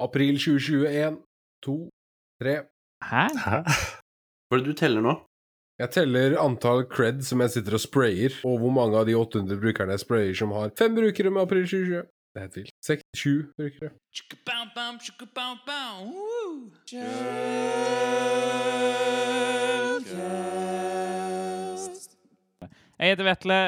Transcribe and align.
April 0.00 0.38
2021. 0.38 1.18
To, 1.62 1.88
tre. 2.42 2.54
Hæ? 3.02 3.24
Hæ? 3.46 3.58
Hva 4.46 4.56
er 4.56 4.60
det 4.62 4.66
du 4.70 4.76
teller 4.78 5.02
nå? 5.02 5.14
Jeg 5.78 5.90
teller 5.94 6.36
antall 6.42 6.84
cred 6.90 7.22
som 7.26 7.42
jeg 7.42 7.50
sitter 7.50 7.74
og 7.78 7.82
sprayer, 7.82 8.34
og 8.46 8.58
hvor 8.62 8.70
mange 8.74 8.98
av 8.98 9.06
de 9.06 9.14
800 9.18 9.58
brukerne 9.62 9.94
jeg 9.94 10.02
sprayer 10.02 10.34
som 10.38 10.54
har 10.54 10.70
fem 10.78 10.94
brukere 10.94 11.30
med 11.30 11.42
april 11.42 11.66
2020. 11.66 12.06
Det 12.34 12.38
er 12.38 12.46
helt 12.46 12.56
vilt. 12.56 12.72
Seks, 12.84 13.02
sju 13.16 13.34
brukere. 13.58 13.90
Jeg 22.98 23.10
heter 23.10 23.24
Vetle. 23.24 23.58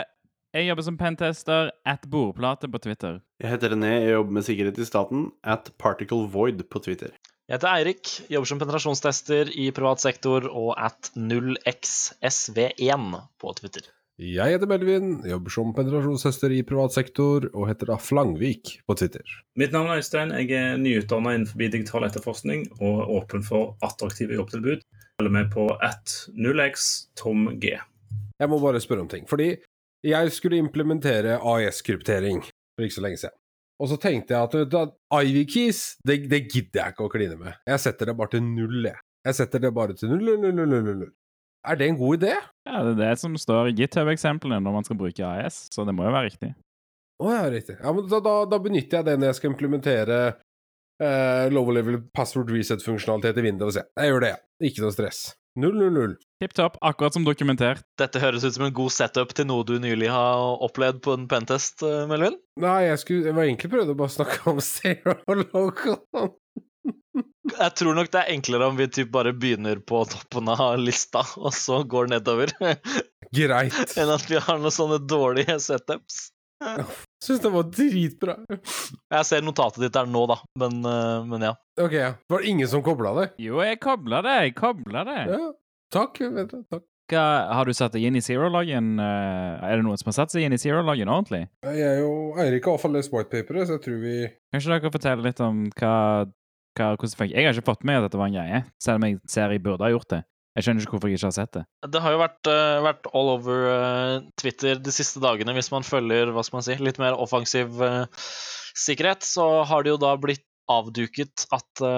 Jeg 0.51 0.67
jobber 0.67 0.82
som 0.82 0.96
pentester 0.98 1.69
at 1.87 2.07
bordplate 2.11 2.66
på 2.66 2.79
Twitter. 2.83 3.21
Jeg 3.39 3.53
heter 3.53 3.71
René, 3.71 3.91
jeg 4.03 4.16
jobber 4.16 4.35
med 4.35 4.43
sikkerhet 4.43 4.80
i 4.83 4.87
staten. 4.89 5.29
At 5.46 5.71
Particle 5.79 6.27
Void 6.33 6.65
på 6.66 6.83
Twitter. 6.83 7.15
Jeg 7.46 7.55
heter 7.55 7.71
Eirik, 7.71 8.11
jobber 8.27 8.51
som 8.51 8.59
penetrasjonstester 8.59 9.52
i 9.55 9.69
privat 9.75 10.02
sektor 10.02 10.48
og 10.51 10.75
at 10.75 11.12
0xsv1 11.15 13.06
på 13.39 13.55
Twitter. 13.61 13.87
Jeg 14.19 14.56
heter 14.56 14.66
Melvin, 14.73 15.23
jobber 15.30 15.55
som 15.55 15.70
penetrasjonstester 15.77 16.51
i 16.59 16.67
privat 16.67 16.98
sektor, 16.98 17.47
og 17.55 17.70
heter 17.70 17.95
da 17.95 17.97
Flangvik 18.03 18.83
på 18.91 18.98
Twitter. 18.98 19.23
Mitt 19.55 19.70
navn 19.70 19.95
er 19.95 20.03
Øystein. 20.03 20.34
Jeg 20.34 20.51
er 20.59 20.83
nyutdanna 20.83 21.39
innenfor 21.39 21.62
digital 21.62 22.11
etterforskning 22.11 22.67
og 22.80 23.05
er 23.06 23.14
åpen 23.20 23.47
for 23.47 23.78
attraktive 23.87 24.34
jobbtilbud. 24.34 24.83
Følg 25.23 25.30
med 25.39 25.55
på 25.55 25.70
at 25.78 26.27
0x 26.34 26.91
tomg. 27.23 27.62
Jeg 27.62 28.48
må 28.51 28.59
bare 28.59 28.83
spørre 28.83 29.06
om 29.06 29.09
ting, 29.09 29.30
fordi 29.30 29.55
jeg 30.07 30.33
skulle 30.33 30.61
implementere 30.61 31.39
AES-kryptering 31.39 32.43
for 32.45 32.87
ikke 32.87 32.97
så 32.97 33.05
lenge 33.05 33.21
siden. 33.23 33.37
Og 33.81 33.89
så 33.89 33.97
tenkte 34.01 34.35
jeg 34.35 34.45
at, 34.45 34.55
vet 34.61 34.73
du 34.73 34.77
at 34.77 34.93
Ivy 35.25 35.47
Keys, 35.49 35.81
det, 36.05 36.23
det 36.29 36.43
gidder 36.51 36.83
jeg 36.83 36.95
ikke 36.95 37.07
å 37.07 37.13
kline 37.13 37.39
med. 37.41 37.57
Jeg 37.69 37.81
setter 37.81 38.11
det 38.11 38.17
bare 38.19 38.35
til 38.35 38.45
null, 38.45 38.83
jeg. 38.91 39.01
Jeg 39.25 39.37
setter 39.37 39.63
det 39.65 39.71
bare 39.77 39.97
til 39.97 40.13
null, 40.13 40.27
null, 40.41 40.53
null, 40.57 40.69
null, 40.69 40.91
null. 41.05 41.12
Er 41.69 41.77
det 41.77 41.89
en 41.91 41.97
god 42.01 42.20
idé? 42.20 42.34
Ja, 42.69 42.83
Det 42.84 42.92
er 42.92 43.01
det 43.01 43.15
som 43.20 43.37
står 43.41 43.70
i 43.70 43.77
GitHub-eksemplene 43.81 44.61
når 44.65 44.77
man 44.79 44.87
skal 44.87 45.01
bruke 45.01 45.25
AES, 45.25 45.67
så 45.73 45.84
det 45.89 45.95
må 45.97 46.07
jo 46.07 46.12
være 46.12 46.29
riktig. 46.29 46.53
Å 47.20 47.33
ja, 47.35 47.42
riktig. 47.53 47.77
Ja, 47.81 47.92
men 47.92 48.07
da, 48.09 48.20
da, 48.25 48.37
da 48.48 48.61
benytter 48.64 49.01
jeg 49.01 49.09
det 49.09 49.17
når 49.20 49.31
jeg 49.31 49.39
skal 49.41 49.53
implementere 49.53 50.20
eh, 51.05 51.53
level 51.53 52.01
password 52.17 52.53
reset-funksjonalitet 52.53 53.41
i 53.41 53.45
Windows. 53.48 53.77
Ja. 53.77 53.85
Jeg 54.01 54.12
gjør 54.12 54.25
det, 54.25 54.33
ja. 54.33 54.41
Ikke 54.70 54.85
noe 54.85 54.97
stress. 54.97 55.20
000. 55.61 56.17
Tipp 56.41 56.55
topp, 56.56 56.77
akkurat 56.80 57.12
som 57.12 57.24
dokumentert. 57.24 57.83
Dette 58.00 58.20
høres 58.22 58.44
ut 58.48 58.55
som 58.55 58.64
en 58.64 58.72
god 58.72 58.92
setup 58.94 59.34
til 59.36 59.44
noe 59.50 59.64
du 59.69 59.74
nylig 59.83 60.08
har 60.08 60.55
opplevd 60.64 61.02
på 61.05 61.12
en 61.12 61.27
pentest, 61.28 61.83
eh, 61.84 62.06
Melvin. 62.08 62.38
Nei, 62.64 62.78
jeg, 62.86 63.00
skulle, 63.02 63.27
jeg 63.28 63.36
var 63.36 63.44
egentlig 63.44 63.69
prøvd 63.74 63.92
å 63.92 63.96
bare 63.98 64.14
snakke 64.14 64.38
om 64.48 64.62
zero 64.64 65.18
local. 65.36 66.00
Jeg 67.50 67.74
tror 67.77 67.98
nok 67.98 68.08
det 68.14 68.22
er 68.22 68.33
enklere 68.33 68.70
om 68.72 68.80
vi 68.80 68.88
typ 68.88 69.12
bare 69.12 69.34
begynner 69.36 69.83
på 69.84 70.00
toppen 70.08 70.48
av 70.55 70.80
lista, 70.80 71.27
og 71.44 71.52
så 71.52 71.83
går 71.84 72.08
nedover, 72.14 72.56
Greit. 73.36 73.77
enn 74.00 74.16
at 74.16 74.24
vi 74.33 74.41
har 74.41 74.64
noen 74.64 74.72
sånne 74.72 75.02
dårlige 75.05 75.61
setups. 75.61 76.30
Syns 77.20 77.41
det 77.44 77.52
var 77.52 77.68
dritbra. 77.72 78.34
Jeg 78.48 79.28
ser 79.28 79.44
notatet 79.44 79.84
ditt 79.84 79.92
der 79.96 80.08
nå, 80.08 80.24
da, 80.28 80.41
men, 80.61 80.80
eh, 80.88 81.20
men 81.28 81.50
ja. 81.50 81.55
Ok. 81.80 82.00
Var 82.33 82.41
det 82.42 82.48
ingen 82.48 82.68
som 82.68 82.80
kobla 82.84 83.12
det? 83.20 83.33
Jo, 83.44 83.61
jeg 83.64 83.77
kobla 83.84 84.24
det, 84.24 84.38
jeg 84.46 84.56
kobla 84.56 85.05
det. 85.08 85.20
Ja. 85.36 85.48
Takk. 85.91 86.20
Takk. 86.70 86.86
Har 87.10 87.66
du 87.66 87.74
satt 87.74 87.96
deg 87.96 88.06
inn 88.06 88.19
i 88.19 88.22
zero-loggen? 88.22 88.92
eh, 89.02 89.64
er 89.66 89.80
det 89.80 89.86
noen 89.86 89.98
som 89.98 90.12
har 90.12 90.19
satt 90.20 90.34
seg 90.34 90.46
inn 90.46 90.55
i 90.55 90.60
zero-loggen 90.62 91.10
ordentlig? 91.10 91.48
Jeg 91.66 92.05
og 92.06 92.38
Eirik 92.38 92.69
har 92.69 92.77
iallfall 92.77 92.94
lest 92.94 93.10
whitepaperet, 93.10 93.66
så 93.66 93.78
jeg 93.78 93.84
tror 93.86 93.98
vi 94.05 94.16
Kanskje 94.55 94.70
dere 94.70 94.84
kan 94.84 94.94
fortelle 94.94 95.27
litt 95.27 95.42
om 95.42 95.64
hva, 95.74 95.94
hva 96.78 96.91
hvordan 96.94 97.11
det 97.11 97.18
funker? 97.18 97.34
Jeg 97.34 97.48
har 97.48 97.58
ikke 97.58 97.72
fått 97.72 97.86
med 97.91 97.98
at 97.98 98.06
dette 98.06 98.20
var 98.20 98.30
en 98.30 98.38
greie, 98.38 98.61
selv 98.83 99.00
om 99.00 99.08
jeg 99.08 99.18
ser 99.34 99.56
jeg 99.56 99.64
burde 99.64 99.86
ha 99.86 99.91
gjort 99.91 100.12
det. 100.14 100.22
Jeg 100.58 100.66
skjønner 100.66 100.83
ikke 100.86 100.94
hvorfor 100.96 101.11
jeg 101.11 101.18
ikke 101.18 101.28
har 101.28 101.34
sett 101.34 101.52
det. 101.55 101.64
Det 101.94 102.00
har 102.02 102.14
jo 102.14 102.20
vært, 102.20 102.48
uh, 102.50 102.78
vært 102.86 103.11
all 103.14 103.28
over 103.36 103.66
uh, 103.70 104.14
Twitter 104.40 104.79
de 104.83 104.95
siste 104.95 105.23
dagene, 105.23 105.55
hvis 105.55 105.70
man 105.74 105.86
følger 105.86 106.30
hva 106.34 106.42
skal 106.46 106.58
man 106.58 106.67
si, 106.67 106.79
litt 106.83 106.98
mer 107.02 107.18
offensiv 107.18 107.79
uh, 107.83 108.06
sikkerhet, 108.79 109.27
så 109.27 109.46
har 109.67 109.86
det 109.86 109.95
jo 109.95 110.00
da 110.02 110.14
blitt 110.18 110.46
avduket 110.70 111.47
at 111.55 111.67
det 111.81 111.91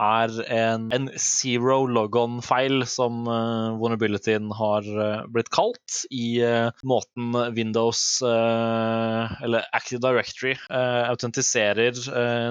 er 0.00 0.34
en, 0.56 0.86
en 0.94 1.08
zero 1.20 1.82
logon-feil 1.90 2.84
som 2.88 3.24
uh, 3.28 3.76
vulnerabilityen 3.80 4.50
har 4.56 4.86
eh, 4.86 5.24
blitt 5.32 5.50
kalt, 5.52 6.00
i 6.14 6.40
eh, 6.44 6.70
måten 6.86 7.34
Windows, 7.56 8.02
eh, 8.26 9.34
eller 9.44 9.66
Active 9.76 10.00
Directory, 10.04 10.54
eh, 10.70 11.02
autentiserer 11.10 11.98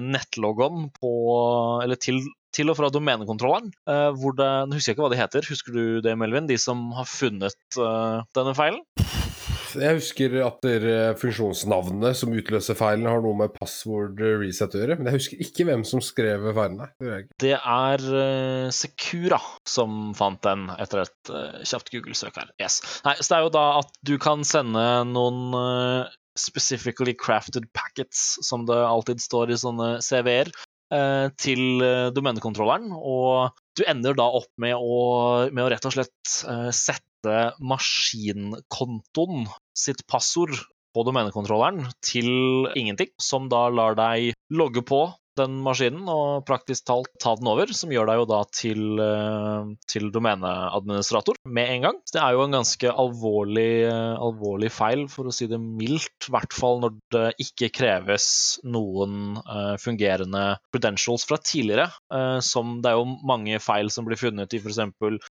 nettlogon 0.06 0.90
på 1.00 1.14
Eller 1.84 2.00
til 2.02 2.22
til 2.56 2.72
og 2.72 2.80
fra 2.80 2.90
domenekontrolleren. 2.90 3.70
eh, 3.88 4.09
hvor 4.18 4.34
det, 4.38 4.50
nå 4.68 4.78
husker 4.78 4.92
jeg 4.92 4.98
ikke 4.98 5.06
hva 5.06 5.14
de 5.14 5.22
heter. 5.22 5.50
Husker 5.54 5.76
du 5.76 6.02
det, 6.02 6.18
Melvin? 6.18 6.50
De 6.50 6.58
som 6.58 6.90
har 6.98 7.06
funnet 7.06 7.78
eh, 7.78 8.22
denne 8.36 8.56
feilen? 8.58 8.82
Jeg 9.78 10.00
husker 10.00 10.35
at 10.46 10.62
dere 10.66 10.96
funksjonsnavnene 11.19 12.13
som 12.18 12.34
utløser 12.34 12.78
feilen, 12.80 13.07
har 13.09 13.22
noe 13.24 13.38
med 13.38 13.53
password 13.56 14.22
reset 14.41 14.75
å 14.75 14.81
gjøre, 14.81 14.97
men 15.00 15.09
jeg 15.09 15.19
husker 15.19 15.44
ikke 15.46 15.68
hvem 15.69 15.85
som 15.88 16.03
skrev 16.03 16.50
feilen. 16.57 16.85
Det 17.41 17.56
er 17.57 18.06
eh, 18.24 18.69
Secura 18.74 19.41
som 19.68 20.16
fant 20.18 20.41
den 20.46 20.69
etter 20.78 21.03
et 21.06 21.34
eh, 21.34 21.59
kjapt 21.69 21.94
Google-søk 21.94 22.40
her. 22.41 22.50
Yes. 22.62 22.81
Nei, 23.06 23.18
så 23.19 23.28
det 23.29 23.38
er 23.38 23.46
jo 23.46 23.53
da 23.59 23.68
at 23.84 23.94
du 24.09 24.16
kan 24.22 24.46
sende 24.47 24.85
noen 25.09 25.59
eh, 25.59 26.18
specifically 26.40 27.13
crafted 27.13 27.68
packets, 27.74 28.38
som 28.41 28.66
det 28.66 28.78
alltid 28.78 29.22
står 29.22 29.52
i 29.52 29.59
sånne 29.59 29.90
CV-er, 30.06 30.52
eh, 30.94 31.28
til 31.40 31.84
eh, 31.85 32.09
domenekontrolleren, 32.16 32.94
og 32.96 33.56
du 33.79 33.85
ender 33.88 34.17
da 34.17 34.28
opp 34.40 34.51
med 34.62 34.75
å, 34.75 34.97
med 35.51 35.63
å 35.66 35.69
rett 35.72 35.88
og 35.88 35.95
slett 35.95 36.35
eh, 36.50 36.69
sette 36.75 37.38
maskinkontoen 37.59 39.47
sitt 39.78 40.06
passord 40.09 40.56
på 40.95 41.06
domenekontrolleren 41.06 41.90
til 42.06 42.29
ingenting, 42.78 43.12
som 43.22 43.47
da 43.51 43.67
lar 43.72 43.97
deg 44.00 44.34
logge 44.51 44.84
på 44.85 45.03
den 45.40 45.60
maskinen 45.64 46.08
og 46.12 46.46
praktisk 46.48 46.86
talt 46.90 47.10
ta 47.22 47.36
den 47.40 47.50
over, 47.52 47.72
som 47.76 47.92
gjør 47.94 48.10
deg 48.10 48.22
jo 48.22 48.28
da 48.30 48.40
til, 48.54 48.84
eh, 49.04 49.72
til 49.90 50.10
domeneadministrator 50.14 51.40
med 51.48 51.74
en 51.76 51.86
gang. 51.88 51.98
Det 52.12 52.22
er 52.22 52.36
jo 52.36 52.44
en 52.46 52.58
ganske 52.58 52.94
alvorlig, 53.04 53.72
eh, 53.88 54.16
alvorlig 54.20 54.72
feil, 54.74 55.08
for 55.12 55.30
å 55.30 55.34
si 55.36 55.48
det 55.48 55.60
mildt, 55.60 56.28
i 56.28 56.34
hvert 56.36 56.54
fall 56.56 56.82
når 56.84 56.98
det 57.16 57.26
ikke 57.46 57.72
kreves 57.80 58.28
noen 58.64 59.38
eh, 59.40 59.76
fungerende 59.82 60.60
credentials 60.74 61.26
fra 61.30 61.38
tidligere. 61.40 61.90
som 62.44 62.82
det 62.82 62.90
er 62.90 62.98
jo 62.98 63.18
mange 63.26 63.60
feil 63.62 63.90
som 63.94 64.06
blir 64.06 64.18
funnet 64.20 64.54
i 64.54 64.60
f.eks. 64.60 64.80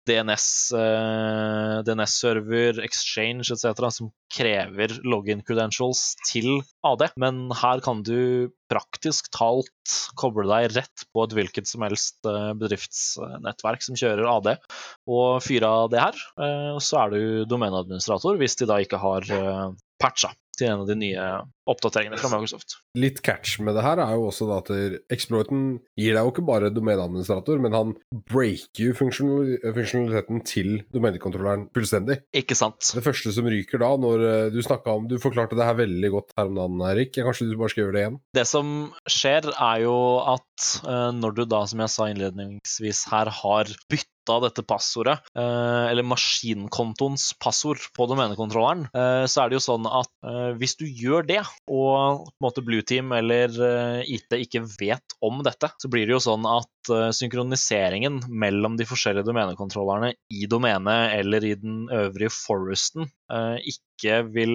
DNS-server, 0.10 1.84
DNS-server, 1.86 2.80
Exchange 2.86 3.50
etc., 3.54 3.90
som 3.94 4.12
krever 4.34 4.94
login 5.04 5.44
credentials 5.46 6.16
til 6.30 6.62
AD. 6.86 7.10
Men 7.20 7.50
her 7.62 7.82
kan 7.86 8.04
du 8.06 8.50
praktisk 8.70 9.32
talt 9.34 9.89
koble 10.20 10.48
deg 10.50 10.76
rett 10.76 11.06
på 11.14 11.26
et 11.26 11.36
hvilket 11.38 11.70
som 11.70 11.86
helst 11.86 12.28
eh, 12.30 12.52
bedriftsnettverk 12.60 13.86
som 13.86 13.98
kjører 14.00 14.30
AD, 14.32 14.52
og 15.10 15.40
fyre 15.46 15.72
av 15.84 15.94
det 15.94 16.04
her. 16.04 16.22
eh, 16.42 16.76
så 16.84 17.04
er 17.04 17.16
du 17.16 17.22
domeneadministrator, 17.50 18.40
hvis 18.42 18.60
de 18.60 18.70
da 18.70 18.80
ikke 18.84 19.02
har 19.02 19.28
eh, 19.36 19.66
patcha 20.02 20.34
til 20.60 20.70
en 20.72 20.84
av 20.84 20.90
de 20.90 20.98
nye 21.00 21.30
oppdateringene 21.70 22.18
fra 22.20 22.32
Microsoft. 22.34 22.80
Litt 22.98 23.22
catch 23.26 23.60
med 23.64 23.76
det 23.78 23.84
her 23.86 24.02
er 24.02 24.16
jo 24.18 24.28
også 24.30 24.48
da 24.50 24.60
at 24.64 24.72
Exploiten 25.14 25.80
gir 26.00 26.16
deg 26.16 26.26
jo 26.26 26.34
ikke 26.34 26.46
bare 26.48 26.72
domeneadministrator, 26.74 27.62
men 27.62 27.76
han 27.78 27.94
breaker 28.32 28.90
jo 28.90 28.96
funksjonaliteten 28.98 30.44
til 30.50 30.80
domenekontrolleren 30.96 31.68
fullstendig. 31.76 32.20
Ikke 32.36 32.58
sant? 32.58 32.92
Det 32.96 33.06
første 33.06 33.34
som 33.36 33.50
ryker 33.50 33.82
da, 33.84 33.92
når 34.02 34.26
eh, 34.30 34.52
du 34.54 34.60
snakka 34.66 34.98
om 34.98 35.08
Du 35.10 35.18
forklarte 35.22 35.58
det 35.58 35.66
her 35.66 35.78
veldig 35.78 36.12
godt 36.14 36.36
her 36.38 36.50
om 36.50 36.58
dagen, 36.58 36.84
Erik. 36.90 37.14
Kanskje 37.16 37.50
du 37.50 37.58
bare 37.60 37.74
skal 37.74 37.86
gjøre 37.86 37.96
det 37.96 38.06
igjen? 38.06 38.20
Det 38.38 38.46
som 38.50 38.74
skjer, 39.10 39.50
er 39.54 39.84
jo 39.86 39.98
at 40.36 40.70
eh, 40.84 41.10
når 41.16 41.38
du 41.38 41.44
da, 41.50 41.64
som 41.70 41.84
jeg 41.86 41.94
sa 41.94 42.10
innledningsvis 42.12 43.06
her, 43.14 43.34
har 43.42 43.76
bytta 43.92 44.19
dette 44.44 44.64
passordet, 44.68 45.18
eh, 45.34 45.86
eller 45.90 46.06
maskinkontoens 46.06 47.32
passord 47.42 47.82
på 47.96 48.08
domenekontrolleren, 48.10 48.86
eh, 48.94 49.26
så 49.30 49.44
er 49.44 49.50
det 49.50 49.60
jo 49.60 49.66
sånn 49.66 49.88
at 49.90 50.12
eh, 50.28 50.52
hvis 50.60 50.78
du 50.80 50.86
gjør 50.86 51.26
det, 51.28 51.42
og 51.68 52.26
på 52.26 52.38
en 52.38 52.46
måte 52.46 52.64
Blueteam 52.66 53.14
eller 53.18 53.54
eh, 53.66 54.14
IT 54.18 54.38
ikke 54.38 54.64
vet 54.78 55.18
om 55.26 55.42
dette, 55.46 55.72
så 55.82 55.92
blir 55.92 56.08
det 56.08 56.18
jo 56.18 56.24
sånn 56.30 56.48
at 56.50 56.68
synkroniseringen 56.90 58.22
mellom 58.32 58.78
de 58.80 58.86
forskjellige 58.88 59.28
domenekontrollerne 59.28 60.14
i 60.34 60.48
domenet 60.50 61.12
eller 61.20 61.44
i 61.46 61.52
den 61.60 61.84
øvrige 61.94 62.32
foresten 62.34 63.06
ikke 63.68 64.22
vil 64.32 64.54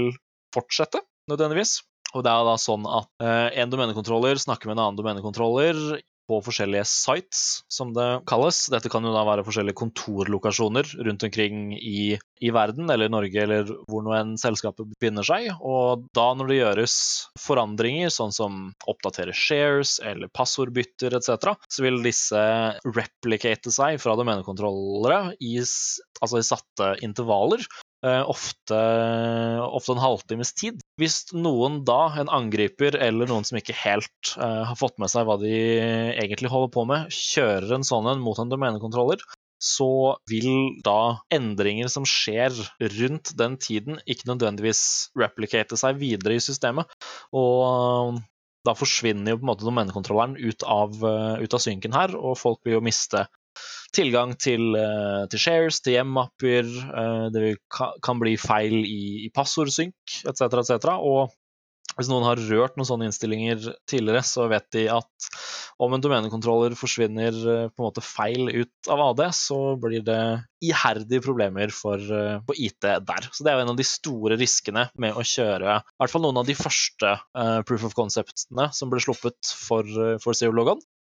fortsette 0.56 1.02
nødvendigvis. 1.30 1.76
Og 2.16 2.24
det 2.24 2.32
er 2.32 2.48
da 2.48 2.56
sånn 2.58 2.88
at 2.88 3.26
en 3.60 3.70
domenekontroller 3.70 4.40
snakker 4.40 4.70
med 4.70 4.78
en 4.78 4.86
annen 4.86 4.98
domenekontroller 4.98 6.00
på 6.30 6.40
forskjellige 6.44 6.86
sites, 6.88 7.42
som 7.72 7.92
det 7.96 8.06
kalles. 8.28 8.64
Dette 8.72 8.90
kan 8.92 9.04
jo 9.04 9.12
da 9.14 9.24
være 9.26 9.44
forskjellige 9.46 9.78
kontorlokasjoner 9.80 10.88
rundt 11.06 11.26
omkring 11.28 11.74
i, 11.76 12.16
i 12.40 12.52
verden, 12.54 12.88
eller 12.90 13.12
Norge, 13.12 13.42
eller 13.44 13.70
hvor 13.90 14.04
nå 14.04 14.14
enn 14.16 14.34
selskapet 14.40 14.88
befinner 14.94 15.26
seg. 15.26 15.50
Og 15.60 16.06
da 16.16 16.30
når 16.36 16.50
det 16.50 16.60
gjøres 16.60 16.96
forandringer, 17.44 18.12
sånn 18.14 18.34
som 18.34 18.62
oppdatere 18.90 19.36
shares 19.36 19.98
eller 20.04 20.32
passordbytter 20.32 21.18
etc., 21.18 21.54
så 21.68 21.84
vil 21.84 22.00
disse 22.04 22.44
replicate 22.88 23.72
seg 23.74 24.00
fra 24.02 24.16
domenekontrollere 24.18 25.34
i, 25.44 25.56
altså 25.60 26.40
i 26.40 26.46
satte 26.46 26.94
intervaller. 27.04 27.64
Eh, 28.04 28.22
Ofte, 28.30 28.80
ofte 29.64 29.94
en 29.94 30.02
halvtimes 30.02 30.52
tid. 30.58 30.82
Hvis 31.00 31.32
noen 31.34 31.80
da, 31.88 32.12
en 32.20 32.30
angriper 32.32 32.98
eller 33.02 33.30
noen 33.30 33.46
som 33.48 33.58
ikke 33.58 33.76
helt 33.80 34.34
eh, 34.36 34.60
har 34.68 34.78
fått 34.78 35.00
med 35.02 35.12
seg 35.12 35.26
hva 35.28 35.38
de 35.40 35.54
egentlig 36.20 36.52
holder 36.52 36.74
på 36.74 36.84
med, 36.90 37.08
kjører 37.14 37.78
en 37.78 37.86
sånn 37.86 38.10
en 38.12 38.22
mot 38.22 38.38
en 38.38 38.52
domenekontroller, 38.52 39.24
så 39.64 40.16
vil 40.28 40.76
da 40.84 41.24
endringer 41.32 41.88
som 41.88 42.04
skjer 42.08 42.52
rundt 42.98 43.32
den 43.38 43.56
tiden, 43.56 43.98
ikke 44.04 44.28
nødvendigvis 44.28 44.84
replicate 45.18 45.78
seg 45.80 45.96
videre 46.02 46.36
i 46.36 46.44
systemet. 46.44 46.90
Og 47.32 48.20
da 48.64 48.74
forsvinner 48.76 49.34
jo 49.34 49.40
på 49.40 49.44
en 49.44 49.50
måte 49.52 49.66
domenekontrolleren 49.66 50.36
ut 50.40 50.64
av, 50.68 50.94
eh, 51.04 51.44
ut 51.44 51.56
av 51.56 51.62
synken 51.62 51.96
her, 51.96 52.14
og 52.16 52.38
folk 52.40 52.60
vil 52.64 52.78
jo 52.78 52.84
miste 52.84 53.26
tilgang 53.94 54.34
til, 54.40 54.74
eh, 54.78 55.24
til 55.32 55.40
shares, 55.40 55.80
til 55.84 55.98
hjemmapper, 55.98 56.68
eh, 57.02 57.24
det 57.34 57.54
kan 58.04 58.20
bli 58.20 58.36
feil 58.40 58.82
i, 58.82 59.24
i 59.26 59.32
passordsynk 59.34 60.20
etc., 60.30 60.60
etc. 60.60 60.92
Og 60.98 61.32
hvis 61.94 62.08
noen 62.10 62.26
har 62.26 62.40
rørt 62.50 62.74
noen 62.74 62.88
sånne 62.88 63.06
innstillinger 63.06 63.68
tidligere, 63.90 64.24
så 64.26 64.48
vet 64.50 64.66
de 64.74 64.88
at 64.90 65.28
om 65.82 65.94
en 65.94 66.02
domenekontroller 66.02 66.74
forsvinner 66.78 67.34
eh, 67.34 67.68
på 67.70 67.82
en 67.82 67.86
måte 67.86 68.04
feil 68.04 68.50
ut 68.50 68.90
av 68.90 69.02
AD, 69.10 69.24
så 69.36 69.60
blir 69.80 70.04
det 70.06 70.20
iherdige 70.64 71.22
problemer 71.24 71.72
for, 71.74 72.00
på 72.46 72.56
IT 72.56 72.86
der. 72.86 73.28
Så 73.30 73.44
det 73.44 73.52
er 73.52 73.58
jo 73.58 73.66
en 73.66 73.74
av 73.74 73.78
de 73.78 73.86
store 73.86 74.38
riskene 74.40 74.88
med 75.00 75.16
å 75.16 75.26
kjøre 75.26 75.78
i 75.82 76.00
hvert 76.00 76.12
fall 76.12 76.24
noen 76.24 76.40
av 76.40 76.48
de 76.48 76.56
første 76.56 77.10
uh, 77.36 77.60
proof 77.68 77.84
of 77.90 77.96
conceptene 77.98 78.70
som 78.72 78.90
ble 78.92 79.02
sluppet 79.04 79.52
for, 79.66 79.84
eh, 79.84 80.16
for 80.22 80.36
Zero 80.38 80.56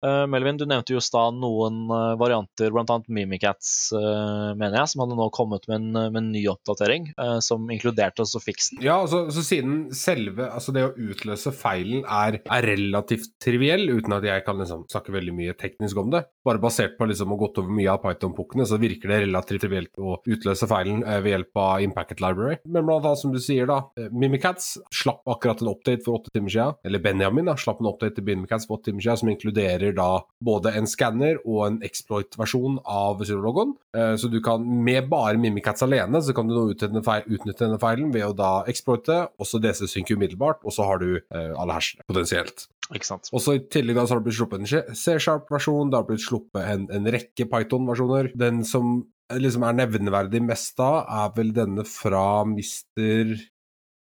Eh, 0.05 0.23
Melvin, 0.29 0.59
du 0.59 0.65
nevnte 0.69 0.93
jo 0.93 1.01
da 1.13 1.23
noen 1.33 1.85
uh, 1.89 2.13
varianter, 2.19 2.73
bl.a. 2.73 2.97
Mimikats, 3.07 3.89
uh, 3.95 4.53
mener 4.57 4.81
jeg, 4.81 4.91
som 4.91 5.03
hadde 5.03 5.17
nå 5.17 5.29
kommet 5.33 5.65
med 5.69 5.79
en, 5.79 5.87
med 6.13 6.19
en 6.21 6.31
ny 6.35 6.43
oppdatering, 6.51 7.09
uh, 7.17 7.37
som 7.43 7.65
inkluderte 7.73 8.25
også 8.25 8.41
fiksen. 8.43 8.81
Ja, 8.85 8.99
altså, 9.01 9.25
så 9.33 9.45
siden 9.45 9.87
selve 9.95 10.47
Altså, 10.47 10.73
det 10.73 10.83
å 10.85 10.93
utløse 11.11 11.51
feilen 11.53 12.03
er, 12.03 12.39
er 12.41 12.65
relativt 12.65 13.33
triviell, 13.43 13.85
uten 13.89 14.15
at 14.15 14.25
jeg 14.25 14.43
kan 14.45 14.57
liksom 14.59 14.85
snakke 14.91 15.13
veldig 15.13 15.33
mye 15.37 15.55
teknisk 15.59 15.99
om 16.01 16.11
det, 16.13 16.23
bare 16.47 16.61
basert 16.61 16.97
på 16.97 17.07
liksom 17.09 17.31
å 17.31 17.35
ha 17.35 17.41
gått 17.43 17.59
over 17.61 17.73
mye 17.75 17.91
av 17.91 17.99
Python-pukkene, 18.03 18.65
så 18.67 18.79
virker 18.81 19.11
det 19.11 19.19
relativt 19.25 19.63
trivielt 19.63 19.99
å 19.99 20.17
utløse 20.27 20.67
feilen 20.69 21.03
eh, 21.03 21.19
ved 21.23 21.33
hjelp 21.33 21.61
av 21.61 21.83
Impacket 21.83 22.23
Library. 22.23 22.59
Men 22.65 22.87
blant 22.87 23.05
annet, 23.05 23.21
som 23.21 23.33
du 23.33 23.39
sier, 23.43 23.67
da, 23.69 23.81
eh, 23.99 24.09
Mimikats 24.11 24.75
slapp 24.95 25.27
akkurat 25.29 25.61
en 25.63 25.71
update 25.73 26.05
for 26.05 26.19
åtte 26.19 26.33
timer 26.33 26.53
siden, 26.53 26.79
eller 26.87 27.03
Benjamin 27.03 27.51
da, 27.51 27.57
slapp 27.59 27.81
en 27.83 27.91
update 27.91 28.19
til 28.19 28.27
Mimikats 28.27 28.67
for 28.67 28.79
åtte 28.79 28.91
timer 28.91 29.03
siden, 29.03 29.21
som 29.23 29.33
inkluderer 29.33 29.86
da 29.95 30.21
både 30.43 30.73
en 30.77 30.87
skanner 30.89 31.39
og 31.45 31.61
en 31.67 31.77
exploit-versjon 31.85 32.79
av 32.83 33.23
Zerologon. 33.25 33.75
Eh, 33.95 34.15
Så 34.17 34.29
du 34.31 34.39
kan, 34.41 34.63
med 34.83 35.09
bare 35.09 35.37
Mimikats 35.37 35.83
alene, 35.85 36.21
så 36.21 36.33
kan 36.35 36.47
du 36.47 36.55
utnytte 36.57 36.89
denne, 36.89 37.79
feilen 37.79 38.13
ved 38.13 38.25
å 38.25 38.35
da 38.35 38.51
exploite, 38.67 39.27
og 39.37 39.45
så 39.47 39.61
DC-synke 39.61 40.17
umiddelbart, 40.17 40.63
og 40.63 40.73
så 40.73 40.87
har 40.89 40.99
du 41.03 41.17
eh, 41.17 41.53
alle 41.57 41.73
hashene, 41.77 42.03
potensielt. 42.07 42.67
Ikke 42.95 43.05
sant? 43.09 43.27
Og 43.35 43.41
så 43.43 43.57
i 43.57 43.65
tillegg 43.67 43.97
da 43.97 44.05
så 44.07 44.15
har 44.15 44.21
det 44.21 44.29
blitt 44.29 44.39
sluppet 44.39 44.63
en 44.63 44.95
C-sharp-versjon, 44.95 45.91
det 45.91 45.99
har 45.99 46.07
blitt 46.07 46.23
sluppet 46.23 46.63
en, 46.63 46.87
en 46.93 47.11
rekke 47.17 47.47
Python-versjoner. 47.51 48.31
Den 48.39 48.63
som 48.67 49.01
liksom 49.33 49.65
er 49.67 49.75
nevneverdig 49.75 50.39
mest 50.45 50.77
da, 50.79 51.03
er 51.25 51.33
vel 51.35 51.51
denne 51.55 51.83
fra 51.87 52.43
Mr. 52.47 53.35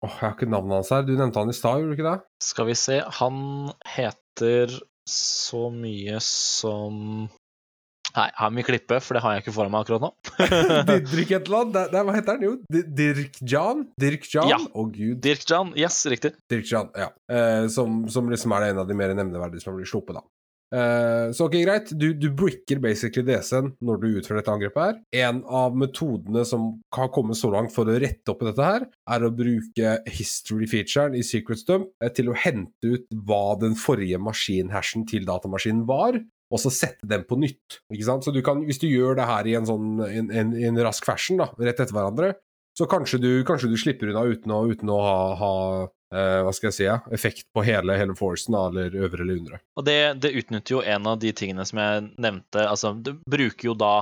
Åh, 0.06 0.14
jeg 0.14 0.22
har 0.22 0.36
ikke 0.36 0.50
navnet 0.52 0.78
hans 0.78 0.92
her. 0.94 1.08
Du 1.08 1.16
nevnte 1.18 1.42
han 1.42 1.50
i 1.50 1.56
stad, 1.58 1.80
gjorde 1.82 1.96
du 1.96 1.98
ikke 1.98 2.12
det? 2.12 2.20
Skal 2.46 2.68
vi 2.70 2.76
se, 2.78 3.00
han 3.18 3.40
heter 3.96 4.76
så 5.12 5.68
mye 5.74 6.20
som 6.24 7.28
Nei, 8.18 8.30
her 8.40 8.50
må 8.50 8.62
vi 8.62 8.64
klippe, 8.66 8.98
for 9.04 9.14
det 9.18 9.22
har 9.22 9.34
jeg 9.36 9.44
ikke 9.44 9.52
foran 9.54 9.70
meg 9.74 9.84
akkurat 9.84 10.02
nå. 10.02 10.10
Didrik 10.88 11.34
et 11.36 11.50
eller 11.52 11.60
annet? 11.60 11.74
Det- 11.76 11.92
det- 11.92 12.04
Hva 12.08 12.14
heter 12.16 12.38
han? 12.38 12.46
Jo, 12.48 12.54
Dirk 12.98 13.36
Jan? 13.52 13.84
Dirk 14.00 14.26
Jan? 14.32 14.48
Ja. 14.50 14.58
Å 14.74 14.86
gud. 14.90 15.20
Dirk 15.22 15.44
Jan, 15.52 15.74
yes, 15.78 16.00
riktig. 16.10 16.32
Dirk 16.50 16.72
Jan, 16.72 16.88
ja. 16.98 17.10
Eh, 17.30 17.68
som, 17.74 18.06
som 18.10 18.32
liksom 18.32 18.56
er 18.58 18.70
en 18.72 18.80
av 18.82 18.88
de 18.90 18.96
mer 18.98 19.14
nevneverdige 19.14 19.62
som 19.62 19.74
har 19.74 19.82
blitt 19.82 19.92
sluppet, 19.92 20.18
da. 20.18 20.24
Eh, 20.76 21.32
så 21.32 21.48
ok, 21.48 21.56
greit. 21.64 21.92
Du, 21.96 22.10
du 22.14 22.28
bricker 22.36 22.82
basically 22.84 23.24
DC-en 23.28 23.72
når 23.84 24.02
du 24.02 24.08
utfører 24.20 24.42
dette 24.42 24.54
angrepet 24.54 24.84
her. 24.84 24.98
En 25.28 25.42
av 25.46 25.78
metodene 25.80 26.44
som 26.48 26.70
har 26.96 27.12
kommet 27.16 27.40
så 27.40 27.52
langt 27.54 27.74
for 27.76 27.88
å 27.88 28.00
rette 28.02 28.34
opp 28.34 28.44
i 28.44 28.50
dette 28.50 28.72
her, 28.72 28.88
er 28.88 29.26
å 29.26 29.34
bruke 29.34 29.98
history-featuren 30.20 31.18
i 31.18 31.24
Secret 31.28 31.64
Stump 31.64 31.92
eh, 32.04 32.12
til 32.14 32.32
å 32.32 32.38
hente 32.38 32.96
ut 32.96 33.08
hva 33.28 33.58
den 33.62 33.78
forrige 33.80 34.20
maskinhashen 34.22 35.08
til 35.10 35.28
datamaskinen 35.28 35.86
var, 35.88 36.20
og 36.48 36.62
så 36.64 36.72
sette 36.72 37.08
den 37.08 37.26
på 37.28 37.40
nytt. 37.40 37.82
Ikke 37.92 38.08
sant? 38.08 38.28
Så 38.28 38.32
du 38.36 38.42
kan, 38.46 38.62
hvis 38.68 38.80
du 38.84 38.88
gjør 38.90 39.18
det 39.20 39.28
her 39.28 39.48
i 39.48 39.56
en 39.60 39.68
sånn 39.68 39.98
en, 40.04 40.30
en, 40.32 40.54
en 40.70 40.84
rask 40.84 41.08
fashion, 41.08 41.40
da, 41.42 41.50
rett 41.60 41.80
etter 41.80 41.96
hverandre, 41.96 42.36
så 42.78 42.86
kanskje 42.90 43.20
du, 43.24 43.30
kanskje 43.48 43.72
du 43.72 43.78
slipper 43.80 44.12
unna 44.12 44.24
uten 44.30 44.54
å, 44.54 44.62
uten 44.70 44.92
å 44.94 44.98
ha, 45.02 45.20
ha 45.40 45.54
eh, 46.14 46.40
hva 46.46 46.54
skal 46.56 46.70
jeg 46.70 46.78
si, 46.78 46.86
ja, 46.88 47.00
effekt 47.14 47.48
på 47.56 47.64
hele, 47.68 47.98
hele 48.00 48.16
forcen, 48.18 48.56
eller 48.58 48.96
øvre 48.96 49.24
eller 49.24 49.42
undre. 49.42 49.62
Og 49.80 49.88
det, 49.88 50.00
det 50.24 50.34
utnytter 50.42 50.78
jo 50.78 50.84
en 50.84 51.10
av 51.10 51.20
de 51.22 51.34
tingene 51.36 51.66
som 51.68 51.82
jeg 51.82 52.08
nevnte. 52.18 52.64
altså 52.68 52.94
Du 52.94 53.16
bruker 53.30 53.72
jo 53.72 53.78
da 53.78 53.96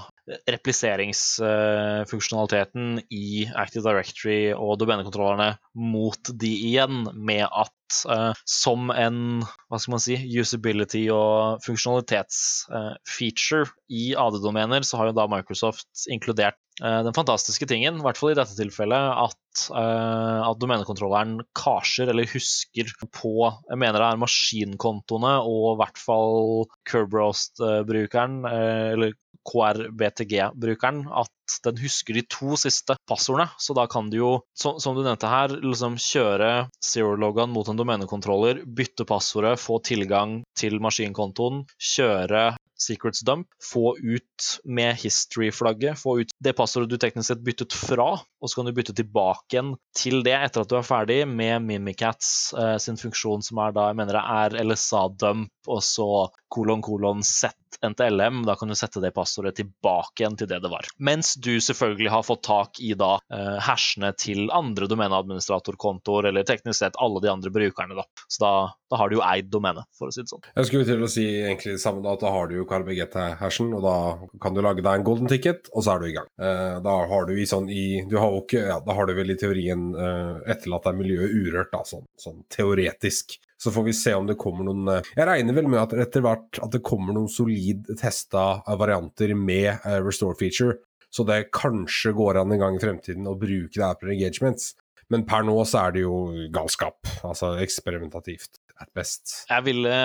repliseringsfunksjonaliteten 0.49 2.97
i 3.13 3.45
Active 3.53 3.85
Directory 3.85 4.49
og 4.55 4.79
domenekontrollerne 4.81 5.57
mot 5.77 6.17
de 6.33 6.49
igjen, 6.71 7.05
med 7.13 7.45
at 7.45 7.69
uh, 8.09 8.33
som 8.49 8.89
en 8.89 9.45
hva 9.69 9.77
skal 9.79 9.91
man 9.93 10.01
si, 10.01 10.17
usability- 10.41 11.13
og 11.13 11.61
funksjonalitetsfeature 11.65 13.69
i 13.93 14.15
AD-domener, 14.17 14.81
så 14.81 14.97
har 14.97 15.05
jo 15.11 15.17
da 15.19 15.27
Microsoft 15.29 16.07
inkludert 16.11 16.57
uh, 16.81 17.03
den 17.05 17.13
fantastiske 17.13 17.65
tingen, 17.69 17.99
i 17.99 18.03
hvert 18.05 18.17
fall 18.17 18.31
i 18.33 18.39
dette 18.39 18.57
tilfellet, 18.57 19.29
at, 19.29 19.69
eh, 19.69 20.39
at 20.49 20.59
domenekontrolleren 20.59 21.41
kasjer 21.55 22.09
eller 22.11 22.33
husker 22.33 22.85
på 23.15 23.33
Jeg 23.69 23.77
mener 23.79 23.99
det 24.01 24.09
er 24.09 24.23
maskinkontoene 24.23 25.33
og 25.45 25.75
i 25.75 25.79
hvert 25.83 25.99
fall 26.01 26.65
Kerberoast-brukeren, 26.89 28.33
eh, 28.49 28.87
eller 28.95 29.09
KRBTG-brukeren, 29.47 31.05
at 31.11 31.31
den 31.65 31.79
husker 31.83 32.17
de 32.17 32.23
to 32.31 32.57
siste 32.59 32.97
passordene. 33.09 33.49
Så 33.61 33.75
da 33.77 33.85
kan 33.91 34.09
du 34.09 34.17
jo, 34.17 34.31
som, 34.57 34.79
du 34.95 35.03
nevnte 35.05 35.29
her, 35.29 35.53
liksom 35.61 35.99
kjøre 36.01 36.67
zero-logoen 36.83 37.53
mot 37.53 37.69
en 37.69 37.79
domenekontroller, 37.79 38.63
bytte 38.65 39.07
passordet, 39.09 39.57
få 39.61 39.79
tilgang 39.85 40.41
til 40.57 40.79
maskinkontoen, 40.83 41.65
kjøre 41.95 42.53
secrets 42.79 43.21
dump, 43.25 43.47
få 43.63 43.95
ut 43.97 44.47
med 44.63 44.95
history-flagget, 44.99 45.99
få 45.99 46.19
ut 46.21 46.33
det 46.43 46.53
passordet 46.57 46.91
du 46.91 46.97
teknisk 46.99 47.31
sett 47.31 47.43
byttet 47.45 47.75
fra, 47.75 48.07
og 48.19 48.49
så 48.49 48.59
kan 48.59 48.69
du 48.69 48.75
bytte 48.75 48.95
tilbake 48.97 49.55
igjen 49.55 49.73
til 49.95 50.21
det 50.25 50.35
etter 50.37 50.65
at 50.65 50.71
du 50.71 50.77
er 50.79 50.87
ferdig 50.87 51.21
med 51.29 51.63
Mimikats 51.65 52.53
eh, 52.57 52.75
sin 52.83 52.99
funksjon, 52.99 53.45
som 53.45 53.61
er 53.63 53.75
da, 53.75 53.89
jeg 53.89 53.99
mener 54.01 54.19
det 54.19 54.25
er 54.39 54.57
LSA-dump, 54.65 55.53
og 55.71 55.81
så 55.85 56.09
kolon, 56.51 56.83
kolon, 56.85 57.23
set 57.25 57.57
NTLM. 57.81 58.43
Da 58.47 58.55
kan 58.59 58.71
du 58.71 58.75
sette 58.77 59.01
det 59.03 59.13
passordet 59.15 59.55
tilbake 59.59 60.23
igjen 60.23 60.37
til 60.39 60.49
det 60.51 60.61
det 60.63 60.71
var. 60.71 60.87
Mens 60.97 61.33
du 61.35 61.55
selvfølgelig 61.61 62.11
har 62.13 62.25
fått 62.27 62.43
tak 62.47 62.79
i 62.83 62.93
da 62.97 63.15
eh, 63.33 63.57
hashene 63.65 64.11
til 64.19 64.49
andre 64.53 64.89
domeneadministratorkontoer, 64.91 66.29
eller 66.31 66.47
teknisk 66.47 66.79
sett 66.79 66.99
alle 67.01 67.21
de 67.23 67.31
andre 67.31 67.51
brukerne, 67.53 67.97
da. 67.97 68.05
Så 68.27 68.43
da, 68.43 68.53
da 68.91 68.99
har 69.01 69.11
du 69.11 69.17
jo 69.17 69.25
eid 69.25 69.49
domenet, 69.53 69.87
for 69.97 70.09
å 70.09 70.15
si 70.15 70.23
det 70.23 70.31
sånn. 70.31 70.45
Jeg 70.55 70.69
skulle 70.69 70.87
til 70.87 71.05
å 71.05 71.11
si 71.11 71.25
egentlig 71.43 71.77
det 71.77 71.83
samme, 71.83 72.03
da, 72.05 72.15
at 72.15 72.25
da 72.25 72.33
har 72.35 72.49
du 72.49 72.57
jo 72.59 72.67
KRBGT-hashen, 72.69 73.71
og 73.77 73.85
da 73.85 73.95
kan 74.43 74.55
du 74.55 74.63
lage 74.65 74.83
deg 74.85 74.91
en 74.99 75.07
golden 75.07 75.31
ticket, 75.31 75.69
og 75.73 75.85
så 75.85 75.95
er 75.95 76.03
du 76.03 76.09
i 76.09 76.15
gang. 76.17 76.29
Eh, 76.41 76.77
da 76.85 76.97
har 77.11 77.29
du 77.29 77.35
i 77.35 77.47
sånn 77.49 77.69
i 77.71 77.85
Du 78.09 78.17
har 78.19 78.33
jo 78.33 78.43
ikke 78.43 78.61
Ja, 78.65 78.77
da 78.83 78.95
har 78.97 79.07
du 79.07 79.13
vel 79.17 79.31
i 79.33 79.37
teorien 79.39 79.87
eh, 79.95 80.51
etterlatt 80.55 80.87
deg 80.87 80.99
miljøet 80.99 81.33
urørt, 81.35 81.71
da, 81.73 81.83
sånn, 81.87 82.05
sånn 82.19 82.43
teoretisk. 82.51 83.37
Så 83.61 83.71
får 83.71 83.85
vi 83.87 83.93
se 83.95 84.13
om 84.17 84.27
det 84.27 84.37
kommer 84.39 84.67
noen 84.67 84.89
eh, 84.91 85.11
Jeg 85.15 85.27
regner 85.29 85.55
vel 85.55 85.69
med 85.71 85.79
at 85.79 85.93
etter 86.05 86.23
hvert 86.25 86.59
at 86.59 86.73
det 86.75 86.83
kommer 86.85 87.15
noen 87.15 87.31
solid 87.31 87.87
testa 87.99 88.59
varianter 88.79 89.31
med 89.37 89.69
eh, 89.77 89.99
restore 90.03 90.37
feature, 90.39 90.79
så 91.09 91.23
det 91.27 91.45
kanskje 91.55 92.11
går 92.17 92.41
an 92.41 92.51
en 92.51 92.61
gang 92.65 92.75
i 92.75 92.83
fremtiden 92.83 93.29
å 93.31 93.37
bruke 93.39 93.77
det 93.77 93.85
her 93.85 93.95
på 93.99 94.11
engagements. 94.11 94.73
Men 95.13 95.23
per 95.29 95.45
nå 95.47 95.55
så 95.69 95.85
er 95.85 95.95
det 95.95 96.03
jo 96.03 96.15
galskap. 96.53 97.07
Altså 97.23 97.53
eksperimentativt. 97.63 98.57
At 98.81 98.91
best. 98.95 99.33
Jeg 99.49 99.63
ville, 99.65 99.95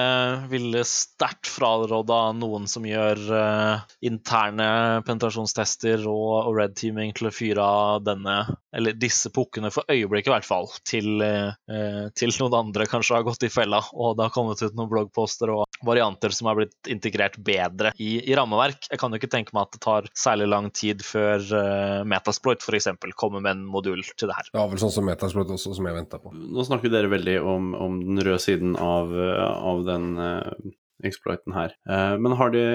ville 0.50 0.82
sterkt 0.86 1.48
fraråda 1.50 2.20
noen 2.38 2.68
som 2.70 2.84
gjør 2.86 3.20
uh, 3.34 3.82
interne 4.06 4.68
penetrasjonstester 5.06 6.04
og, 6.10 6.46
og 6.46 6.58
red 6.58 6.76
teaming 6.78 7.14
til 7.16 7.30
å 7.30 7.34
fyre 7.34 7.64
av 7.64 8.04
denne, 8.06 8.36
eller 8.76 8.98
disse 8.98 9.32
pukkene 9.34 9.72
for 9.74 9.88
øyeblikket 9.90 10.30
i 10.30 10.34
hvert 10.36 10.46
fall, 10.46 10.70
til, 10.86 11.18
uh, 11.18 12.06
til 12.14 12.34
noen 12.38 12.58
andre 12.60 12.86
kanskje 12.90 13.18
har 13.18 13.26
gått 13.26 13.48
i 13.48 13.52
fella, 13.52 13.82
og 13.92 14.16
det 14.18 14.28
har 14.28 14.34
kommet 14.34 14.62
ut 14.62 14.78
noen 14.78 14.92
bloggposter 14.92 15.52
og 15.54 15.80
varianter 15.86 16.34
som 16.34 16.50
har 16.50 16.60
blitt 16.60 16.90
integrert 16.92 17.40
bedre 17.42 17.94
i, 17.98 18.20
i 18.22 18.36
rammeverk. 18.38 18.86
Jeg 18.92 19.02
kan 19.02 19.10
jo 19.10 19.20
ikke 19.20 19.32
tenke 19.32 19.56
meg 19.56 19.66
at 19.66 19.76
det 19.76 19.82
tar 19.84 20.10
særlig 20.14 20.50
lang 20.50 20.70
tid 20.70 21.02
før 21.06 21.42
uh, 21.50 22.06
Metasploit 22.06 22.62
f.eks. 22.62 22.90
kommer 23.18 23.42
med 23.42 23.56
en 23.56 23.66
modul 23.66 24.04
til 24.14 24.30
det 24.30 24.38
her. 24.38 24.52
Det 24.52 24.60
var 24.62 24.70
vel 24.70 24.82
sånn 24.82 24.94
som 24.94 25.08
Metasploit 25.10 25.50
også, 25.58 25.74
som 25.74 25.90
jeg 25.90 25.98
venta 25.98 26.22
på. 26.22 26.30
Nå 26.30 26.66
snakker 26.68 26.92
dere 26.92 27.10
veldig 27.10 27.38
om, 27.42 27.72
om 27.74 27.98
den 28.04 28.22
røde 28.22 28.38
siden 28.42 28.59
av, 28.76 29.12
eh, 29.14 29.46
av 29.70 29.84
den 29.86 30.18
eh, 30.18 30.74
exploiten 31.06 31.54
her. 31.56 31.74
Eh, 31.88 32.16
men 32.20 32.36
har 32.36 32.52
det, 32.54 32.66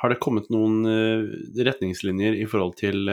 har 0.00 0.12
det 0.12 0.20
kommet 0.24 0.48
noen 0.52 0.80
retningslinjer 1.58 2.38
i 2.38 2.46
forhold 2.48 2.78
til 2.80 3.10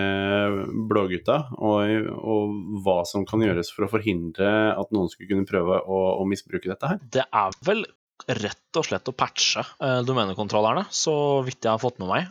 blågutta, 0.90 1.42
og, 1.58 2.08
og 2.16 2.56
hva 2.86 3.02
som 3.10 3.28
kan 3.28 3.44
gjøres 3.44 3.74
for 3.76 3.88
å 3.88 3.92
forhindre 3.92 4.50
at 4.74 4.96
noen 4.96 5.12
skulle 5.12 5.34
kunne 5.34 5.50
prøve 5.50 5.82
å, 5.84 6.02
å 6.22 6.26
misbruke 6.30 6.72
dette 6.72 6.96
her? 6.96 7.06
Det 7.20 7.28
er 7.28 7.62
vel 7.68 7.86
rett 8.32 8.80
og 8.80 8.86
slett 8.88 9.10
å 9.12 9.14
patche 9.18 9.66
domenekontrollerne, 10.08 10.86
så 10.88 11.44
vidt 11.44 11.66
jeg 11.68 11.74
har 11.74 11.82
fått 11.82 12.00
med 12.00 12.14
meg. 12.14 12.30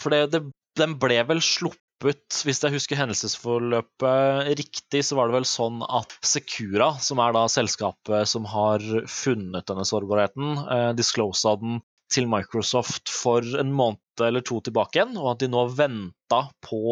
For 0.00 0.14
det, 0.14 0.22
det, 0.32 0.40
den 0.80 0.96
ble 0.98 1.18
vel 1.28 1.42
sluppet 1.44 1.83
hvis 2.02 2.60
jeg 2.60 2.74
husker 2.74 2.98
hendelsesforløpet 2.98 4.50
riktig, 4.58 5.04
så 5.06 5.16
var 5.18 5.30
det 5.30 5.38
vel 5.38 5.48
sånn 5.48 5.80
at 5.86 6.12
Secura, 6.26 6.94
som 7.00 7.22
er 7.22 7.34
da 7.36 7.46
selskapet 7.48 8.28
som 8.28 8.48
har 8.50 8.82
funnet 9.08 9.68
denne 9.70 9.86
sårbarheten, 9.88 10.58
eh, 10.64 10.90
disclosa 10.98 11.56
den 11.60 11.80
til 12.12 12.28
Microsoft 12.28 13.08
for 13.10 13.44
en 13.60 13.72
måned 13.72 14.00
eller 14.22 14.44
to 14.46 14.60
tilbake 14.64 14.98
igjen, 14.98 15.16
og 15.20 15.34
at 15.34 15.42
de 15.42 15.48
nå 15.50 15.64
venta 15.74 16.40
på, 16.64 16.82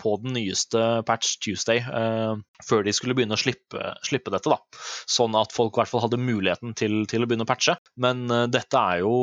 på 0.00 0.14
den 0.22 0.34
nyeste 0.36 1.02
Patch 1.08 1.38
Tuesday 1.42 1.82
eh, 1.82 2.38
før 2.66 2.84
de 2.86 2.94
skulle 2.94 3.16
begynne 3.16 3.36
å 3.36 3.40
slippe, 3.40 3.92
slippe, 4.06 4.32
dette. 4.34 4.50
da. 4.50 4.58
Sånn 5.10 5.36
at 5.38 5.54
folk 5.54 5.76
i 5.76 5.82
hvert 5.82 5.92
fall 5.92 6.04
hadde 6.06 6.20
muligheten 6.20 6.74
til, 6.78 7.02
til 7.10 7.24
å 7.24 7.28
begynne 7.30 7.46
å 7.46 7.50
patche. 7.50 7.76
Men 8.00 8.26
eh, 8.30 8.46
dette 8.52 8.80
er 8.80 9.04
jo, 9.04 9.14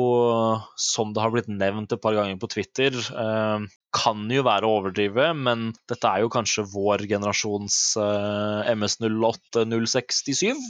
som 0.78 1.14
det 1.14 1.24
har 1.24 1.34
blitt 1.34 1.50
nevnt 1.52 1.94
et 1.94 2.02
par 2.02 2.16
ganger 2.18 2.40
på 2.40 2.50
Twitter, 2.54 2.96
eh, 2.98 3.68
kan 3.94 4.24
jo 4.30 4.44
være 4.44 4.68
å 4.68 4.78
overdrive, 4.78 5.30
men 5.36 5.70
dette 5.88 6.10
er 6.10 6.22
jo 6.22 6.32
kanskje 6.32 6.66
vår 6.68 7.06
generasjons 7.08 7.78
eh, 8.02 8.72
MS08-067, 8.74 10.60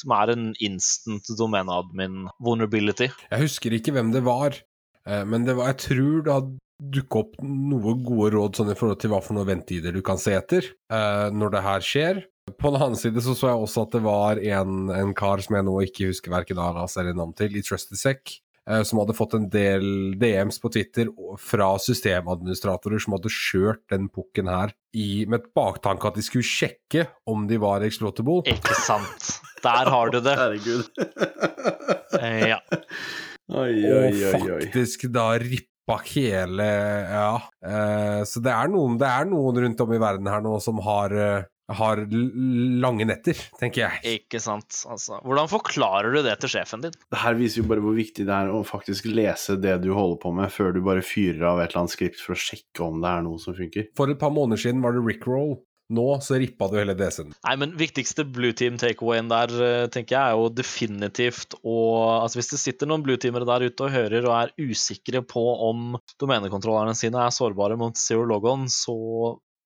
som 0.00 0.14
er 0.16 0.34
en 0.34 0.50
instant 0.62 1.32
domeneadmin 1.38 2.28
vulnerability. 2.38 3.10
Jeg 3.30 3.46
husker 3.46 3.74
ikke 3.76 3.94
hvem 3.96 4.14
det 4.14 4.22
var, 4.26 4.60
men 5.06 5.46
det 5.46 5.54
var, 5.56 5.70
jeg 5.72 5.80
tror 5.86 6.24
det 6.26 6.34
har 6.34 6.48
dukket 6.80 7.20
opp 7.20 7.40
noe 7.44 7.94
gode 8.00 8.34
råd 8.34 8.58
sånn 8.58 8.72
i 8.72 8.76
forhold 8.78 9.00
til 9.02 9.12
hva 9.12 9.20
for 9.24 9.36
noen 9.36 9.48
ventetider 9.52 9.94
du 9.94 10.02
kan 10.04 10.20
se 10.20 10.34
etter 10.36 10.64
eh, 10.64 11.26
når 11.34 11.56
det 11.56 11.64
her 11.66 11.84
skjer. 11.84 12.22
På 12.58 12.72
den 12.72 12.82
annen 12.82 12.98
side 12.98 13.22
så, 13.22 13.36
så 13.36 13.50
jeg 13.50 13.64
også 13.64 13.86
at 13.86 13.98
det 13.98 14.04
var 14.04 14.40
en, 14.42 14.86
en 14.94 15.12
kar 15.16 15.42
som 15.44 15.58
jeg 15.58 15.66
nå 15.68 15.74
ikke 15.86 16.08
husker 16.10 16.32
verken 16.32 16.60
alias 16.62 16.96
eller 16.98 17.16
navn 17.16 17.34
til, 17.36 17.54
i 17.54 17.62
TrustedSec, 17.66 18.34
eh, 18.66 18.82
som 18.88 19.02
hadde 19.02 19.16
fått 19.18 19.36
en 19.38 19.46
del 19.52 19.86
DMs 20.20 20.58
på 20.62 20.72
Twitter 20.72 21.12
fra 21.42 21.70
systemadministratorer 21.84 23.04
som 23.04 23.18
hadde 23.18 23.34
kjørt 23.34 23.84
den 23.92 24.08
pukken 24.10 24.50
her 24.50 24.74
i, 24.96 25.26
med 25.28 25.42
et 25.42 25.50
baktanke 25.56 26.10
at 26.10 26.18
de 26.18 26.26
skulle 26.26 26.48
sjekke 26.48 27.06
om 27.30 27.44
de 27.50 27.60
var 27.62 27.84
explotable. 27.86 28.42
Ikke 28.50 28.78
sant. 28.80 29.34
Der 29.60 29.92
har 29.92 30.10
du 30.10 30.22
det. 30.24 30.38
Herregud. 30.40 30.88
Eh, 32.16 32.54
ja. 32.56 32.62
Oi, 33.50 33.74
oi, 33.82 34.10
oi, 34.14 34.24
og 34.30 34.62
faktisk 34.62 35.08
da 35.10 35.32
rippa 35.42 35.96
hele 36.12 36.66
Ja. 36.66 37.30
Uh, 37.66 38.20
så 38.28 38.42
det 38.44 38.52
er, 38.54 38.68
noen, 38.70 38.98
det 39.00 39.08
er 39.10 39.26
noen 39.26 39.64
rundt 39.64 39.80
om 39.82 39.94
i 39.96 39.98
verden 40.02 40.28
her 40.30 40.44
nå 40.44 40.52
som 40.62 40.78
har, 40.86 41.14
uh, 41.14 41.48
har 41.80 42.02
lange 42.06 43.08
netter, 43.10 43.38
tenker 43.58 43.82
jeg. 43.86 44.20
Ikke 44.20 44.38
sant. 44.42 44.84
Altså, 44.90 45.18
hvordan 45.26 45.50
forklarer 45.50 46.14
du 46.14 46.20
det 46.26 46.36
til 46.44 46.54
sjefen 46.54 46.84
din? 46.84 46.94
Det 47.10 47.22
her 47.24 47.34
viser 47.38 47.64
jo 47.64 47.70
bare 47.72 47.82
hvor 47.82 47.98
viktig 47.98 48.28
det 48.28 48.36
er 48.36 48.52
å 48.54 48.62
faktisk 48.66 49.10
lese 49.10 49.58
det 49.58 49.80
du 49.82 49.90
holder 49.96 50.20
på 50.22 50.34
med, 50.36 50.52
før 50.54 50.76
du 50.76 50.82
bare 50.86 51.02
fyrer 51.06 51.42
av 51.50 51.58
et 51.58 51.72
eller 51.72 51.84
annet 51.84 51.96
skript 51.96 52.22
for 52.22 52.36
å 52.36 52.42
sjekke 52.44 52.86
om 52.86 53.02
det 53.02 53.10
er 53.10 53.26
noe 53.26 53.42
som 53.42 53.58
funker. 53.58 53.90
For 53.98 54.14
et 54.14 54.22
par 54.22 54.34
måneder 54.36 54.62
siden 54.62 54.86
var 54.86 54.94
det 54.94 55.02
Rickroll. 55.08 55.58
Nå 55.90 56.06
så 56.22 56.38
rippa 56.38 56.68
du 56.70 56.76
hele 56.78 56.94
DC-en. 56.98 57.32
Nei, 57.46 57.54
men 57.58 57.74
viktigste 57.78 58.24
blue 58.28 58.54
team 58.56 58.78
takeawayen 58.78 59.30
der, 59.30 59.54
eh, 59.66 59.86
tenker 59.90 60.16
jeg, 60.16 60.22
er 60.22 60.38
jo 60.38 60.50
definitivt 60.54 61.56
å 61.66 61.78
Altså, 62.20 62.38
hvis 62.38 62.52
det 62.52 62.60
sitter 62.62 62.90
noen 62.90 63.02
blue 63.04 63.18
teamere 63.20 63.48
der 63.48 63.66
ute 63.66 63.86
og 63.86 63.94
hører 63.94 64.26
og 64.28 64.34
er 64.36 64.70
usikre 64.70 65.22
på 65.26 65.42
om 65.66 65.96
domenekontrollerne 66.20 66.94
sine 66.98 67.22
er 67.24 67.34
sårbare 67.34 67.78
mot 67.80 67.98
zero 67.98 68.26
logon, 68.28 68.68
så 68.70 68.96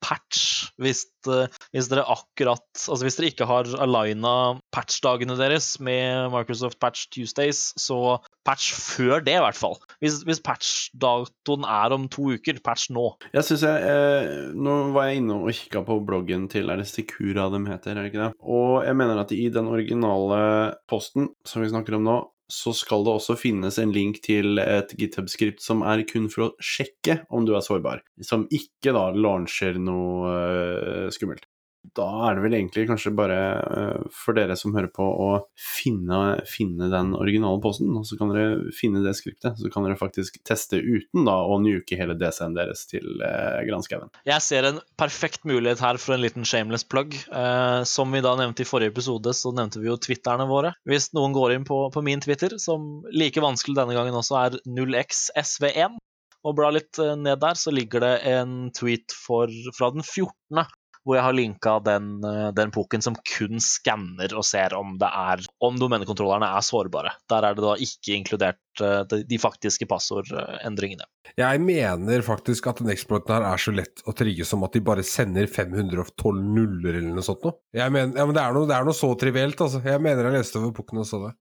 patch 0.04 0.68
hvis, 0.80 1.04
eh, 1.30 1.48
hvis 1.74 1.88
dere 1.90 2.04
akkurat 2.12 2.62
Altså 2.74 3.06
hvis 3.06 3.16
dere 3.18 3.30
ikke 3.32 3.48
har 3.48 3.68
aligna 3.82 4.34
patchdagene 4.74 5.36
deres 5.38 5.74
med 5.82 6.30
Microsoft 6.34 6.80
Patch 6.82 7.08
Tuesdays, 7.14 7.72
så 7.80 8.18
patch 8.44 8.74
før 8.76 9.22
det, 9.24 9.36
i 9.38 9.42
hvert 9.42 9.56
fall. 9.56 9.78
Hvis, 10.02 10.20
hvis 10.26 10.42
patchdatoen 10.44 11.64
er 11.68 11.94
om 11.96 12.08
to 12.12 12.34
uker, 12.34 12.58
patch 12.64 12.90
nå. 12.94 13.06
Jeg 13.32 13.46
synes 13.48 13.64
jeg, 13.64 13.94
eh, 13.94 14.52
Nå 14.54 14.76
var 14.94 15.08
jeg 15.08 15.22
inne 15.22 15.38
og 15.40 15.54
kikka 15.54 15.84
på 15.86 16.00
bloggen 16.06 16.48
til 16.52 16.70
er 16.72 16.82
det 16.82 16.88
Secura 16.90 17.48
de 17.52 17.62
heter, 17.70 17.94
er 17.94 18.02
det 18.02 18.12
ikke 18.12 18.24
det? 18.26 18.32
Og 18.42 18.84
jeg 18.84 18.98
mener 18.98 19.22
at 19.22 19.32
i 19.34 19.48
den 19.54 19.70
originale 19.70 20.42
posten 20.90 21.30
som 21.46 21.64
vi 21.64 21.70
snakker 21.72 21.98
om 21.98 22.06
nå, 22.06 22.18
så 22.50 22.74
skal 22.76 23.04
det 23.06 23.14
også 23.14 23.36
finnes 23.40 23.78
en 23.80 23.92
link 23.94 24.20
til 24.24 24.60
et 24.60 24.92
GitHub-skript 24.98 25.62
som 25.64 25.82
er 25.86 26.04
kun 26.08 26.28
for 26.32 26.48
å 26.48 26.52
sjekke 26.62 27.22
om 27.32 27.46
du 27.46 27.54
er 27.56 27.64
sårbar, 27.64 28.04
som 28.24 28.46
ikke 28.52 28.92
da 28.96 29.08
launcher 29.16 29.80
noe 29.80 30.34
eh, 30.34 31.10
skummelt. 31.14 31.48
Da 31.92 32.06
er 32.28 32.36
det 32.36 32.44
vel 32.46 32.56
egentlig 32.56 32.86
kanskje 32.88 33.12
bare 33.16 33.38
eh, 33.60 34.04
for 34.14 34.36
dere 34.36 34.56
som 34.56 34.72
hører 34.76 34.88
på 34.94 35.04
å 35.04 35.28
finne, 35.60 36.38
finne 36.48 36.88
den 36.92 37.12
originale 37.18 37.60
posten, 37.62 37.90
og 37.98 38.06
så 38.08 38.16
kan 38.18 38.32
dere 38.32 38.72
finne 38.76 39.02
det 39.04 39.12
skriptet. 39.18 39.58
Så 39.60 39.70
kan 39.72 39.84
dere 39.84 39.98
faktisk 40.00 40.40
teste 40.48 40.80
uten 40.80 41.26
da 41.28 41.36
å 41.44 41.58
nuke 41.62 41.98
hele 41.98 42.16
DC-en 42.18 42.56
deres 42.56 42.86
til 42.90 43.20
uh, 43.20 43.60
granskauen. 43.68 44.12
Jeg 44.26 44.44
ser 44.44 44.68
en 44.70 44.80
perfekt 45.00 45.44
mulighet 45.48 45.82
her 45.84 46.00
for 46.00 46.16
en 46.16 46.24
liten 46.24 46.48
shameless 46.48 46.86
plug. 46.88 47.14
Eh, 47.14 47.82
som 47.88 48.14
vi 48.14 48.24
da 48.24 48.32
nevnte 48.38 48.64
i 48.64 48.68
forrige 48.68 48.94
episode, 48.94 49.34
så 49.36 49.52
nevnte 49.54 49.82
vi 49.82 49.90
jo 49.90 49.98
Twitterne 50.00 50.48
våre. 50.48 50.74
Hvis 50.88 51.10
noen 51.16 51.36
går 51.36 51.58
inn 51.58 51.68
på, 51.68 51.84
på 51.92 52.04
min 52.06 52.22
Twitter, 52.24 52.56
som 52.62 53.04
like 53.12 53.44
vanskelig 53.44 53.76
denne 53.78 53.96
gangen 53.96 54.16
også 54.18 54.40
er 54.40 54.58
0xsv1, 54.64 56.00
og 56.44 56.56
blar 56.58 56.74
litt 56.76 57.00
eh, 57.02 57.14
ned 57.18 57.40
der, 57.44 57.58
så 57.58 57.72
ligger 57.74 58.04
det 58.04 58.14
en 58.34 58.56
tweet 58.76 59.14
for, 59.16 59.52
fra 59.76 59.92
den 59.94 60.04
14 60.04 60.64
hvor 61.04 61.18
jeg 61.18 61.24
har 61.26 61.36
linka 61.36 61.74
den, 61.84 62.08
eh, 62.24 62.50
den 62.56 62.72
poken 62.74 63.04
som 63.04 63.16
kun 63.28 63.60
skanner 63.62 64.32
og 64.36 64.44
ser 64.48 64.74
om 64.76 64.96
er 65.04 65.42
om 65.64 65.76
domenekontrollerne 65.80 66.48
er 66.56 66.64
sårbare. 66.64 67.12
Der 67.30 67.44
er 67.44 67.56
det 67.56 67.64
da 67.64 67.74
ikke 67.76 68.16
inkludert 68.16 68.82
eh, 68.82 69.02
de, 69.10 69.22
de 69.28 69.40
faktiske 69.40 69.88
passordendringene. 69.90 71.06
Jeg 71.36 71.60
mener 71.60 72.24
faktisk 72.24 72.68
at 72.70 72.80
den 72.80 72.92
exploiten 72.92 73.34
her 73.34 73.46
er 73.48 73.60
så 73.60 73.74
lett 73.74 74.04
å 74.08 74.14
trigge 74.16 74.46
som 74.48 74.64
at 74.64 74.76
de 74.76 74.84
bare 74.84 75.04
sender 75.06 75.48
512 75.50 76.42
nuller 76.42 77.00
eller 77.00 77.12
noe 77.16 77.26
sånt 77.26 77.44
noe. 77.44 77.58
Jeg 77.74 77.92
mener, 77.92 78.16
ja, 78.16 78.26
men 78.28 78.36
det 78.36 78.44
er, 78.44 78.56
noe, 78.56 78.68
det 78.70 78.76
er 78.76 78.86
noe 78.88 78.96
så 78.96 79.10
trivielt, 79.20 79.60
altså. 79.60 79.82
Jeg 79.84 80.02
mener 80.04 80.30
jeg 80.30 80.38
leste 80.38 80.60
over 80.60 80.72
pukken 80.76 81.02
og 81.02 81.08
så 81.08 81.20
det. 81.26 81.34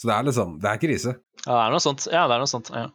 Så 0.00 0.08
det 0.08 0.16
er 0.16 0.24
liksom, 0.30 0.56
det 0.62 0.70
er 0.70 0.80
krise. 0.80 1.12
Ja, 1.44 1.52
det 1.52 1.60
er 1.66 1.74
noe 1.74 1.84
sånt. 1.84 2.06
Ja, 2.08 2.24
det 2.24 2.36
er 2.36 2.40
noe 2.40 2.48
sånt. 2.48 2.70
Ja. 2.72 2.86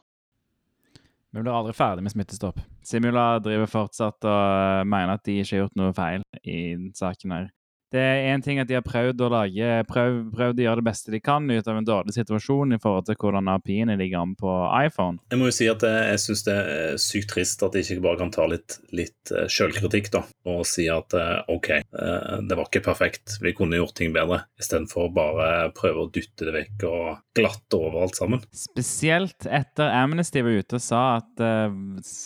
Vi 1.35 1.41
blir 1.43 1.51
aldri 1.51 1.73
ferdig 1.75 2.03
med 2.05 2.13
Smittestopp. 2.13 2.61
Simula 2.87 3.41
driver 3.43 3.67
fortsatt 3.67 4.23
og 4.23 4.31
eh, 4.31 4.85
mener 4.87 5.17
at 5.17 5.25
de 5.27 5.33
ikke 5.41 5.51
har 5.57 5.65
gjort 5.65 5.81
noe 5.81 5.95
feil 5.97 6.23
i 6.47 6.59
saken 6.95 7.33
her. 7.35 7.49
Det 7.95 8.03
er 8.03 8.29
én 8.33 8.43
ting 8.43 8.59
at 8.59 8.67
de 8.67 8.75
har 8.75 8.83
prøvd 8.83 9.21
å 9.23 9.31
lage, 9.31 9.71
prøv, 9.87 10.17
prøvd 10.35 10.59
å 10.59 10.65
gjøre 10.65 10.81
det 10.81 10.87
beste 10.89 11.13
de 11.13 11.21
kan 11.23 11.45
ut 11.47 11.67
av 11.71 11.79
en 11.79 11.87
dårlig 11.87 12.15
situasjon 12.17 12.75
i 12.75 12.79
forhold 12.83 13.07
til 13.07 13.19
hvordan 13.21 13.51
API-ene 13.55 13.95
ligger 13.99 14.25
an 14.25 14.33
på 14.39 14.55
iPhone. 14.81 15.21
Jeg 15.31 15.39
må 15.39 15.47
jo 15.47 15.55
si 15.55 15.69
at 15.71 15.85
jeg, 15.85 16.01
jeg 16.11 16.23
syns 16.25 16.43
det 16.47 16.55
er 16.59 16.99
sykt 17.01 17.31
trist 17.31 17.63
at 17.63 17.75
de 17.75 17.83
ikke 17.85 18.03
bare 18.03 18.19
kan 18.19 18.33
ta 18.35 18.47
litt, 18.51 18.77
litt 18.95 19.31
sjølkritikk, 19.51 20.11
da, 20.13 20.25
og 20.51 20.65
si 20.67 20.87
at 20.91 21.15
eh, 21.17 21.37
OK, 21.51 21.71
eh, 21.79 22.35
det 22.45 22.57
var 22.57 22.67
ikke 22.67 22.83
perfekt, 22.85 23.37
vi 23.41 23.55
kunne 23.55 23.79
gjort 23.79 23.95
ting 23.97 24.13
bedre, 24.15 24.43
istedenfor 24.59 25.11
bare 25.15 25.49
prøve 25.75 26.05
å 26.05 26.11
dytte 26.11 26.47
det 26.49 26.55
vekk 26.55 26.85
og 26.89 27.07
glatte 27.35 27.79
over 27.79 28.05
alt 28.05 28.19
sammen. 28.19 28.43
Spesielt 28.55 29.47
etter 29.47 29.91
Amnesty 30.01 30.43
var 30.45 30.59
ute 30.59 30.79
og 30.79 30.83
sa 30.83 31.03
at 31.17 31.43
uh, 31.43 31.71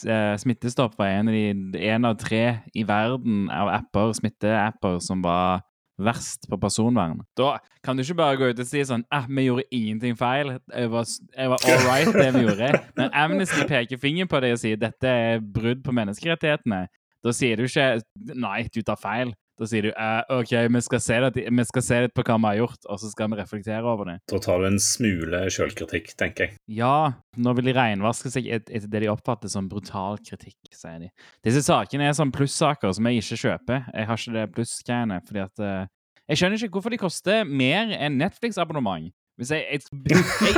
eh, 0.09 0.33
Smittestopp 0.41 0.97
var 0.99 1.13
en 1.13 1.31
av, 1.31 1.38
de, 1.38 1.85
en 1.89 2.09
av 2.09 2.17
tre 2.21 2.43
i 2.73 2.85
verden 2.88 3.47
av 3.53 3.71
apper, 3.73 4.13
smitteapper 4.19 4.99
som 5.03 5.23
var 5.25 5.58
verst 6.00 6.48
på 6.50 6.58
personvern. 6.62 7.20
Da 7.38 7.58
kan 7.86 7.98
du 7.98 8.03
ikke 8.03 8.18
bare 8.20 8.39
gå 8.39 8.50
ut 8.51 8.62
og 8.62 8.70
si 8.70 8.84
sånn 8.88 9.03
eh, 9.13 9.27
vi 9.27 9.48
gjorde 9.48 9.68
ingenting 9.75 10.18
feil. 10.20 10.56
Jeg 10.72 10.91
var, 10.94 11.12
jeg 11.36 11.51
var 11.53 11.68
all 11.68 11.84
right, 11.88 12.13
det 12.15 12.29
vi 12.36 12.46
gjorde. 12.48 12.72
Men 13.00 13.13
Amnesty 13.25 13.68
peker 13.70 14.01
fingeren 14.01 14.32
på 14.32 14.41
deg 14.44 14.56
og 14.56 14.63
sier 14.63 14.79
dette 14.79 15.13
er 15.27 15.44
brudd 15.44 15.84
på 15.86 15.96
menneskerettighetene. 15.96 16.86
Da 17.24 17.36
sier 17.36 17.60
du 17.60 17.68
ikke 17.68 17.91
nei, 18.39 18.63
du 18.72 18.82
tar 18.86 19.00
feil. 19.00 19.34
Da 19.59 19.67
sier 19.67 19.83
du 19.83 19.89
eh, 19.91 20.21
OK, 20.31 20.53
vi 20.71 20.81
skal, 20.85 21.01
se 21.03 21.17
litt, 21.19 21.35
vi 21.43 21.63
skal 21.67 21.83
se 21.83 21.97
litt 22.05 22.13
på 22.15 22.23
hva 22.23 22.37
vi 22.39 22.47
har 22.47 22.59
gjort, 22.61 22.85
og 22.87 23.01
så 23.01 23.09
skal 23.11 23.27
vi 23.33 23.39
reflektere 23.41 23.83
over 23.83 24.07
det. 24.07 24.15
Da 24.31 24.39
tar 24.45 24.61
du 24.63 24.67
en 24.69 24.79
smule 24.79 25.41
sjølkritikk, 25.51 26.13
tenker 26.19 26.45
jeg. 26.47 26.55
Ja, 26.79 27.11
nå 27.35 27.53
vil 27.57 27.67
de 27.67 27.75
reinvaske 27.75 28.31
seg 28.31 28.47
et- 28.47 28.71
etter 28.71 28.87
det 28.87 29.01
de 29.03 29.11
oppfatter 29.11 29.51
som 29.51 29.67
brutal 29.67 30.17
kritikk, 30.23 30.55
sier 30.71 30.99
de. 31.03 31.11
Disse 31.43 31.65
sakene 31.67 32.07
er 32.07 32.15
sånn 32.15 32.31
plussaker 32.31 32.93
som 32.95 33.05
jeg 33.11 33.19
ikke 33.19 33.41
kjøper. 33.43 33.83
Jeg 33.93 34.07
har 34.07 34.23
ikke 34.23 34.37
det 34.39 34.47
plussgreiene, 34.55 35.19
fordi 35.27 35.43
at 35.43 35.59
eh, 35.59 35.87
Jeg 36.29 36.37
skjønner 36.37 36.61
ikke 36.61 36.77
hvorfor 36.77 36.93
de 36.93 36.97
koster 37.01 37.43
mer 37.43 37.89
enn 37.97 38.19
Netflix-abonnement. 38.21 39.09
Hvis 39.39 39.49
jeg, 39.55 39.65
jeg, 39.71 39.81
jeg, 40.45 40.55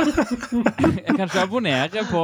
jeg 1.06 1.14
kan 1.16 1.26
ikke 1.28 1.42
abonnere 1.46 2.02
på 2.10 2.22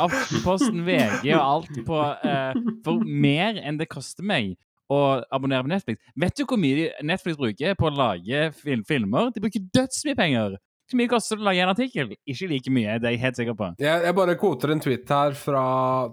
Aftenposten, 0.00 0.80
VG 0.86 1.30
og 1.36 1.42
alt 1.44 1.80
på, 1.86 1.98
uh, 2.00 2.56
for 2.84 3.04
mer 3.04 3.58
enn 3.60 3.78
det 3.80 3.88
koster 3.92 4.24
meg 4.26 4.54
å 4.92 5.00
abonnere 5.34 5.66
på 5.66 5.72
Netflix. 5.72 6.00
Vet 6.16 6.38
du 6.38 6.44
hvor 6.46 6.60
mye 6.60 6.92
Netflix 7.04 7.40
bruker 7.40 7.76
på 7.78 7.88
å 7.88 7.94
lage 7.94 8.50
fil 8.60 8.84
filmer? 8.86 9.32
De 9.34 9.42
bruker 9.42 9.66
dødsmye 9.74 10.18
penger. 10.18 10.58
Hvor 10.86 11.00
mye 11.00 11.10
koster 11.10 11.34
det 11.34 11.42
å 11.42 11.46
lage 11.48 11.62
en 11.64 11.70
artikkel? 11.72 12.10
Ikke 12.30 12.46
like 12.46 12.70
mye, 12.70 12.92
det 13.02 13.08
er 13.08 13.14
jeg 13.16 13.22
helt 13.24 13.38
sikker 13.40 13.56
på. 13.58 13.70
Jeg, 13.82 14.02
jeg 14.06 14.14
bare 14.14 14.36
kvoter 14.38 14.70
en 14.70 14.82
tweet 14.84 15.10
her 15.10 15.34
fra 15.34 15.62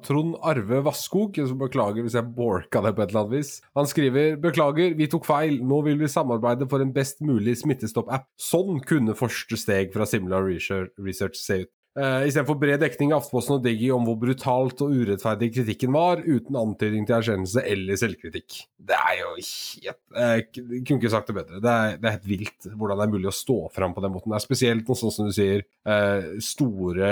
Trond 0.01 0.33
Arve 0.41 0.79
Vasskog. 0.87 1.37
som 1.37 1.59
beklager 1.61 2.01
hvis 2.01 2.17
jeg 2.17 2.31
borka 2.33 2.81
det 2.81 2.95
på 2.97 3.03
et 3.03 3.13
eller 3.13 3.21
annet 3.21 3.35
vis. 3.35 3.51
Han 3.77 3.89
skriver 3.89 4.39
Beklager, 4.41 4.97
vi 4.97 5.09
tok 5.11 5.29
feil. 5.29 5.59
Nå 5.61 5.83
vil 5.85 6.01
vi 6.01 6.09
samarbeide 6.09 6.65
for 6.71 6.81
en 6.81 6.93
best 6.95 7.21
mulig 7.21 7.59
smittestopp-app. 7.61 8.25
Sånn 8.41 8.81
kunne 8.81 9.13
første 9.19 9.61
steg 9.61 9.93
fra 9.93 10.09
Simla 10.09 10.41
Research 10.41 11.37
se 11.37 11.61
ut. 11.67 11.73
Uh, 11.93 12.23
Istedenfor 12.25 12.57
bred 12.57 12.81
dekning 12.81 13.11
i 13.11 13.13
Aftenposten 13.13 13.59
og 13.59 13.65
Diggy 13.67 13.91
om 13.93 14.07
hvor 14.07 14.15
brutalt 14.17 14.79
og 14.81 14.95
urettferdig 14.97 15.51
kritikken 15.53 15.91
var, 15.93 16.23
uten 16.25 16.57
antydning 16.57 17.05
til 17.05 17.19
erkjennelse 17.19 17.61
eller 17.69 17.99
selvkritikk. 18.01 18.63
Det 18.81 18.97
er 18.97 19.19
jo 19.19 19.27
helt 19.37 19.85
Jeg 20.17 20.47
kunne 20.55 20.97
ikke 20.97 21.11
sagt 21.13 21.29
det 21.29 21.35
bedre. 21.37 21.59
Det 21.61 21.69
er, 21.73 21.97
det 22.01 22.09
er 22.09 22.15
helt 22.17 22.25
vilt 22.31 22.69
hvordan 22.73 22.97
det 22.97 23.05
er 23.05 23.13
mulig 23.13 23.29
å 23.29 23.35
stå 23.37 23.57
fram 23.75 23.93
på 23.93 24.01
den 24.01 24.15
måten. 24.15 24.33
Det 24.33 24.39
er 24.39 24.45
spesielt 24.47 24.89
noe 24.89 24.97
sånn 25.03 25.13
som 25.13 25.29
du 25.29 25.35
sier, 25.37 25.61
uh, 25.85 26.33
store 26.41 27.11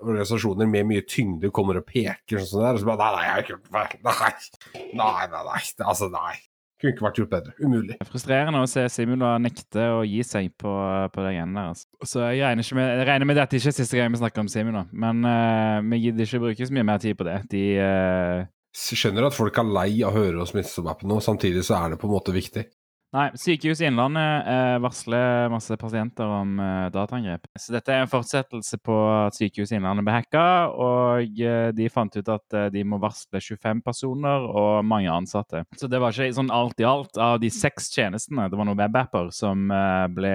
organisasjoner 0.00 0.70
med 0.70 0.86
mye 0.88 1.02
tyngde 1.10 1.50
kommer 1.52 1.82
og 1.82 1.88
peker 1.90 2.38
sånn 2.40 2.46
som 2.54 2.62
det 2.62 2.68
er, 2.70 2.78
og 2.78 2.84
så 2.84 2.88
bare 2.92 3.02
Nei, 3.02 3.10
nei, 3.16 3.24
jeg 3.26 3.34
har 3.34 3.42
ikke 3.42 3.56
gjort 3.56 3.74
feil. 3.74 3.98
Nei, 4.06 4.94
nei, 5.02 5.10
nei. 5.34 5.42
nei. 5.50 5.60
Det- 5.76 5.88
Altså, 5.90 6.08
nei. 6.14 6.36
Kunne 6.80 6.94
ikke 6.94 7.04
vært 7.04 7.18
gjort 7.20 7.32
bedre. 7.34 7.52
Umulig. 7.60 7.96
Det 7.98 8.06
er 8.06 8.08
frustrerende 8.08 8.62
å 8.64 8.68
se 8.70 8.86
Simula 8.88 9.34
nekte 9.42 9.82
å 9.98 10.04
gi 10.08 10.22
seg 10.24 10.46
på, 10.56 10.70
på 11.12 11.26
det 11.26 11.34
greiene 11.34 11.52
der. 11.58 11.74
Altså. 11.74 11.89
Så 12.06 12.22
jeg 12.32 12.40
regner, 12.40 12.64
med, 12.76 12.86
jeg 12.96 13.06
regner 13.10 13.28
med 13.28 13.36
dette 13.36 13.58
ikke 13.58 13.72
er 13.72 13.76
siste 13.76 13.98
gang 13.98 14.12
vi 14.14 14.20
snakker 14.22 14.40
om 14.40 14.48
Simula, 14.48 14.86
men 14.92 15.20
uh, 15.26 15.84
vi 15.84 15.98
gidder 16.06 16.24
ikke 16.24 16.40
bruke 16.46 16.68
så 16.68 16.76
mye 16.76 16.86
mer 16.88 17.02
tid 17.02 17.18
på 17.18 17.26
det. 17.28 17.36
De 17.52 17.64
uh... 17.76 18.48
Skjønner 18.72 19.26
at 19.26 19.36
folk 19.36 19.58
er 19.60 19.66
lei 19.68 19.88
av 20.00 20.14
å 20.14 20.16
høre 20.16 20.40
oss 20.44 20.54
Smittestopp-appen 20.54 21.10
nå, 21.10 21.18
samtidig 21.24 21.64
så 21.66 21.76
er 21.80 21.92
det 21.92 22.00
på 22.00 22.08
en 22.08 22.14
måte 22.14 22.32
viktig. 22.32 22.64
Nei, 23.10 23.24
Sykehuset 23.34 23.88
Innlandet 23.88 24.46
eh, 24.46 24.76
varsler 24.78 25.48
masse 25.50 25.74
pasienter 25.80 26.30
om 26.30 26.52
eh, 26.62 26.84
dataangrep. 26.94 27.48
Så 27.58 27.74
dette 27.74 27.90
er 27.90 28.04
en 28.04 28.10
fortsettelse 28.10 28.78
på 28.86 28.98
at 29.10 29.34
Sykehuset 29.34 29.80
Innlandet 29.80 30.06
ble 30.06 30.14
hacka, 30.14 30.44
og 30.70 31.40
eh, 31.42 31.72
de 31.74 31.88
fant 31.90 32.14
ut 32.14 32.30
at 32.30 32.58
de 32.70 32.84
må 32.86 33.00
varsle 33.02 33.42
25 33.42 33.82
personer 33.82 34.46
og 34.46 34.86
mange 34.86 35.10
ansatte. 35.10 35.64
Så 35.74 35.90
det 35.90 35.98
var 35.98 36.14
ikke 36.14 36.38
sånn 36.38 36.54
alt 36.54 36.78
i 36.78 36.86
alt 36.86 37.18
av 37.18 37.40
de 37.42 37.50
seks 37.50 37.90
tjenestene, 37.96 38.46
det 38.46 38.60
var 38.60 38.70
noen 38.70 38.78
webapper 38.78 39.34
som, 39.34 39.66
ble, 40.14 40.34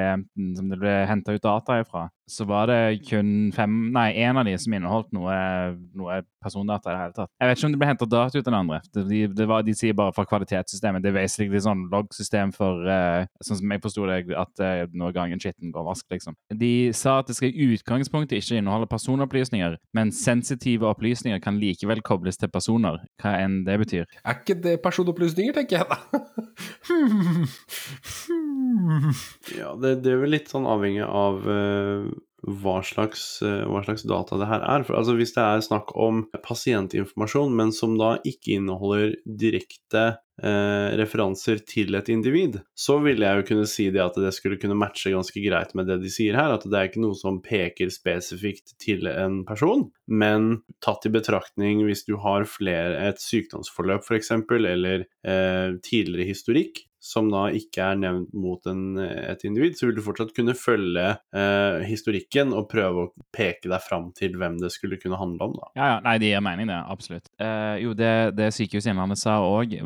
som 0.59 0.67
det 0.73 0.81
ble 0.81 0.97
henta 1.07 1.37
ut 1.37 1.47
data 1.47 1.79
ifra. 1.79 2.09
Så 2.29 2.45
var 2.49 2.69
det 2.71 3.05
kun 3.05 3.51
fem, 3.53 3.73
nei, 3.93 4.07
én 4.25 4.37
av 4.37 4.47
de 4.47 4.55
som 4.57 4.73
inneholdt 4.73 5.11
noe, 5.13 5.35
noe 5.93 6.21
persondata 6.41 6.89
i 6.89 6.93
det 6.93 7.01
hele 7.01 7.15
tatt. 7.15 7.31
Jeg 7.41 7.49
vet 7.49 7.59
ikke 7.59 7.67
om 7.67 7.73
det 7.75 7.81
ble 7.81 7.89
henta 7.89 8.07
data 8.09 8.39
ut 8.39 8.41
av 8.41 8.47
den 8.49 8.57
andre. 8.59 8.79
De, 8.95 9.19
det 9.29 9.47
var, 9.49 9.65
de 9.65 9.75
sier 9.77 9.97
bare 9.97 10.13
fra 10.15 10.25
kvalitetssystemet. 10.29 11.03
Det 11.03 11.11
er 11.11 11.17
basically 11.19 11.61
sånn 11.61 11.85
loggsystem 11.93 12.53
for 12.55 12.85
uh, 12.89 13.25
Sånn 13.45 13.59
som 13.59 13.71
jeg 13.73 13.81
forsto 13.83 14.05
det, 14.09 14.17
at 14.37 14.61
uh, 14.63 14.85
når 14.97 15.13
gangen 15.15 15.41
skitten 15.41 15.73
går 15.73 15.85
vask, 15.85 16.05
liksom. 16.11 16.37
De 16.49 16.91
sa 16.97 17.19
at 17.21 17.29
det 17.29 17.37
skal 17.37 17.51
i 17.51 17.67
utgangspunktet 17.75 18.39
ikke 18.39 18.59
inneholde 18.59 18.89
personopplysninger, 18.89 19.77
men 19.97 20.13
sensitive 20.15 20.87
opplysninger 20.89 21.41
kan 21.43 21.59
likevel 21.61 22.01
kobles 22.05 22.41
til 22.41 22.49
personer, 22.53 23.01
hva 23.21 23.35
enn 23.43 23.61
det 23.67 23.77
betyr. 23.83 24.09
Er 24.23 24.39
ikke 24.39 24.57
det 24.65 24.79
personopplysninger, 24.85 25.53
tenker 25.57 25.83
jeg 25.83 25.87
da. 25.91 25.97
Ja, 29.55 29.73
det, 29.79 29.91
det 30.03 30.11
er 30.13 30.21
vel 30.21 30.33
litt 30.35 30.49
sånn 30.51 30.65
avhengig 30.69 31.05
av 31.05 31.45
eh, 31.49 32.07
hva, 32.45 32.79
slags, 32.85 33.41
eh, 33.41 33.63
hva 33.69 33.81
slags 33.85 34.05
data 34.07 34.37
det 34.39 34.49
her 34.49 34.61
er. 34.61 34.85
For, 34.85 34.97
altså, 34.99 35.15
hvis 35.17 35.33
det 35.35 35.41
er 35.43 35.65
snakk 35.65 35.95
om 35.97 36.25
pasientinformasjon, 36.45 37.55
men 37.57 37.73
som 37.75 37.97
da 37.99 38.15
ikke 38.27 38.59
inneholder 38.59 39.15
direkte 39.25 40.05
eh, 40.43 40.93
referanser 40.99 41.63
til 41.67 41.97
et 41.97 42.11
individ, 42.13 42.59
så 42.77 42.99
ville 43.03 43.25
jeg 43.25 43.41
jo 43.41 43.47
kunne 43.49 43.67
si 43.69 43.87
det 43.93 44.03
at 44.03 44.19
det 44.21 44.33
skulle 44.37 44.59
kunne 44.61 44.77
matche 44.77 45.13
ganske 45.13 45.43
greit 45.43 45.73
med 45.77 45.89
det 45.89 45.99
de 46.03 46.13
sier 46.13 46.37
her. 46.37 46.53
At 46.55 46.67
det 46.69 46.79
er 46.79 46.91
ikke 46.91 47.03
noe 47.03 47.17
som 47.17 47.41
peker 47.45 47.93
spesifikt 47.93 48.75
til 48.81 49.09
en 49.11 49.41
person, 49.47 49.87
men 50.05 50.59
tatt 50.85 51.07
i 51.09 51.13
betraktning 51.13 51.85
hvis 51.87 52.05
du 52.07 52.17
har 52.21 52.47
flere, 52.49 53.09
et 53.09 53.21
sykdomsforløp 53.21 54.05
f.eks., 54.05 54.33
eller 54.55 55.07
eh, 55.25 55.77
tidligere 55.85 56.29
historikk, 56.29 56.85
som 57.05 57.29
da 57.29 57.45
ikke 57.53 57.91
er 57.91 57.99
nevnt 58.01 58.31
mot 58.33 58.65
en, 58.69 58.97
et 58.97 59.43
individ, 59.45 59.77
så 59.77 59.89
vil 59.89 59.99
du 59.99 60.03
fortsatt 60.05 60.33
kunne 60.35 60.55
følge 60.57 61.05
eh, 61.37 61.83
historikken 61.85 62.53
og 62.55 62.69
prøve 62.71 63.05
å 63.05 63.25
peke 63.35 63.69
deg 63.69 63.83
fram 63.85 64.09
til 64.17 64.37
hvem 64.39 64.57
det 64.61 64.71
skulle 64.73 64.99
kunne 65.01 65.19
handle 65.21 65.49
om. 65.49 65.57
da. 65.59 65.69
Ja, 65.77 65.89
ja, 65.93 65.99
nei, 66.05 66.15
det 66.21 66.31
gir 66.31 66.45
mening, 66.45 66.71
det. 66.71 66.79
Absolutt. 66.95 67.29
Eh, 67.37 67.75
jo, 67.83 67.93
det, 67.97 68.13
det 68.39 68.49
Sykehuset 68.55 68.93
Innlandet 68.93 69.21
sa 69.21 69.37
òg 69.45 69.77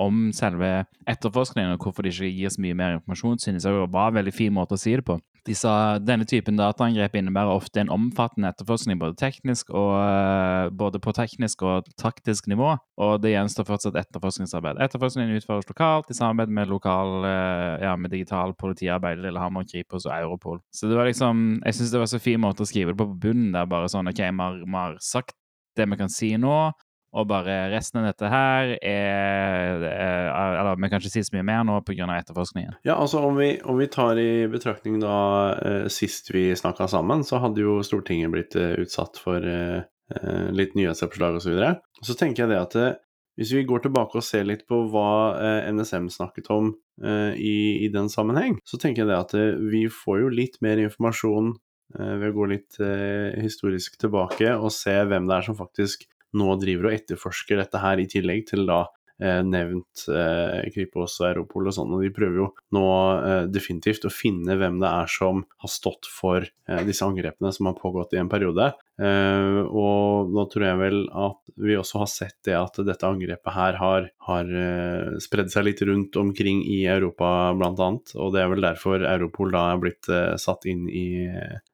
om 0.00 0.24
selve 0.36 0.72
etterforskningen 1.10 1.76
og 1.76 1.84
hvorfor 1.84 2.06
det 2.06 2.14
ikke 2.14 2.32
gir 2.32 2.54
så 2.54 2.64
mye 2.64 2.78
mer 2.78 2.96
informasjon, 2.98 3.42
synes 3.42 3.68
jeg 3.68 3.92
var 3.92 4.08
en 4.08 4.20
veldig 4.22 4.34
fin 4.34 4.54
måte 4.54 4.78
å 4.78 4.80
si 4.80 4.96
det 4.96 5.04
på. 5.06 5.18
De 5.46 5.54
sa 5.58 5.98
denne 5.98 6.24
typen 6.28 6.56
dataangrep 6.58 7.16
innebærer 7.18 7.50
ofte 7.50 7.82
en 7.82 7.90
omfattende 7.92 8.48
etterforskning 8.52 9.00
både, 9.00 9.16
teknisk 9.18 9.72
og, 9.74 9.92
eh, 9.98 10.70
både 10.70 11.00
på 11.02 11.12
teknisk 11.12 11.64
og 11.66 11.90
taktisk 11.98 12.46
nivå, 12.48 12.76
og 13.02 13.12
det 13.22 13.34
gjenstår 13.34 13.66
fortsatt 13.66 13.98
etterforskningsarbeid. 13.98 14.78
Etterforskningen 14.86 15.36
utføres 15.36 15.68
lokalt 15.68 16.10
i 16.10 16.16
samarbeid 16.16 16.48
med, 16.48 16.70
lokal, 16.70 17.24
eh, 17.28 17.82
ja, 17.82 17.96
med 17.96 18.14
digital 18.14 18.54
politiarbeid, 18.54 19.18
Lillehammer, 19.18 19.66
Kripos 19.68 20.06
og 20.06 20.14
Europol. 20.14 20.60
Så 20.72 20.88
det 20.88 20.96
var 20.96 21.10
liksom, 21.10 21.60
jeg 21.64 21.74
syns 21.74 21.90
det 21.90 22.02
var 22.04 22.12
så 22.12 22.22
fin 22.22 22.40
måte 22.40 22.62
å 22.62 22.70
skrive 22.70 22.92
det 22.92 22.98
på 22.98 23.02
på 23.02 23.18
bunnen 23.26 23.52
der, 23.52 23.66
bare 23.66 23.90
sånn 23.90 24.10
OK, 24.10 24.22
vi 24.22 24.72
har 24.76 24.96
sagt 25.02 25.36
det 25.76 25.88
vi 25.88 25.98
kan 26.00 26.12
si 26.12 26.34
nå. 26.40 26.72
Og 27.12 27.26
bare 27.28 27.68
resten 27.72 28.00
av 28.00 28.06
dette 28.08 28.28
her 28.32 28.70
er, 28.78 29.82
er 29.84 30.56
Eller 30.56 30.78
vi 30.80 30.88
kan 30.88 31.02
ikke 31.02 31.12
si 31.12 31.24
så 31.26 31.36
mye 31.36 31.44
mer 31.44 31.66
nå 31.68 31.78
pga. 31.84 32.08
etterforskningen. 32.16 32.78
Ja, 32.88 32.96
altså 32.96 33.20
om 33.26 33.36
vi, 33.36 33.58
om 33.68 33.76
vi 33.76 33.88
tar 33.92 34.16
i 34.20 34.48
betraktning 34.48 35.00
da 35.02 35.16
eh, 35.60 35.86
sist 35.92 36.32
vi 36.32 36.50
snakka 36.56 36.88
sammen, 36.88 37.24
så 37.24 37.42
hadde 37.42 37.60
jo 37.60 37.80
Stortinget 37.84 38.32
blitt 38.32 38.56
eh, 38.56 38.78
utsatt 38.80 39.20
for 39.20 39.44
eh, 39.44 39.84
eh, 40.16 40.46
litt 40.56 40.76
nyhetsoppslag 40.78 41.36
osv. 41.36 41.44
Så, 41.44 41.52
videre. 41.52 41.74
så 42.00 42.16
tenker 42.16 42.44
jeg 42.46 42.54
det 42.54 42.60
at 42.62 42.78
eh, 42.80 42.94
hvis 43.40 43.52
vi 43.56 43.64
går 43.68 43.84
tilbake 43.86 44.18
og 44.20 44.24
ser 44.24 44.44
litt 44.48 44.64
på 44.68 44.82
hva 44.92 45.10
eh, 45.40 45.68
NSM 45.72 46.08
snakket 46.12 46.50
om 46.52 46.72
eh, 47.04 47.32
i, 47.36 47.56
i 47.86 47.90
den 47.92 48.10
sammenheng, 48.12 48.58
så 48.68 48.80
tenker 48.80 49.04
jeg 49.04 49.12
det 49.12 49.20
at 49.20 49.36
eh, 49.38 49.60
vi 49.72 49.86
får 49.92 50.24
jo 50.24 50.32
litt 50.32 50.58
mer 50.64 50.80
informasjon 50.82 51.52
eh, 51.52 52.14
ved 52.20 52.28
å 52.28 52.36
gå 52.36 52.48
litt 52.52 52.80
eh, 52.84 53.32
historisk 53.40 53.96
tilbake 54.00 54.52
og 54.56 54.72
se 54.74 54.96
hvem 55.08 55.28
det 55.30 55.38
er 55.38 55.48
som 55.48 55.56
faktisk 55.58 56.04
nå 56.38 56.56
driver 56.60 56.90
og 56.90 56.98
etterforsker 56.98 57.60
dette 57.60 57.80
her, 57.82 58.00
i 58.00 58.08
tillegg 58.10 58.46
til 58.50 58.66
da 58.68 58.84
eh, 59.22 59.40
nevnt 59.46 60.06
eh, 60.10 60.70
Kripos 60.74 61.18
og 61.22 61.28
Europol 61.30 61.70
og 61.70 61.76
sånn. 61.76 61.92
Og 61.96 62.04
de 62.04 62.12
prøver 62.14 62.40
jo 62.42 62.48
nå 62.76 62.86
eh, 63.16 63.44
definitivt 63.52 64.06
å 64.08 64.14
finne 64.14 64.56
hvem 64.58 64.80
det 64.82 64.90
er 64.90 65.12
som 65.12 65.44
har 65.62 65.72
stått 65.72 66.08
for 66.10 66.44
eh, 66.44 66.82
disse 66.88 67.06
angrepene 67.06 67.52
som 67.54 67.70
har 67.70 67.78
pågått 67.78 68.16
i 68.16 68.22
en 68.22 68.32
periode. 68.32 68.72
Eh, 69.00 69.60
og 69.64 70.32
nå 70.34 70.44
tror 70.52 70.66
jeg 70.66 70.80
vel 70.82 70.98
at 71.16 71.52
vi 71.64 71.78
også 71.78 72.02
har 72.02 72.10
sett 72.12 72.36
det 72.44 72.56
at 72.58 72.76
dette 72.84 73.08
angrepet 73.08 73.54
her 73.56 73.78
har, 73.80 74.08
har 74.28 74.52
uh, 74.52 75.16
spredd 75.22 75.52
seg 75.52 75.66
litt 75.66 75.82
rundt 75.88 76.16
omkring 76.20 76.62
i 76.68 76.82
Europa, 76.90 77.52
annet. 77.56 78.14
Og 78.16 78.32
det 78.34 78.42
er 78.42 78.52
vel 78.52 78.64
derfor 78.64 79.04
Europol 79.04 79.52
da 79.54 79.66
er 79.72 79.82
blitt 79.82 80.10
uh, 80.12 80.34
satt 80.40 80.68
inn 80.70 80.88
i 80.92 81.06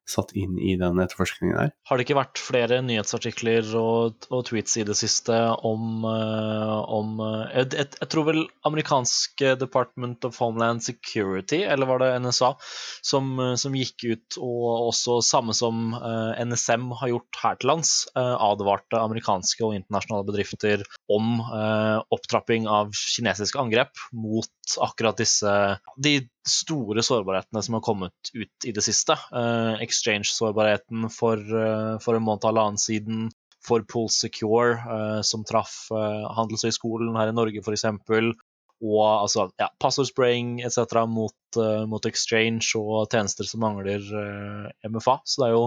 satt 0.09 0.33
inn 0.39 0.57
i 0.59 0.75
den 0.81 1.01
etterforskningen 1.03 1.57
der. 1.59 1.73
Har 1.89 1.99
det 1.99 2.07
ikke 2.07 2.19
vært 2.19 2.41
flere 2.41 2.81
nyhetsartikler 2.85 3.67
og, 3.79 4.29
og 4.33 4.45
tweets 4.49 4.79
i 4.81 4.85
det 4.89 4.97
siste 4.99 5.37
om, 5.69 6.05
uh, 6.07 6.79
om 6.97 7.19
uh, 7.21 7.45
jeg, 7.53 7.69
jeg, 7.77 7.91
jeg, 7.99 8.09
tror 8.13 8.29
vel 8.31 8.41
amerikanske 8.69 9.55
Department 9.61 10.25
of 10.29 10.39
Homeland 10.41 10.85
Security, 10.87 11.61
eller 11.69 11.91
var 11.91 12.03
det 12.03 12.11
NSA, 12.25 12.55
som, 13.05 13.35
som 13.61 13.77
gikk 13.77 14.07
ut 14.09 14.39
og 14.41 14.89
også 14.89 15.21
samme 15.25 15.57
som 15.57 15.93
uh, 15.97 16.33
NSM 16.41 16.89
har 17.03 17.13
gjort 17.13 17.18
her 17.43 17.59
til 17.59 17.71
lands, 17.71 17.93
advarte 18.15 19.01
amerikanske 19.01 19.65
og 19.67 19.77
internasjonale 19.77 20.27
bedrifter 20.29 20.85
om 21.13 21.41
opptrapping 22.15 22.69
av 22.71 22.93
kinesiske 22.97 23.61
angrep 23.61 23.99
mot 24.13 24.77
akkurat 24.85 25.19
disse 25.19 25.53
de 26.01 26.15
store 26.49 27.05
sårbarhetene 27.05 27.63
som 27.65 27.79
har 27.79 27.85
kommet 27.85 28.33
ut 28.35 28.69
i 28.69 28.73
det 28.75 28.85
siste. 28.85 29.17
Uh, 29.33 29.77
Exchange-sårbarheten 29.85 31.09
for, 31.13 31.43
for, 32.05 32.17
en 32.17 32.25
måned 32.25 32.45
og 32.45 32.53
halvannen 32.53 32.81
siden, 32.81 33.29
for 33.65 33.83
Pool 33.91 34.07
Secure, 34.13 34.79
som 35.27 35.43
traff 35.45 35.89
Handelshøyskolen 35.91 37.17
her 37.19 37.33
i 37.33 37.35
Norge 37.37 37.61
f.eks., 37.61 37.85
og 38.85 39.05
altså, 39.25 39.49
ja, 39.61 39.71
passordspraying 39.83 40.59
etc. 40.67 41.05
Mot, 41.11 41.35
uh, 41.59 41.85
mot 41.91 42.05
exchange 42.09 42.71
og 42.79 43.09
tjenester 43.13 43.49
som 43.49 43.63
mangler 43.65 44.05
uh, 44.13 44.69
MFA. 44.89 45.19
Så 45.27 45.45
det 45.45 45.53
jo 45.55 45.65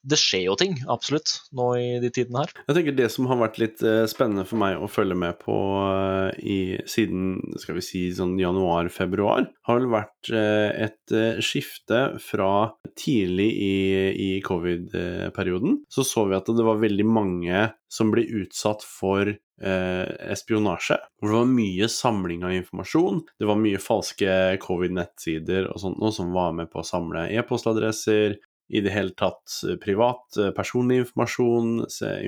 Det 0.00 0.16
skjer 0.16 0.46
jo 0.48 0.56
ting, 0.56 0.78
absolutt, 0.88 1.36
nå 1.52 1.70
i 1.76 1.88
de 2.02 2.10
tidene 2.14 2.44
her. 2.44 2.54
Jeg 2.66 2.78
tenker 2.78 2.96
Det 2.96 3.10
som 3.12 3.28
har 3.30 3.40
vært 3.42 3.60
litt 3.62 3.84
uh, 3.84 4.06
spennende 4.10 4.46
for 4.48 4.60
meg 4.60 4.80
å 4.80 4.88
følge 4.90 5.16
med 5.18 5.38
på 5.42 5.56
eh, 5.80 6.40
i, 6.40 6.58
siden 6.88 7.54
skal 7.60 7.78
vi 7.78 7.84
si 7.84 8.02
sånn 8.16 8.36
januar-februar, 8.40 9.48
har 9.68 9.80
vel 9.80 9.88
vært 9.92 10.30
eh, 10.34 10.86
et 10.86 11.14
eh, 11.16 11.40
skifte 11.44 12.02
fra 12.22 12.72
tidlig 12.98 13.48
i, 13.54 13.74
i 14.10 14.30
covid-perioden. 14.46 15.82
Så 15.92 16.06
så 16.06 16.26
vi 16.28 16.38
at 16.38 16.50
det 16.50 16.66
var 16.66 16.82
veldig 16.82 17.06
mange 17.08 17.68
som 17.90 18.12
blir 18.14 18.28
utsatt 18.42 18.84
for 18.86 19.28
eh, 19.30 20.10
espionasje. 20.30 20.98
Hvor 21.18 21.32
det 21.32 21.38
var 21.40 21.50
mye 21.50 21.88
samling 21.90 22.44
av 22.46 22.54
informasjon. 22.54 23.24
Det 23.38 23.48
var 23.50 23.58
mye 23.60 23.80
falske 23.82 24.36
covid-nettsider 24.62 25.70
og 25.72 25.82
sånt 25.82 25.98
noe 26.02 26.14
som 26.14 26.30
var 26.36 26.54
med 26.56 26.70
på 26.70 26.82
å 26.82 26.86
samle 26.86 27.26
e-postadresser, 27.34 28.38
i 28.70 28.78
det 28.84 28.92
hele 28.94 29.10
tatt 29.18 29.56
eh, 29.66 29.74
privat, 29.82 30.22
eh, 30.38 30.52
personlig 30.54 31.00
informasjon, 31.04 31.72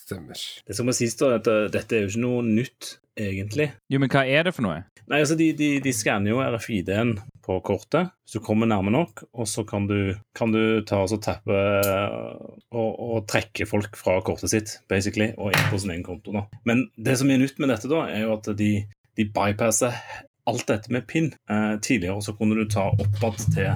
Stemmer. 0.05 0.41
Det 0.69 0.77
som 0.77 0.89
må 0.89 0.93
sies, 0.97 1.17
da, 1.17 1.39
at 1.39 1.49
eh, 1.49 1.71
dette 1.73 1.97
er 1.97 2.05
jo 2.05 2.13
ikke 2.13 2.25
noe 2.25 2.43
nytt, 2.45 2.99
egentlig. 3.17 3.71
Jo, 3.89 4.01
men 4.03 4.11
hva 4.13 4.25
er 4.29 4.45
det 4.45 4.53
for 4.53 4.67
noe? 4.67 4.83
Nei, 5.09 5.21
altså 5.21 5.37
De, 5.37 5.51
de, 5.57 5.71
de 5.85 5.93
skanner 5.97 6.33
jo 6.33 6.43
RFID-en 6.45 7.15
på 7.45 7.57
kortet, 7.65 8.13
hvis 8.25 8.37
du 8.37 8.45
kommer 8.45 8.69
nærme 8.69 8.93
nok, 8.93 9.25
og 9.37 9.49
så 9.49 9.65
kan 9.69 9.89
du, 9.89 10.15
kan 10.37 10.53
du 10.53 10.81
ta 10.89 11.03
og 11.05 11.11
så 11.13 11.19
tappe 11.25 11.57
og, 12.73 12.91
og 12.93 13.25
trekke 13.29 13.69
folk 13.69 13.97
fra 14.01 14.19
kortet 14.25 14.53
sitt, 14.53 14.77
basically, 14.93 15.31
og 15.37 15.53
inn 15.53 15.73
på 15.73 15.81
sin 15.81 15.93
egen 15.95 16.07
konto. 16.07 16.33
da. 16.37 16.47
Men 16.69 16.87
det 16.97 17.19
som 17.21 17.33
er 17.33 17.41
nytt 17.41 17.61
med 17.61 17.73
dette, 17.73 17.91
da, 17.93 18.05
er 18.09 18.25
jo 18.27 18.37
at 18.37 18.49
de, 18.61 18.71
de 19.17 19.29
bypasser 19.29 19.97
alt 20.51 20.67
dette 20.69 20.93
med 20.93 21.07
PIN. 21.09 21.31
Eh, 21.51 21.75
tidligere 21.81 22.23
så 22.23 22.35
kunne 22.37 22.57
du 22.59 22.65
ta 22.71 22.91
oppad 22.91 23.41
til 23.55 23.73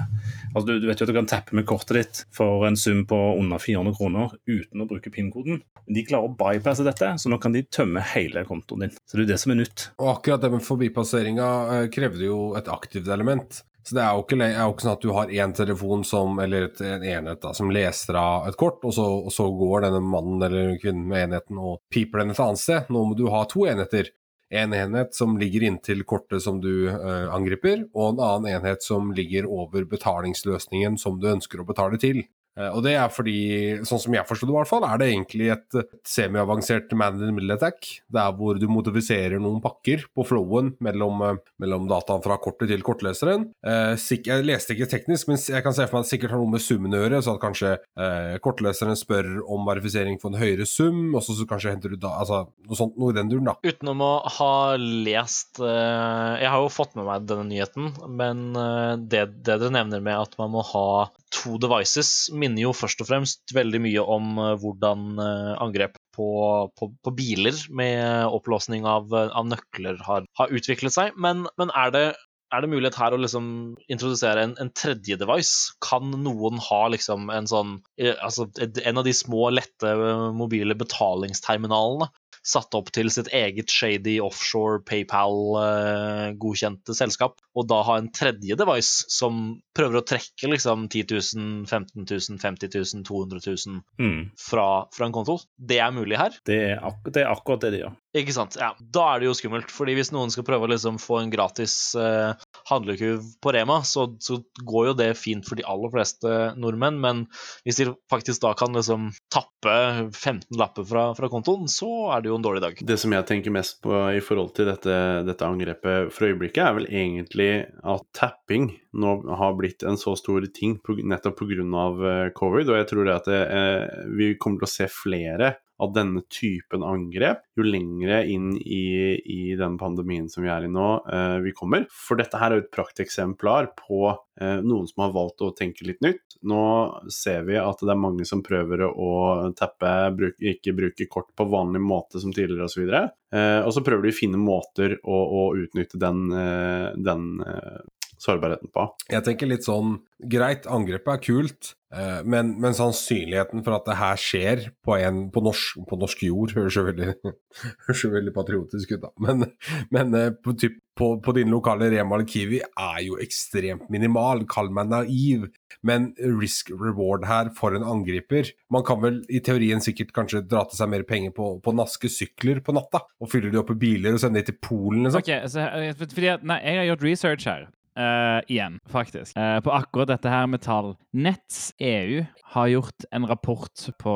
Altså, 0.49 0.65
du, 0.65 0.79
du 0.81 0.87
vet 0.89 0.97
jo 0.97 1.05
at 1.05 1.11
du 1.11 1.13
kan 1.13 1.27
tappe 1.29 1.53
med 1.53 1.67
kortet 1.69 1.97
ditt 1.99 2.19
for 2.33 2.63
en 2.65 2.77
sum 2.79 3.03
på 3.09 3.17
under 3.37 3.61
400 3.61 3.93
kroner 3.99 4.31
uten 4.49 4.81
å 4.81 4.87
bruke 4.89 5.11
PIN-koden. 5.13 5.59
Men 5.85 5.97
de 5.97 6.05
klarer 6.07 6.25
å 6.25 6.37
bypasse 6.39 6.85
dette, 6.87 7.11
så 7.21 7.29
nå 7.29 7.37
kan 7.41 7.53
de 7.53 7.61
tømme 7.69 8.01
hele 8.15 8.41
kontoen 8.49 8.87
din. 8.87 8.95
Så 9.05 9.13
det 9.13 9.21
er 9.21 9.27
jo 9.27 9.31
det 9.33 9.39
som 9.43 9.53
er 9.53 9.59
nytt. 9.61 9.85
Og 10.01 10.09
akkurat 10.15 10.41
det 10.41 10.53
med 10.55 10.65
forbipasseringa 10.65 11.49
eh, 11.75 11.87
krevde 11.93 12.25
jo 12.25 12.39
et 12.57 12.71
aktivt 12.73 13.13
element. 13.13 13.61
Så 13.89 13.95
det 13.95 14.03
er 14.03 14.13
jo 14.13 14.21
ikke, 14.25 14.37
er 14.45 14.57
jo 14.59 14.73
ikke 14.73 14.85
sånn 14.85 14.97
at 14.97 15.05
du 15.05 15.11
har 15.15 15.31
én 15.33 15.53
telefon 15.57 16.03
som, 16.05 16.35
eller 16.43 16.67
et, 16.67 16.81
en 16.85 17.05
enhet 17.13 17.39
da, 17.41 17.55
som 17.57 17.71
leser 17.73 18.17
av 18.19 18.49
et 18.49 18.57
kort, 18.59 18.83
og 18.85 18.93
så, 18.93 19.05
og 19.25 19.33
så 19.33 19.47
går 19.55 19.87
denne 19.87 20.01
mannen 20.05 20.43
eller 20.45 20.75
kvinnen 20.81 21.07
med 21.09 21.23
enheten 21.25 21.57
og 21.57 21.79
piper 21.93 22.21
den 22.21 22.35
et 22.35 22.41
annet 22.43 22.61
sted. 22.61 22.91
Nå 22.93 23.05
må 23.09 23.17
du 23.17 23.25
ha 23.33 23.45
to 23.49 23.65
enheter. 23.69 24.11
En 24.49 24.73
enhet 24.73 25.13
som 25.13 25.37
ligger 25.37 25.63
inntil 25.67 26.01
kortet 26.09 26.41
som 26.41 26.57
du 26.61 26.89
eh, 26.89 27.27
angriper, 27.29 27.83
og 27.93 28.15
en 28.15 28.23
annen 28.25 28.55
enhet 28.55 28.81
som 28.81 29.11
ligger 29.13 29.45
over 29.45 29.85
betalingsløsningen 29.85 30.97
som 30.97 31.19
du 31.21 31.29
ønsker 31.29 31.61
å 31.61 31.67
betale 31.67 32.01
til. 32.01 32.23
Eh, 32.59 32.69
og 32.69 32.83
det 32.85 32.95
er 32.99 33.13
fordi, 33.13 33.39
sånn 33.87 34.01
som 34.03 34.15
jeg 34.15 34.27
forstod 34.27 34.51
det 34.51 34.55
i 34.55 34.59
hvert 34.59 34.71
fall, 34.71 34.87
er 34.87 35.01
det 35.01 35.09
egentlig 35.13 35.51
et, 35.55 35.79
semiavansert 36.07 36.89
semi-avansert 36.89 36.93
man 36.97 37.21
in 37.23 37.35
middle 37.35 37.55
attack, 37.55 37.87
der 38.11 38.33
hvor 38.35 38.59
du 38.59 38.67
modifiserer 38.71 39.39
noen 39.41 39.61
pakker 39.63 40.05
på 40.15 40.25
flowen 40.27 40.73
mellom, 40.83 41.23
eh, 41.25 41.39
mellom 41.61 41.87
dataen 41.89 42.23
fra 42.25 42.39
kortet 42.41 42.71
til 42.71 42.83
kortleseren. 42.85 43.49
Eh, 43.63 43.95
jeg 44.19 44.45
leste 44.45 44.75
ikke 44.75 44.89
teknisk, 44.91 45.29
men 45.29 45.39
jeg 45.39 45.63
kan 45.63 45.75
se 45.75 45.87
for 45.87 45.99
meg 45.99 46.05
at 46.05 46.09
det 46.09 46.13
sikkert 46.13 46.35
har 46.35 46.43
noe 46.43 46.53
med 46.55 46.63
summen 46.63 46.95
å 46.95 47.01
gjøre, 47.03 47.21
så 47.23 47.35
at 47.35 47.43
kanskje 47.43 47.73
eh, 47.77 48.35
kortleseren 48.43 48.99
spør 48.99 49.31
om 49.47 49.67
verifisering 49.69 50.19
for 50.21 50.33
en 50.33 50.41
høyere 50.41 50.67
sum, 50.69 51.13
og 51.15 51.23
så, 51.25 51.37
kanskje 51.49 51.73
henter 51.73 51.93
du 51.93 51.99
da, 51.99 52.15
altså 52.21 52.43
noe 52.67 52.77
sånt, 52.77 52.97
noe 52.99 53.13
i 53.13 53.17
den 53.17 53.31
duren 53.31 53.49
da. 53.49 53.55
Utenom 53.63 54.03
å 54.05 54.13
ha 54.39 54.53
lest 54.79 55.61
eh, 55.63 56.33
Jeg 56.41 56.51
har 56.51 56.63
jo 56.63 56.71
fått 56.73 56.95
med 56.97 57.07
meg 57.07 57.27
denne 57.29 57.47
nyheten, 57.49 57.93
men 58.19 58.49
eh, 58.57 58.93
det, 58.99 59.25
det 59.45 59.59
dere 59.59 59.73
nevner 59.73 60.03
med 60.03 60.17
at 60.27 60.37
man 60.39 60.53
må 60.53 60.63
ha 60.73 60.89
to 61.33 61.57
devices, 61.61 62.29
minner 62.33 62.65
jo 62.67 62.75
først 62.75 63.03
og 63.03 63.09
fremst 63.09 63.53
veldig 63.55 63.81
mye 63.83 64.05
om 64.15 64.39
eh, 64.41 64.55
hvordan 64.61 65.09
eh, 65.23 65.51
angrep 65.61 65.99
på, 66.15 66.29
på, 66.77 66.89
på 67.05 67.13
biler 67.15 67.59
med 67.69 68.33
opplåsning 68.33 68.87
av, 68.89 69.13
av 69.13 69.45
nøkler 69.47 70.01
har, 70.07 70.25
har 70.39 70.55
utviklet 70.55 70.95
seg. 70.95 71.13
Men, 71.21 71.45
men 71.61 71.73
er 71.77 71.95
det 71.95 72.07
er 72.49 72.63
det 72.63 72.71
mulighet 72.71 72.97
her 72.97 73.13
å 73.13 73.19
liksom 73.21 73.49
introdusere 73.93 74.43
en, 74.45 74.55
en 74.61 74.71
tredje 74.73 75.19
device? 75.21 75.75
Kan 75.85 76.09
noen 76.23 76.57
ha 76.69 76.81
liksom 76.89 77.29
en 77.33 77.49
sånn 77.49 77.75
eh, 78.01 78.15
Altså 78.15 78.47
en 78.57 79.01
av 79.01 79.05
de 79.05 79.13
små, 79.15 79.49
lette 79.53 79.91
eh, 79.93 80.23
mobile 80.35 80.77
betalingsterminalene 80.79 82.09
satt 82.45 82.73
opp 82.77 82.91
til 82.95 83.09
sitt 83.13 83.27
eget 83.35 83.69
shady 83.69 84.17
offshore 84.23 84.79
PayPal-godkjente 84.87 86.95
selskap, 86.97 87.33
og 87.55 87.67
da 87.69 87.81
ha 87.87 87.97
en 87.99 88.09
tredje 88.15 88.55
device 88.59 89.05
som 89.11 89.59
prøver 89.75 89.99
å 89.99 90.05
trekke 90.07 90.49
liksom 90.51 90.87
10 90.91 91.03
000, 91.11 91.65
15 91.69 92.05
000, 92.05 92.39
50 92.41 92.69
000, 92.75 93.03
200 93.07 93.39
000 93.45 93.57
Mm. 93.99 94.29
fra, 94.39 94.85
fra 94.95 95.05
en 95.09 95.13
konto. 95.15 95.37
Det 95.57 95.79
er 95.83 95.91
mulig 95.91 96.17
her. 96.19 96.31
Det, 96.47 96.57
er 96.71 96.79
ak 96.85 97.09
det 97.13 97.21
er 97.23 97.31
akkurat 97.33 97.61
det 97.65 97.71
de 97.75 97.79
gjør. 97.83 97.93
Ikke 98.17 98.33
sant? 98.33 98.55
Ja, 98.57 98.71
Da 98.79 99.03
er 99.13 99.21
det 99.21 99.27
jo 99.27 99.35
skummelt. 99.37 99.69
fordi 99.69 99.93
hvis 99.93 100.09
noen 100.15 100.31
skal 100.33 100.45
prøve 100.47 100.65
å 100.65 100.71
liksom 100.71 100.97
få 101.01 101.19
en 101.21 101.29
gratis 101.29 101.93
eh, 101.93 102.33
handlekurv 102.71 103.25
på 103.41 103.53
Rema, 103.53 103.83
så, 103.85 104.07
så 104.17 104.39
går 104.65 104.89
jo 104.89 104.95
det 104.97 105.09
fint 105.19 105.45
for 105.45 105.59
de 105.59 105.65
aller 105.69 105.93
fleste 105.93 106.31
nordmenn. 106.57 106.97
Men 107.03 107.21
hvis 107.67 107.81
de 107.81 107.91
faktisk 108.09 108.41
da 108.41 108.55
kan 108.57 108.73
liksom 108.73 109.11
tappe 109.29 109.75
15 110.09 110.57
lapper 110.57 110.87
fra, 110.89 111.05
fra 111.17 111.29
kontoen, 111.29 111.69
så 111.69 112.09
er 112.15 112.25
det 112.25 112.31
jo 112.33 112.39
en 112.39 112.47
dårlig 112.47 112.65
dag. 112.65 112.81
Det 112.81 112.97
som 112.97 113.13
jeg 113.13 113.29
tenker 113.29 113.53
mest 113.53 113.77
på 113.85 113.93
i 114.15 114.23
forhold 114.25 114.55
til 114.57 114.71
dette, 114.71 114.97
dette 115.29 115.45
angrepet 115.45 116.09
for 116.15 116.31
øyeblikket, 116.31 116.63
er 116.65 116.77
vel 116.79 116.89
egentlig 116.89 117.51
at 117.85 118.09
tapping 118.17 118.71
nå 118.97 119.19
har 119.37 119.53
blitt 119.53 119.85
en 119.85 119.99
så 120.01 120.15
stor 120.17 120.49
ting 120.55 120.79
på, 120.81 120.97
nettopp 121.05 121.43
pga. 121.43 122.31
covid. 122.33 122.73
Og 122.73 122.81
jeg 122.81 122.89
tror 122.89 123.05
det 123.05 123.17
at 123.19 123.29
det, 123.29 123.41
eh, 123.53 124.05
vi 124.17 124.33
kommer 124.41 124.63
til 124.63 124.71
å 124.71 124.77
se 124.79 124.89
flere 124.89 125.53
av 125.79 125.93
denne 125.95 126.23
typen 126.31 126.83
angrep 126.83 127.45
jo 127.57 127.65
lengre 127.65 128.21
inn 128.27 128.51
i, 128.57 129.15
i 129.19 129.55
den 129.59 129.77
pandemien 129.79 130.27
som 130.31 130.43
vi 130.43 130.51
er 130.51 130.65
i 130.67 130.71
nå, 130.71 130.87
eh, 131.07 131.37
vi 131.45 131.53
kommer. 131.55 131.85
For 131.91 132.19
dette 132.19 132.39
her 132.39 132.51
er 132.51 132.59
jo 132.59 132.65
et 132.65 132.73
prakteksemplar 132.75 133.71
på 133.79 134.01
eh, 134.11 134.59
noen 134.59 134.89
som 134.89 135.05
har 135.05 135.15
valgt 135.15 135.43
å 135.45 135.53
tenke 135.55 135.87
litt 135.87 136.01
nytt. 136.05 136.39
Nå 136.47 136.63
ser 137.11 137.47
vi 137.47 137.57
at 137.59 137.83
det 137.83 137.93
er 137.93 138.01
mange 138.01 138.27
som 138.27 138.43
prøver 138.45 138.85
å 138.89 139.11
tappe, 139.59 139.93
bruk, 140.15 140.37
ikke 140.39 140.75
bruke 140.75 141.07
kort 141.11 141.31
på 141.35 141.47
vanlig 141.51 141.83
måte 141.83 142.21
som 142.21 142.35
tidligere 142.35 142.67
osv. 142.67 142.91
Eh, 143.35 143.61
og 143.63 143.71
så 143.75 143.83
prøver 143.85 144.07
de 144.07 144.13
å 144.13 144.19
finne 144.19 144.41
måter 144.41 144.97
å, 145.03 145.19
å 145.43 145.47
utnytte 145.59 145.99
den, 146.01 146.27
eh, 146.35 146.89
den 146.99 147.31
eh, 147.45 147.79
sårbarheten 148.19 148.71
på. 148.73 148.85
Jeg 149.11 149.25
tenker 149.25 149.49
litt 149.49 149.67
sånn, 149.67 149.99
greit, 150.19 150.67
angrepet 150.69 151.13
er 151.13 151.21
kult, 151.23 151.71
eh, 151.95 152.19
men, 152.27 152.53
men 152.61 152.75
sannsynligheten 152.75 153.63
for 153.65 153.77
at 153.77 153.87
det 153.87 153.97
her 153.99 154.19
skjer 154.19 154.65
på, 154.85 154.97
en, 154.99 155.25
på, 155.33 155.43
norsk, 155.45 155.79
på 155.89 155.99
norsk 155.99 156.25
jord, 156.27 156.53
høres 156.57 156.77
jo 156.77 156.85
veldig, 156.89 157.15
veldig 158.17 158.35
patriotisk 158.35 158.97
ut 158.97 159.05
da, 159.07 159.13
men, 159.23 159.47
men 159.95 160.19
eh, 160.19 160.33
på, 160.35 160.55
typ, 160.59 160.77
på, 160.99 161.13
på 161.23 161.35
din 161.37 161.51
lokale 161.53 161.87
Rema 161.93 162.17
eller 162.17 162.27
Kiwi 162.27 162.59
er 162.67 162.99
jo 163.05 163.17
ekstremt 163.23 163.87
minimal, 163.93 164.43
kall 164.51 164.71
meg 164.75 164.91
naiv, 164.91 165.47
men 165.85 166.11
risk 166.41 166.73
reward 166.75 167.23
her 167.29 167.53
for 167.55 167.75
en 167.77 167.85
angriper. 167.87 168.51
Man 168.73 168.83
kan 168.87 168.99
vel 169.03 169.21
i 169.31 169.39
teorien 169.45 169.79
sikkert 169.83 170.11
kanskje 170.15 170.43
dra 170.43 170.65
til 170.67 170.81
seg 170.81 170.91
mer 170.91 171.05
penger 171.07 171.31
på, 171.35 171.53
på 171.63 171.71
å 171.71 171.77
naske 171.77 172.11
sykler 172.11 172.59
på 172.65 172.75
natta, 172.75 173.05
og 173.23 173.31
fylle 173.31 173.53
de 173.53 173.61
opp 173.61 173.71
i 173.71 173.79
biler 173.79 174.17
og 174.17 174.23
sende 174.25 174.43
de 174.43 174.51
til 174.51 174.59
Polen, 174.59 175.05
liksom. 175.07 175.23
Okay, 175.23 175.47
så, 175.47 175.69
eh, 175.71 175.95
fordi 176.03 176.33
at, 176.35 176.43
nei, 176.43 176.59
Jeg 176.65 176.81
har 176.81 176.89
gjort 176.91 177.05
research 177.07 177.47
her. 177.47 177.69
Eh, 177.99 178.39
igjen, 178.47 178.79
faktisk. 178.89 179.37
uh, 179.37 179.59
på 179.63 179.73
akkurat 179.75 180.09
dette 180.13 180.31
her 180.31 180.47
med 180.49 180.63
tall. 180.63 180.93
Nets 181.13 181.73
EU 181.83 182.23
har 182.53 182.67
gjort 182.71 183.07
en 183.11 183.27
rapport 183.29 183.85
på 183.99 184.13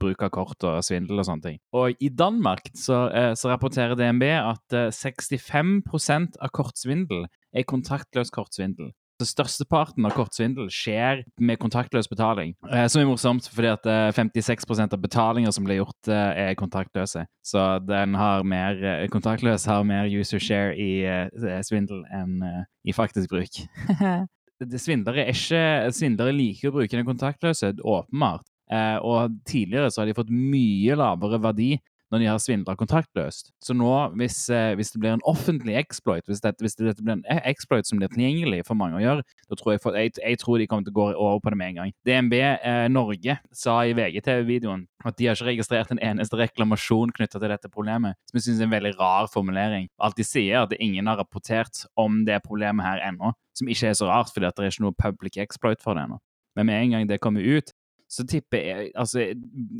bruk 0.00 0.22
av 0.26 0.32
kort 0.34 0.66
og 0.66 0.80
svindel 0.86 1.20
og 1.20 1.28
sånne 1.28 1.44
ting. 1.44 1.58
Og 1.76 1.98
i 2.00 2.10
Danmark 2.10 2.70
så, 2.74 3.04
uh, 3.12 3.32
så 3.38 3.52
rapporterer 3.52 3.98
DNB 3.98 4.24
at 4.38 4.76
eh, 4.76 4.88
65% 4.94 6.40
av 6.42 6.52
kortsvindel 6.54 7.26
er 7.54 7.68
kontaktløs 7.68 8.32
kortsvindel. 8.34 8.92
Størsteparten 9.26 10.06
av 10.06 10.12
kortsvindel 10.14 10.68
skjer 10.70 11.24
med 11.42 11.58
kontaktløs 11.58 12.06
betaling. 12.10 12.52
Eh, 12.70 12.86
som 12.86 13.02
er 13.02 13.08
morsomt, 13.08 13.48
fordi 13.50 13.72
at 13.72 13.88
eh, 13.90 14.10
56% 14.14 14.94
av 14.94 15.02
betalinger 15.02 15.54
som 15.54 15.66
blir 15.66 15.80
gjort, 15.80 16.10
eh, 16.12 16.42
er 16.48 16.58
kontaktløse. 16.58 17.24
Så 17.42 17.64
den 17.82 18.14
har 18.18 18.46
mer, 18.46 18.78
eh, 18.78 19.08
kontaktløs 19.10 19.66
har 19.66 19.82
mer 19.88 20.06
user 20.06 20.42
share 20.42 20.76
i 20.78 21.02
eh, 21.02 21.60
svindel 21.66 22.04
enn 22.14 22.42
eh, 22.46 22.62
i 22.86 22.94
faktisk 22.94 23.34
bruk. 23.34 23.62
Svindlere, 24.58 25.22
er 25.22 25.34
ikke, 25.34 25.90
svindlere 25.94 26.34
liker 26.34 26.70
å 26.70 26.78
bruke 26.78 26.96
den 26.96 27.06
kontaktløse, 27.06 27.76
åpenbart. 27.78 28.46
Eh, 28.70 28.96
og 29.02 29.38
tidligere 29.48 29.90
så 29.90 30.02
har 30.02 30.10
de 30.10 30.16
fått 30.18 30.32
mye 30.34 30.96
lavere 30.98 31.38
verdi 31.42 31.76
når 32.12 32.22
de 32.22 32.28
har 32.30 32.40
svindla 32.40 32.74
kontaktløst. 32.78 33.50
Så 33.64 33.74
nå, 33.76 33.90
hvis, 34.16 34.38
eh, 34.50 34.74
hvis 34.78 34.92
det 34.94 35.00
blir 35.02 35.16
en 35.16 35.24
offentlig 35.28 35.76
exploit, 35.76 36.24
hvis 36.26 36.40
dette, 36.44 36.62
hvis 36.64 36.78
dette 36.78 37.02
blir 37.02 37.18
en 37.18 37.24
e- 37.28 37.42
exploit 37.50 37.86
som 37.86 38.00
blir 38.00 38.10
tilgjengelig 38.12 38.64
for 38.66 38.78
mange 38.80 38.96
å 38.98 39.02
gjøre, 39.02 39.24
da 39.48 39.58
tror 39.58 39.74
jeg, 39.74 39.82
for, 39.84 39.98
jeg, 39.98 40.14
jeg 40.16 40.40
tror 40.40 40.58
de 40.58 40.66
kommer 40.70 40.88
til 40.88 40.94
å 40.94 40.98
gå 40.98 41.08
over 41.14 41.42
på 41.44 41.52
det 41.52 41.58
med 41.60 41.72
en 41.72 41.80
gang. 41.82 41.92
DNB 42.08 42.36
eh, 42.40 42.86
Norge 42.92 43.38
sa 43.52 43.80
i 43.84 43.96
VGTV-videoen 43.98 44.86
at 45.06 45.18
de 45.18 45.28
har 45.28 45.36
ikke 45.36 45.50
registrert 45.52 45.92
en 45.94 46.02
eneste 46.02 46.38
reklamasjon 46.40 47.12
knytta 47.14 47.38
til 47.38 47.52
dette 47.52 47.70
problemet, 47.72 48.18
som 48.30 48.38
jeg 48.38 48.48
syns 48.48 48.62
er 48.62 48.68
en 48.70 48.76
veldig 48.76 48.94
rar 48.98 49.28
formulering. 49.32 49.90
Alt 50.02 50.18
de 50.18 50.26
sier, 50.26 50.56
er 50.56 50.64
at 50.64 50.74
ingen 50.80 51.06
har 51.10 51.20
rapportert 51.20 51.84
om 51.98 52.24
det 52.26 52.40
problemet 52.46 52.86
her 52.86 53.04
ennå, 53.10 53.34
som 53.58 53.68
ikke 53.70 53.92
er 53.92 53.98
så 53.98 54.08
rart, 54.08 54.32
fordi 54.32 54.48
det 54.48 54.64
er 54.64 54.72
ikke 54.72 54.86
noe 54.86 54.98
public 54.98 55.38
exploit 55.44 55.84
for 55.84 55.98
det 55.98 56.08
ennå. 56.08 56.18
Men 56.58 56.66
med 56.66 56.82
en 56.82 56.94
gang 56.96 57.06
det 57.06 57.20
kommer 57.22 57.44
ut, 57.44 57.70
så 58.08 58.24
tipper 58.24 58.64
jeg 58.64 58.90
altså, 58.96 59.26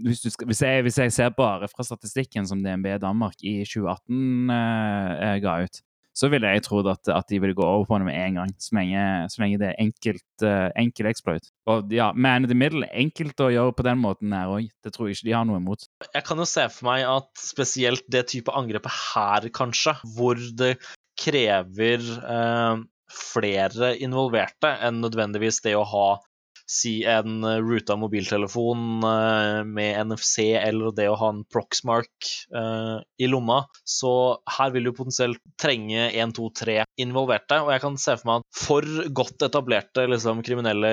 hvis, 0.05 0.21
skal, 0.35 0.47
hvis, 0.51 0.62
jeg, 0.62 0.83
hvis 0.85 0.99
jeg 1.01 1.12
ser 1.17 1.35
bare 1.37 1.69
fra 1.73 1.87
statistikken 1.87 2.47
som 2.49 2.61
DNB 2.64 2.99
Danmark 3.01 3.41
i 3.41 3.62
2018 3.64 4.53
eh, 4.53 5.37
ga 5.45 5.55
ut, 5.64 5.81
så 6.19 6.27
ville 6.33 6.51
jeg 6.51 6.64
trodd 6.67 6.88
at, 6.91 7.09
at 7.14 7.29
de 7.31 7.38
ville 7.41 7.57
gå 7.57 7.64
over 7.64 7.87
på 7.87 7.99
det 8.01 8.09
med 8.09 8.19
en 8.19 8.41
gang, 8.41 8.53
så 8.59 8.75
lenge, 8.75 9.03
så 9.31 9.43
lenge 9.43 9.61
det 9.61 9.69
er 9.69 9.81
enkelt, 9.85 10.27
eh, 10.43 10.67
enkel 10.83 11.09
exploit. 11.11 11.51
Og 11.71 11.93
ja, 11.95 12.11
man 12.12 12.45
in 12.45 12.51
the 12.51 12.59
middle, 12.59 12.88
enkelt 12.91 13.38
å 13.45 13.53
gjøre 13.55 13.77
på 13.79 13.87
den 13.87 14.03
måten 14.03 14.35
her 14.35 14.51
òg. 14.51 14.67
Det 14.83 14.93
tror 14.95 15.09
jeg 15.09 15.19
ikke 15.19 15.29
de 15.29 15.37
har 15.37 15.47
noe 15.49 15.62
imot. 15.62 15.87
Jeg 16.11 16.27
kan 16.27 16.43
jo 16.43 16.49
se 16.49 16.67
for 16.75 16.91
meg 16.91 17.07
at 17.07 17.31
spesielt 17.38 18.07
det 18.11 18.27
type 18.35 18.55
angrepet 18.55 18.99
her, 19.14 19.47
kanskje, 19.55 19.95
hvor 20.17 20.41
det 20.59 20.75
krever 21.19 22.03
eh, 22.03 22.83
flere 23.14 23.95
involverte 24.03 24.75
enn 24.85 25.01
nødvendigvis 25.05 25.62
det 25.64 25.79
å 25.79 25.87
ha 25.87 26.09
si 26.68 26.92
en 27.09 27.44
eh, 27.44 27.61
ruta 27.64 27.96
mobiltelefon 27.96 29.04
eh, 29.09 29.61
med 29.64 30.09
NFC 30.11 30.50
eller 30.61 30.92
det 30.96 31.09
å 31.11 31.16
ha 31.18 31.31
en 31.33 31.44
Proxmark 31.48 32.31
eh, 32.54 32.96
i 33.24 33.31
lomma. 33.31 33.62
Så 33.88 34.12
her 34.59 34.74
vil 34.74 34.88
du 34.88 34.92
potensielt 34.96 35.40
trenge 35.61 36.11
1, 36.11 36.37
2, 36.37 36.50
3 36.62 36.78
involverte. 37.00 37.62
Og 37.64 37.72
jeg 37.74 37.85
kan 37.85 37.96
se 38.00 38.18
for 38.20 38.31
meg 38.31 38.44
at 38.44 38.61
for 38.66 39.09
godt 39.16 39.48
etablerte 39.48 40.04
liksom, 40.11 40.44
kriminelle 40.46 40.92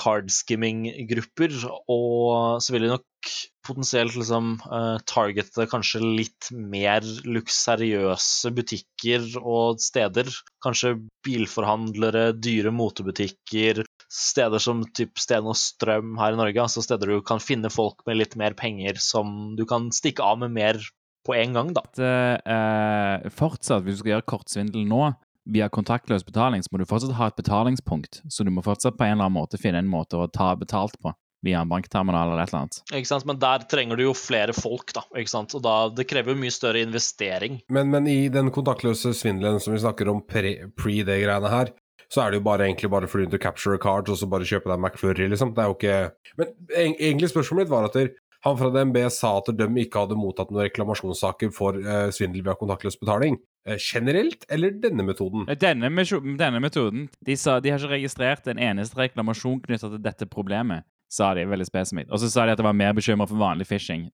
cardskimming-grupper, 0.00 1.54
og 1.92 2.60
så 2.62 2.74
vil 2.74 2.86
de 2.86 2.92
nok 2.96 3.06
potensielt 3.66 4.16
liksom 4.16 4.54
targete 5.08 5.66
kanskje 5.68 6.00
litt 6.00 6.48
mer 6.50 7.04
luksuriøse 7.28 8.50
butikker 8.56 9.26
og 9.40 9.82
steder. 9.84 10.30
Kanskje 10.64 10.96
bilforhandlere, 11.26 12.30
dyre 12.40 12.72
motebutikker, 12.74 13.84
steder 14.10 14.58
som 14.62 14.82
typ 14.96 15.18
Sten 15.22 15.46
og 15.48 15.56
Strøm 15.58 16.16
her 16.18 16.34
i 16.34 16.40
Norge. 16.40 16.62
Altså 16.62 16.82
steder 16.84 17.14
du 17.14 17.20
kan 17.26 17.42
finne 17.42 17.70
folk 17.72 18.02
med 18.08 18.18
litt 18.18 18.36
mer 18.40 18.56
penger 18.58 18.98
som 19.02 19.54
du 19.58 19.64
kan 19.70 19.88
stikke 19.94 20.24
av 20.26 20.42
med 20.42 20.54
mer 20.56 20.80
på 21.26 21.36
en 21.36 21.56
gang, 21.56 21.72
da. 21.76 21.84
At, 21.84 22.00
eh, 22.00 23.30
fortsatt, 23.36 23.84
hvis 23.84 23.98
du 23.98 24.02
skal 24.02 24.14
gjøre 24.16 24.30
kortsvindel 24.34 24.86
nå, 24.88 25.02
via 25.50 25.68
kontaktløs 25.72 26.24
betaling, 26.24 26.62
så 26.62 26.72
må 26.72 26.80
du 26.80 26.88
fortsatt 26.88 27.16
ha 27.18 27.30
et 27.30 27.38
betalingspunkt. 27.38 28.22
Så 28.28 28.44
du 28.44 28.52
må 28.54 28.64
fortsatt 28.64 28.98
på 28.98 29.06
en 29.06 29.16
eller 29.16 29.28
annen 29.28 29.38
måte 29.38 29.60
finne 29.60 29.82
en 29.82 29.90
måte 29.90 30.18
å 30.18 30.30
ta 30.30 30.54
betalt 30.56 30.98
på. 31.02 31.14
Via 31.40 31.62
en 31.62 31.70
bankterminal 31.70 32.28
eller 32.28 32.42
et 32.42 32.50
eller 32.50 32.66
annet. 32.66 32.78
Ikke 32.92 33.08
sant? 33.08 33.24
Men 33.24 33.38
der 33.40 33.62
trenger 33.64 33.96
du 33.96 34.02
jo 34.04 34.12
flere 34.12 34.52
folk, 34.52 34.92
da. 34.92 35.06
Ikke 35.16 35.32
sant? 35.32 35.54
Og 35.56 35.62
da, 35.64 35.76
det 35.88 36.04
krever 36.10 36.34
jo 36.34 36.40
mye 36.42 36.52
større 36.52 36.82
investering. 36.84 37.62
Men, 37.72 37.88
men 37.94 38.08
i 38.12 38.28
den 38.32 38.52
kontaktløse 38.52 39.14
svindelen 39.16 39.56
som 39.64 39.72
vi 39.72 39.80
snakker 39.80 40.10
om 40.12 40.20
pre, 40.20 40.52
pre 40.76 40.98
det 41.08 41.16
greiene 41.22 41.52
her, 41.54 41.72
så 42.10 42.24
er 42.24 42.32
det 42.32 42.40
jo 42.40 42.46
bare 42.48 42.66
egentlig 42.66 42.90
bare 42.90 43.08
fordi 43.10 43.28
du 43.30 43.38
capture 43.38 43.78
a 43.78 43.82
card, 43.82 44.10
og 44.10 44.18
så 44.18 44.26
bare 44.30 44.48
kjøpe 44.48 44.70
deg 44.70 44.80
McFlurry, 44.80 45.28
liksom. 45.30 45.54
Det 45.54 45.62
er 45.62 45.70
jo 45.70 45.76
ikke 45.78 46.40
Men 46.40 46.52
egentlig 46.74 47.30
spørsmålet 47.30 47.64
mitt 47.64 47.72
var 47.72 47.86
at 47.86 47.98
der, 47.98 48.10
han 48.40 48.56
fra 48.56 48.70
DNB 48.72 48.96
sa 49.12 49.34
at 49.38 49.50
de 49.52 49.66
ikke 49.82 50.02
hadde 50.02 50.16
mottatt 50.16 50.50
noen 50.50 50.64
reklamasjonssaker 50.64 51.52
for 51.54 51.76
eh, 51.76 52.08
svindel 52.14 52.42
via 52.46 52.56
kontaktløs 52.56 52.96
betaling. 53.00 53.36
Eh, 53.68 53.76
generelt, 53.76 54.46
eller 54.48 54.72
denne 54.80 55.04
metoden? 55.04 55.44
Denne, 55.60 55.90
denne 56.40 56.62
metoden 56.64 57.10
de, 57.26 57.36
sa, 57.36 57.58
de 57.60 57.74
har 57.74 57.82
ikke 57.82 57.98
registrert 57.98 58.48
en 58.48 58.62
eneste 58.70 58.96
reklamasjon 58.96 59.60
knytta 59.66 59.92
til 59.92 60.00
dette 60.02 60.28
problemet, 60.32 60.88
sa 61.12 61.34
de 61.36 61.44
veldig 61.50 61.68
spesifikt. 61.68 62.10
Og 62.10 62.22
så 62.22 62.32
sa 62.32 62.48
de 62.48 62.56
at 62.56 62.62
det 62.62 62.66
var 62.66 62.78
mer 62.78 62.96
bekymra 62.96 63.28
for 63.28 63.40
vanlig 63.40 63.68
phishing. 63.68 64.08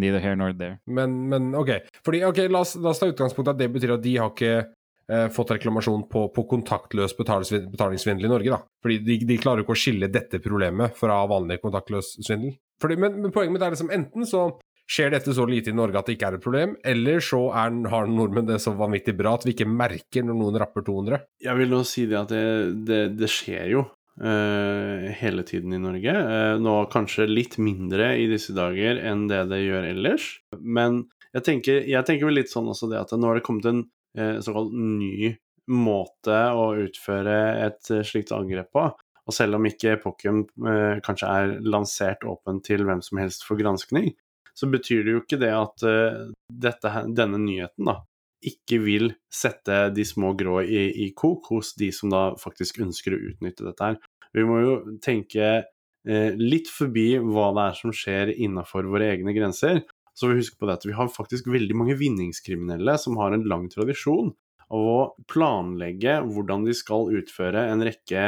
Neither 0.00 0.22
here 0.24 0.36
nor 0.38 0.54
there. 0.56 0.80
Men, 0.86 1.28
men 1.28 1.52
OK. 1.54 1.74
Fordi, 2.06 2.24
ok, 2.24 2.46
la 2.48 2.64
oss, 2.64 2.78
la 2.80 2.94
oss 2.94 3.02
ta 3.02 3.10
utgangspunkt 3.10 3.50
i 3.50 3.52
at 3.52 3.60
det 3.60 3.68
betyr 3.74 3.98
at 3.98 4.04
de 4.06 4.16
har 4.16 4.32
ikke 4.32 4.62
eh, 5.10 5.26
fått 5.34 5.52
reklamasjon 5.56 6.06
på, 6.10 6.26
på 6.34 6.46
kontaktløs 6.54 7.16
betalingssvindel 7.18 8.28
i 8.28 8.32
Norge, 8.32 8.56
da. 8.56 8.62
Fordi 8.84 8.98
de, 9.04 9.20
de 9.28 9.38
klarer 9.42 9.62
jo 9.62 9.68
ikke 9.68 9.76
å 9.76 9.84
skille 9.84 10.10
dette 10.12 10.42
problemet 10.42 10.96
fra 10.98 11.20
vanlig 11.30 11.60
kontaktløs 11.64 12.16
svindel. 12.20 12.56
Fordi, 12.80 12.96
men, 13.00 13.20
men 13.20 13.34
poenget 13.34 13.56
mitt 13.56 13.66
er 13.66 13.74
liksom 13.74 13.92
enten 13.94 14.28
så 14.28 14.48
skjer 14.90 15.12
dette 15.14 15.34
så 15.36 15.44
lite 15.46 15.70
i 15.70 15.76
Norge 15.76 16.00
at 16.00 16.08
det 16.08 16.16
ikke 16.16 16.32
er 16.32 16.36
et 16.38 16.42
problem, 16.42 16.74
eller 16.92 17.22
så 17.22 17.44
er, 17.52 17.76
har 17.92 18.10
nordmenn 18.10 18.48
det 18.48 18.58
så 18.62 18.72
vanvittig 18.74 19.14
bra 19.18 19.36
at 19.36 19.46
vi 19.46 19.54
ikke 19.54 19.68
merker 19.70 20.26
når 20.26 20.38
noen 20.40 20.58
rapper 20.62 20.84
200. 20.86 21.22
Jeg 21.44 21.60
vil 21.60 21.70
nå 21.70 21.80
si 21.86 22.08
det 22.10 22.18
at 22.18 22.34
det, 22.34 22.44
det, 22.88 23.02
det 23.20 23.32
skjer 23.32 23.72
jo 23.76 23.86
Uh, 24.20 25.06
hele 25.16 25.40
tiden 25.48 25.72
i 25.72 25.78
Norge. 25.80 26.12
Uh, 26.12 26.58
nå 26.60 26.74
kanskje 26.92 27.24
litt 27.30 27.54
mindre 27.62 28.10
i 28.20 28.26
disse 28.28 28.52
dager 28.52 28.98
enn 29.08 29.22
det 29.30 29.38
det 29.48 29.62
gjør 29.62 29.86
ellers. 29.94 30.26
Men 30.60 30.98
jeg 31.32 31.46
tenker, 31.46 31.78
jeg 31.88 32.04
tenker 32.04 32.28
vel 32.28 32.36
litt 32.36 32.52
sånn 32.52 32.68
også 32.68 32.90
det 32.90 32.98
at 33.00 33.14
nå 33.16 33.30
har 33.30 33.38
det 33.38 33.46
kommet 33.46 33.70
en 33.70 33.80
såkalt 34.16 34.72
ny 34.74 35.30
måte 35.70 36.40
å 36.56 36.72
utføre 36.82 37.36
et 37.66 37.92
eh, 37.92 38.04
slikt 38.06 38.34
angrep 38.34 38.72
på. 38.74 38.88
Og 39.28 39.36
selv 39.36 39.58
om 39.58 39.66
ikke 39.68 39.98
Pokémon 40.02 40.44
eh, 40.66 40.98
kanskje 41.04 41.30
er 41.30 41.56
lansert 41.62 42.26
åpent 42.26 42.64
til 42.66 42.84
hvem 42.86 43.02
som 43.04 43.20
helst 43.22 43.46
for 43.46 43.60
granskning, 43.60 44.12
så 44.56 44.68
betyr 44.70 45.04
det 45.06 45.14
jo 45.14 45.22
ikke 45.22 45.40
det 45.40 45.52
at 45.54 45.84
eh, 45.86 46.22
dette, 46.50 46.94
denne 47.16 47.40
nyheten 47.42 47.90
da, 47.90 48.00
ikke 48.46 48.80
vil 48.82 49.12
sette 49.32 49.90
de 49.94 50.06
små 50.08 50.32
grå 50.38 50.62
i, 50.64 50.86
i 51.06 51.10
kok 51.16 51.52
hos 51.52 51.74
de 51.78 51.90
som 51.94 52.12
da 52.12 52.30
faktisk 52.40 52.80
ønsker 52.82 53.14
å 53.14 53.22
utnytte 53.30 53.66
dette 53.68 53.92
her. 53.92 54.00
Vi 54.34 54.46
må 54.46 54.60
jo 54.62 54.74
tenke 55.04 55.46
eh, 55.60 56.32
litt 56.40 56.70
forbi 56.72 57.12
hva 57.22 57.50
det 57.54 57.68
er 57.68 57.78
som 57.78 57.94
skjer 57.94 58.34
innafor 58.34 58.88
våre 58.90 59.12
egne 59.14 59.36
grenser. 59.36 59.84
Så 60.16 60.30
vi 60.30 60.38
husker 60.40 60.60
på 60.60 60.68
det 60.68 60.78
at 60.80 60.86
vi 60.88 60.96
har 60.96 61.10
faktisk 61.12 61.48
veldig 61.50 61.76
mange 61.78 61.96
vinningskriminelle 62.00 62.96
som 63.00 63.18
har 63.20 63.34
en 63.34 63.46
lang 63.48 63.68
tradisjon 63.72 64.32
av 64.70 64.86
å 64.86 64.98
planlegge 65.30 66.20
hvordan 66.28 66.64
de 66.66 66.74
skal 66.76 67.10
utføre 67.18 67.66
en 67.72 67.82
rekke 67.86 68.22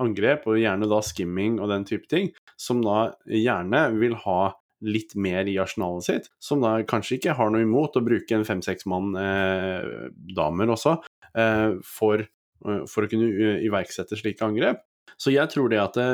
angrep, 0.00 0.46
og 0.48 0.60
gjerne 0.60 0.88
da 0.90 1.00
skimming 1.04 1.58
og 1.60 1.70
den 1.72 1.86
type 1.88 2.08
ting, 2.12 2.30
som 2.60 2.82
da 2.84 3.10
gjerne 3.24 3.86
vil 3.96 4.16
ha 4.26 4.40
litt 4.84 5.14
mer 5.16 5.48
i 5.48 5.56
arsenalet 5.60 6.04
sitt, 6.04 6.26
som 6.42 6.60
da 6.60 6.76
kanskje 6.88 7.16
ikke 7.16 7.36
har 7.38 7.52
noe 7.52 7.64
imot 7.64 7.96
å 7.96 8.04
bruke 8.04 8.36
en 8.36 8.44
fem-seks 8.44 8.84
mann 8.90 9.14
eh, 9.16 10.10
damer 10.36 10.74
også, 10.74 10.98
eh, 11.32 11.78
for, 11.86 12.20
eh, 12.20 12.82
for 12.90 13.06
å 13.06 13.10
kunne 13.10 13.30
eh, 13.32 13.62
iverksette 13.66 14.18
slike 14.20 14.44
angrep. 14.44 14.84
Så 15.16 15.32
jeg 15.32 15.48
tror 15.52 15.72
det 15.72 15.80
at 15.80 15.96
det, 15.96 16.10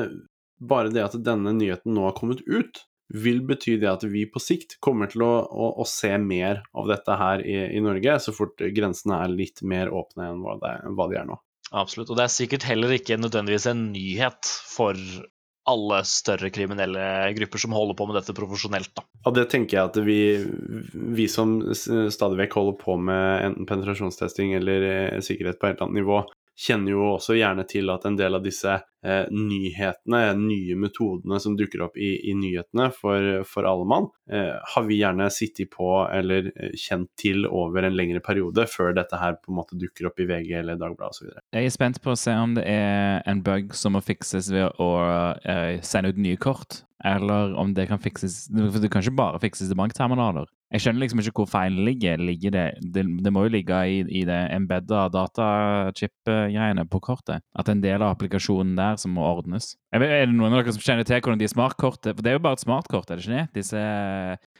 bare 0.62 0.92
det 0.95 1.03
at 1.03 1.18
denne 1.27 1.55
nyheten 1.57 1.95
nå 1.97 2.07
har 2.07 2.14
kommet 2.18 2.45
ut, 2.47 2.85
vil 3.12 3.42
bety 3.46 3.77
det 3.81 3.90
at 3.90 4.05
vi 4.09 4.25
på 4.31 4.40
sikt 4.42 4.79
kommer 4.85 5.11
til 5.12 5.25
å, 5.27 5.33
å, 5.44 5.70
å 5.83 5.87
se 5.88 6.12
mer 6.18 6.62
av 6.77 6.88
dette 6.90 7.16
her 7.20 7.44
i, 7.44 7.59
i 7.77 7.83
Norge, 7.85 8.18
så 8.25 8.35
fort 8.37 8.62
grensene 8.75 9.20
er 9.25 9.35
litt 9.35 9.62
mer 9.66 9.92
åpne 9.92 10.31
enn 10.31 10.42
hva, 10.44 10.57
det, 10.62 10.72
hva 10.96 11.09
de 11.11 11.20
er 11.20 11.29
nå. 11.29 11.38
Absolutt. 11.72 12.11
Og 12.12 12.18
det 12.18 12.27
er 12.27 12.35
sikkert 12.35 12.66
heller 12.68 12.92
ikke 12.96 13.20
nødvendigvis 13.20 13.68
en 13.70 13.87
nyhet 13.94 14.48
for 14.68 14.98
alle 15.70 16.01
større 16.09 16.51
kriminelle 16.51 17.05
grupper 17.37 17.61
som 17.62 17.75
holder 17.77 17.96
på 17.98 18.07
med 18.09 18.16
dette 18.18 18.35
profesjonelt, 18.35 18.90
da. 18.98 19.05
Ja, 19.22 19.33
det 19.37 19.46
tenker 19.53 19.79
jeg 19.79 19.90
at 19.92 19.98
vi, 20.03 20.20
vi 21.14 21.29
som 21.31 21.61
stadig 21.72 22.40
vekk 22.40 22.57
holder 22.59 22.79
på 22.81 22.96
med 22.98 23.46
enten 23.46 23.68
penetrasjonstesting 23.70 24.57
eller 24.59 24.88
eh, 24.88 25.20
sikkerhet 25.22 25.61
på 25.61 25.68
et 25.68 25.77
eller 25.77 25.87
annet 25.87 26.01
nivå, 26.01 26.25
kjenner 26.59 26.93
jo 26.93 27.05
også 27.15 27.37
gjerne 27.38 27.65
til 27.69 27.91
at 27.93 28.05
en 28.07 28.17
del 28.19 28.37
av 28.37 28.43
disse 28.45 28.75
eh, 28.75 29.31
nyhetene, 29.33 30.21
nye 30.38 30.77
metodene 30.79 31.38
som 31.41 31.57
dukker 31.59 31.85
opp 31.87 31.97
i, 31.97 32.12
i 32.31 32.35
nyhetene 32.37 32.91
for, 32.95 33.43
for 33.49 33.69
alle 33.69 33.88
mann, 33.88 34.09
eh, 34.31 34.53
har 34.75 34.87
vi 34.88 35.01
gjerne 35.01 35.31
sittet 35.33 35.73
på 35.73 35.88
eller 36.12 36.53
eh, 36.53 36.77
kjent 36.79 37.11
til 37.21 37.47
over 37.49 37.88
en 37.88 37.97
lengre 37.97 38.23
periode 38.25 38.67
før 38.71 38.95
dette 38.99 39.19
her 39.19 39.38
på 39.41 39.53
en 39.53 39.61
måte 39.62 39.81
dukker 39.81 40.11
opp 40.11 40.23
i 40.23 40.29
VG 40.29 40.55
eller 40.61 40.81
Dagbladet 40.81 41.17
osv. 41.17 41.35
Jeg 41.57 41.69
er 41.69 41.75
spent 41.75 42.03
på 42.05 42.12
å 42.12 42.21
se 42.21 42.37
om 42.37 42.57
det 42.59 42.67
er 42.69 43.23
en 43.29 43.43
bug 43.45 43.75
som 43.77 43.97
må 43.97 44.05
fikses 44.05 44.53
ved 44.53 44.69
å 44.83 44.91
eh, 45.43 45.81
sende 45.85 46.12
ut 46.12 46.21
nye 46.21 46.41
kort, 46.41 46.83
eller 47.03 47.57
om 47.59 47.73
det 47.75 47.88
kan 47.91 47.99
fikses 47.99 48.45
For 48.53 48.79
det 48.79 48.93
kan 48.93 49.03
ikke 49.03 49.19
bare 49.19 49.41
fikses 49.43 49.73
i 49.73 49.79
bankterminaler. 49.79 50.47
Jeg 50.73 50.85
skjønner 50.85 51.05
liksom 51.05 51.21
ikke 51.21 51.43
hvor 51.43 51.51
feilen 51.53 51.85
ligger. 51.85 52.21
ligger 52.23 52.55
det, 52.55 52.65
det, 52.95 53.05
det, 53.25 53.33
må 53.35 53.45
jo 53.45 53.53
ligge 53.53 53.81
i, 53.93 53.99
i 54.09 54.23
det 54.29 54.39
embedda 54.55 55.05
datachip-greiene 55.13 56.87
på 56.89 57.01
kortet. 57.05 57.45
At 57.59 57.69
en 57.69 57.83
del 57.85 58.01
av 58.01 58.15
applikasjonen 58.15 58.73
der 58.79 58.97
som 59.01 59.13
må 59.19 59.27
ordnes. 59.27 59.75
Vet, 59.93 60.09
er 60.09 60.31
det 60.31 60.37
noen 60.37 60.55
av 60.55 60.63
dere 60.63 60.75
som 60.77 60.85
kjenner 60.85 61.09
til 61.09 61.21
hvordan 61.21 61.43
de 61.43 61.51
smartkortet 61.53 62.17
For 62.17 62.25
det 62.25 62.33
er 62.33 62.39
jo 62.39 62.47
bare 62.47 62.57
et 62.57 62.65
smartkort, 62.65 63.11
er 63.11 63.21
det 63.21 63.27
ikke 63.27 63.37
det? 63.37 63.45
Disse 63.61 63.85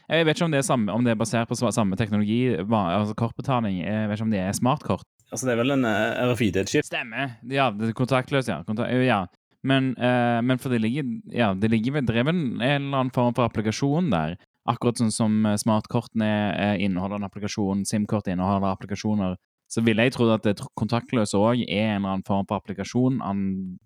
jeg 0.03 0.27
vet 0.27 0.35
ikke 0.35 0.45
om 0.45 0.51
det 0.53 0.59
er, 0.59 0.65
samme, 0.67 0.91
om 0.91 1.05
det 1.05 1.13
er 1.13 1.19
basert 1.19 1.47
på 1.47 1.55
samme 1.55 1.95
teknologi, 1.97 2.41
altså 2.59 3.15
kortbetaling. 3.17 3.79
Jeg 3.79 4.09
vet 4.09 4.19
ikke 4.19 4.25
om 4.27 4.33
det 4.33 4.41
er 4.43 4.57
smartkort. 4.57 5.07
Altså, 5.31 5.47
det 5.47 5.53
er 5.53 5.61
vel 5.63 5.73
en 5.77 5.87
eh, 5.89 6.25
RFID-chip? 6.27 6.85
Stemmer. 6.85 7.37
Ja, 7.49 7.69
det 7.73 7.89
er 7.89 7.95
kontaktløs, 7.97 8.51
ja. 8.51 8.59
Kontakt, 8.67 8.91
ja. 9.07 9.23
Men, 9.63 9.93
uh, 9.95 10.43
men, 10.43 10.59
for 10.59 10.73
det 10.73 10.81
ligger 10.83 11.07
ja, 11.31 11.53
det 11.55 11.69
ligger 11.71 11.95
ved 11.95 12.09
drevet 12.09 12.35
en 12.35 12.59
eller 12.59 12.97
annen 12.99 13.13
form 13.15 13.31
for 13.37 13.47
applikasjon 13.47 14.11
der. 14.11 14.35
Akkurat 14.69 14.99
sånn 14.99 15.11
som 15.11 15.33
smartkortene 15.59 16.77
inneholder 16.79 17.19
en 17.19 17.27
applikasjon, 17.27 17.83
SIM-kort 17.87 18.29
inneholder 18.31 18.71
applikasjoner. 18.71 19.35
Så 19.73 19.81
ville 19.83 20.05
jeg 20.05 20.13
trodd 20.15 20.31
at 20.35 20.45
det 20.45 20.67
kontaktløse 20.79 21.39
òg 21.39 21.63
er 21.65 21.95
en 21.95 22.03
eller 22.03 22.13
annen 22.13 22.25
form 22.27 22.45
for 22.47 22.61
applikasjon 22.61 23.19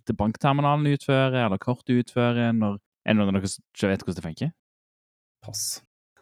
til 0.06 0.18
bankterminalen 0.20 0.90
utfører, 0.92 1.46
eller 1.46 1.62
kortet 1.62 2.02
utfører. 2.04 2.52
Når, 2.58 2.80
er 3.08 3.16
det 3.16 3.22
noen 3.22 3.32
av 3.32 3.40
dere 3.40 3.52
som 3.54 3.64
ikke 3.64 3.92
vet 3.94 4.04
hvordan 4.04 4.20
det 4.20 4.26
funker? 4.26 4.56
Pass. 5.48 5.64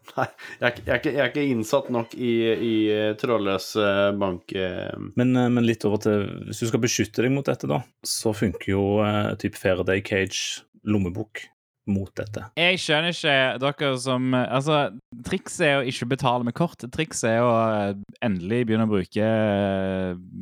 Nei, 0.19 0.27
jeg 0.59 0.67
er, 0.67 0.75
jeg, 0.85 0.99
jeg 1.07 1.17
er, 1.17 1.31
ikke, 1.31 1.47
innsatt 1.49 1.89
nok 1.93 2.13
i, 2.13 2.35
i 2.53 2.75
trådløs 3.17 3.71
bank... 4.21 4.53
Men, 5.17 5.33
men, 5.33 5.65
litt 5.65 5.87
over 5.89 6.03
til 6.03 6.27
Hvis 6.45 6.61
du 6.61 6.69
skal 6.69 6.83
beskytte 6.83 7.25
deg 7.25 7.33
mot 7.33 7.47
dette, 7.47 7.65
da, 7.71 7.81
så 8.05 8.35
funker 8.37 8.69
jo 8.75 8.85
uh, 9.01 9.33
type 9.41 9.57
Faraday 9.57 10.05
Cage 10.05 10.61
lommebok 10.85 11.41
mot 11.89 12.11
dette. 12.17 12.43
Jeg 12.57 12.79
skjønner 12.81 13.13
ikke 13.13 13.35
dere 13.61 13.91
som 14.01 14.33
Altså, 14.35 14.79
trikset 15.27 15.65
er 15.67 15.79
å 15.79 15.87
ikke 15.89 16.09
betale 16.15 16.47
med 16.47 16.55
kort. 16.57 16.85
Trikset 16.93 17.29
er 17.35 17.43
å 17.45 17.55
endelig 18.25 18.63
begynne 18.65 18.87
å 18.87 18.93
bruke 18.95 19.27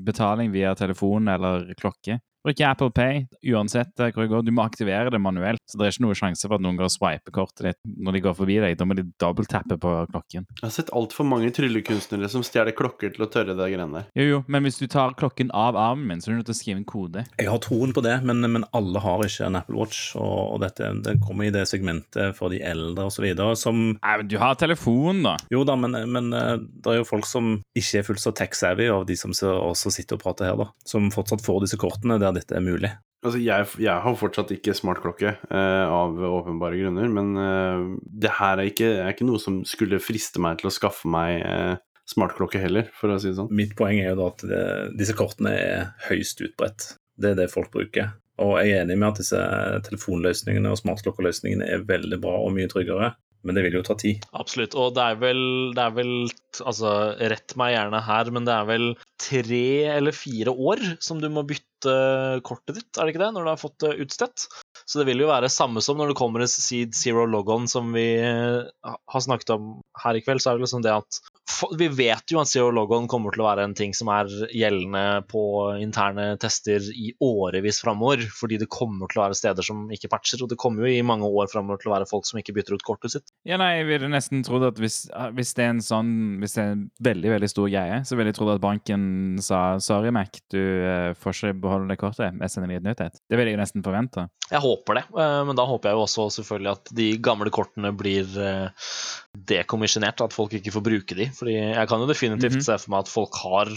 betaling 0.07 0.53
via 0.53 0.75
telefon 0.79 1.27
eller 1.31 1.69
klokke. 1.79 2.19
Bruker 2.43 2.67
Apple 2.67 2.91
Pay 2.91 3.23
uansett 3.53 3.93
hvor 3.95 4.23
det 4.23 4.29
går. 4.31 4.43
Du 4.45 4.51
må 4.55 4.65
aktivere 4.65 5.11
det 5.13 5.21
manuelt. 5.21 5.61
Så 5.69 5.79
det 5.79 5.87
er 5.87 5.95
ikke 5.95 6.05
noe 6.07 6.17
sjanse 6.17 6.47
for 6.47 6.57
at 6.57 6.63
noen 6.63 6.79
går 6.79 6.89
og 6.89 6.93
swiper 6.93 7.35
kortet 7.35 7.67
ditt 7.69 7.79
når 7.83 8.17
de 8.17 8.23
går 8.25 8.37
forbi 8.37 8.57
deg. 8.63 8.77
Da 8.79 8.87
må 8.87 8.97
de 8.97 9.05
dobbelttappe 9.21 9.77
på 9.81 9.93
klokken. 10.11 10.47
Jeg 10.59 10.65
har 10.65 10.75
sett 10.75 10.91
altfor 10.95 11.27
mange 11.27 11.51
tryllekunstnere 11.55 12.29
som 12.31 12.43
stjeler 12.45 12.75
klokker 12.75 13.13
til 13.15 13.25
å 13.25 13.29
tørre 13.31 13.55
det 13.55 13.69
greiene 13.71 14.01
der. 14.01 14.09
Jo, 14.19 14.27
jo, 14.27 14.41
men 14.51 14.67
hvis 14.67 14.81
du 14.81 14.87
tar 14.91 15.15
klokken 15.19 15.53
av 15.55 15.79
armen 15.79 16.09
min, 16.09 16.23
så 16.23 16.29
er 16.29 16.35
du 16.35 16.41
nødt 16.41 16.49
til 16.51 16.57
å 16.57 16.59
skrive 16.59 16.81
en 16.81 16.87
kode. 16.89 17.25
Jeg 17.39 17.49
har 17.49 17.61
troen 17.63 17.95
på 17.95 18.03
det, 18.05 18.17
men, 18.27 18.43
men 18.43 18.67
alle 18.75 19.01
har 19.03 19.23
ikke 19.23 19.47
en 19.47 19.59
Apple 19.59 19.79
Watch, 19.79 20.01
og, 20.19 20.55
og 20.55 20.61
dette 20.63 20.91
det 21.03 21.15
kommer 21.23 21.47
i 21.47 21.53
det 21.53 21.63
segmentet 21.69 22.35
for 22.37 22.53
de 22.53 22.59
eldre 22.65 23.07
osv. 23.09 23.25
som 23.59 23.79
Nei, 23.93 24.15
men 24.19 24.29
du 24.29 24.37
har 24.41 24.57
telefon, 24.59 25.23
da. 25.25 25.35
Jo 25.53 25.63
da, 25.67 25.77
men, 25.79 25.95
men 26.11 26.29
eh, 26.35 26.55
det 26.59 26.91
er 26.91 26.99
jo 26.99 27.07
folk 27.07 27.27
som 27.29 27.55
ikke 27.77 28.01
er 28.01 28.07
fullt 28.07 28.23
så 28.23 28.33
tech-savvy 28.35 28.89
av 28.91 29.07
de 29.09 29.17
som 29.19 29.33
også 29.33 29.93
sitter 29.93 30.19
og 30.19 30.23
prater 30.25 30.49
her, 30.49 30.59
da. 30.59 30.69
Som 30.87 31.09
fortsatt 31.13 31.43
får 31.45 31.63
disse 31.65 31.79
kortene 31.81 32.19
der 32.21 32.32
dette 32.35 32.55
er 32.57 32.65
mulig? 32.65 32.91
Altså, 33.23 33.39
jeg, 33.39 33.67
jeg 33.79 34.03
har 34.03 34.15
fortsatt 34.19 34.51
ikke 34.51 34.75
smartklokke, 34.75 35.37
eh, 35.47 35.85
av 35.87 36.17
åpenbare 36.27 36.79
grunner. 36.81 37.07
Men 37.11 37.31
eh, 37.39 37.85
det 38.03 38.33
her 38.39 38.59
er 38.59 38.71
ikke, 38.71 38.89
er 39.05 39.13
ikke, 39.13 39.27
noe 39.29 39.39
som 39.39 39.61
skulle 39.67 40.01
friste 40.03 40.43
meg 40.43 40.59
til 40.59 40.67
å 40.67 40.73
skaffe 40.75 41.07
meg 41.11 41.39
eh, 41.39 41.77
smartklokke 42.11 42.59
heller, 42.59 42.89
for 42.99 43.13
å 43.13 43.19
si 43.21 43.31
det 43.31 43.37
sånn. 43.39 43.53
Mitt 43.55 43.77
poeng 43.79 44.01
er 44.01 44.11
jo 44.11 44.19
da 44.19 44.27
at 44.33 44.43
det, 44.49 44.65
disse 44.99 45.15
kortene 45.15 45.55
er 45.55 45.87
høyst 46.09 46.43
utbredt. 46.43 46.91
Det 47.15 47.31
er 47.31 47.39
det 47.39 47.51
folk 47.53 47.71
bruker. 47.71 48.11
Og 48.43 48.57
jeg 48.59 48.73
er 48.73 48.83
enig 48.83 48.97
med 48.97 49.13
at 49.13 49.21
disse 49.21 49.39
telefonløsningene 49.87 50.73
og 50.73 50.79
smartklokkeløsningene 50.81 51.69
er 51.69 51.85
veldig 51.87 52.19
bra 52.23 52.35
og 52.41 52.51
mye 52.57 52.67
tryggere. 52.71 53.13
Men 53.43 53.57
det 53.57 53.65
vil 53.65 53.77
jo 53.77 53.83
ta 53.85 53.95
tid. 53.99 54.23
Absolutt. 54.39 54.75
Og 54.79 54.93
det 54.95 55.03
er 55.03 55.17
vel, 55.19 55.41
det 55.75 55.83
er 55.83 55.95
vel 55.97 56.13
Altså, 56.63 56.89
rett 57.17 57.55
meg 57.57 57.73
gjerne 57.73 57.99
her, 58.05 58.29
men 58.29 58.45
det 58.45 58.53
er 58.53 58.67
vel 58.69 58.83
tre 59.21 59.85
eller 59.93 60.15
fire 60.15 60.51
år 60.51 60.81
som 61.03 61.21
du 61.21 61.29
må 61.31 61.43
bytte 61.47 61.93
kortet 62.47 62.79
ditt, 62.79 62.91
er 62.95 63.05
det 63.05 63.13
ikke 63.13 63.23
det, 63.25 63.31
når 63.35 63.45
du 63.45 63.51
har 63.51 63.61
fått 63.61 63.79
det 63.83 63.95
utstedt? 64.05 64.47
Så 64.83 64.99
det 64.99 65.07
vil 65.09 65.23
jo 65.23 65.29
være 65.31 65.51
samme 65.51 65.83
som 65.83 65.99
når 65.99 66.11
det 66.11 66.19
kommer 66.19 66.43
en 66.43 66.51
Seed 66.51 66.95
Zero 66.97 67.25
Logon, 67.29 67.67
som 67.71 67.91
vi 67.95 68.07
har 68.19 69.23
snakket 69.23 69.55
om 69.55 69.75
her 70.03 70.19
i 70.19 70.23
kveld, 70.25 70.43
så 70.43 70.51
er 70.51 70.59
det 70.59 70.67
liksom 70.67 70.83
det 70.85 70.93
at 70.95 71.21
vi 71.77 71.87
vet 71.91 72.31
jo 72.31 72.39
at 72.39 72.47
CO 72.47 72.69
logon 72.73 73.07
kommer 73.11 73.33
til 73.33 73.43
å 73.43 73.47
være 73.49 73.65
en 73.67 73.75
ting 73.75 73.91
som 73.95 74.09
er 74.13 74.29
gjeldende 74.55 75.23
på 75.29 75.43
interne 75.83 76.33
tester 76.41 76.85
i 76.95 77.11
årevis 77.23 77.81
framover, 77.83 78.23
fordi 78.31 78.61
det 78.61 78.69
kommer 78.71 79.11
til 79.11 79.19
å 79.19 79.25
være 79.25 79.37
steder 79.37 79.67
som 79.67 79.85
ikke 79.93 80.09
patcher, 80.11 80.43
og 80.43 80.51
det 80.51 80.59
kommer 80.61 80.87
jo 80.87 80.93
i 80.93 81.05
mange 81.05 81.27
år 81.27 81.51
framover 81.51 81.81
til 81.81 81.91
å 81.91 81.95
være 81.97 82.07
folk 82.09 82.27
som 82.29 82.39
ikke 82.39 82.55
bytter 82.55 82.77
ut 82.77 82.85
kortet 82.87 83.15
sitt. 83.15 83.27
Ja, 83.47 83.59
nei, 83.59 83.73
jeg 83.81 83.89
ville 83.91 84.11
nesten 84.11 84.43
trodd 84.47 84.65
at 84.69 84.79
hvis, 84.81 85.03
hvis, 85.35 85.53
det 85.57 85.65
er 85.65 85.73
en 85.73 85.83
sånn 85.83 86.11
Hvis 86.41 86.55
det 86.55 86.63
er 86.63 86.71
en 86.73 86.85
veldig, 87.03 87.29
veldig 87.35 87.49
stor 87.51 87.67
greie, 87.67 87.99
så 88.07 88.17
ville 88.17 88.31
jeg 88.31 88.37
trodd 88.39 88.53
at 88.55 88.63
banken 88.63 89.03
sa 89.43 89.61
sorry, 89.83 90.13
Mac, 90.15 90.39
du 90.53 90.59
uh, 90.59 91.11
får 91.19 91.35
ikke 91.35 91.59
beholde 91.65 91.91
det 91.91 91.99
kortet, 91.99 92.39
jeg 92.39 92.53
sender 92.53 92.71
deg 92.71 92.81
et 92.81 92.87
nytt 92.87 93.03
et. 93.03 93.19
Det 93.29 93.39
ville 93.39 93.53
jeg 93.53 93.59
nesten 93.59 93.83
forvente. 93.85 94.27
Jeg 94.47 94.63
håper 94.63 95.01
det, 95.01 95.05
uh, 95.17 95.41
men 95.47 95.59
da 95.59 95.67
håper 95.67 95.91
jeg 95.91 95.99
jo 95.99 96.07
også 96.07 96.29
selvfølgelig 96.39 96.73
at 96.73 96.95
de 96.95 97.09
gamle 97.23 97.53
kortene 97.53 97.93
blir 97.95 98.31
dekommisjonert, 99.33 100.21
at 100.21 100.35
folk 100.35 100.53
ikke 100.53 100.71
får 100.75 100.85
bruke 100.85 101.17
de. 101.17 101.29
Fordi 101.33 101.55
jeg 101.57 101.87
kan 101.89 101.99
jo 101.99 102.09
definitivt 102.09 102.53
mm 102.53 102.59
-hmm. 102.59 102.65
se 102.65 102.77
for 102.79 102.93
meg 102.93 102.99
at 102.99 103.13
folk 103.13 103.35
har 103.41 103.71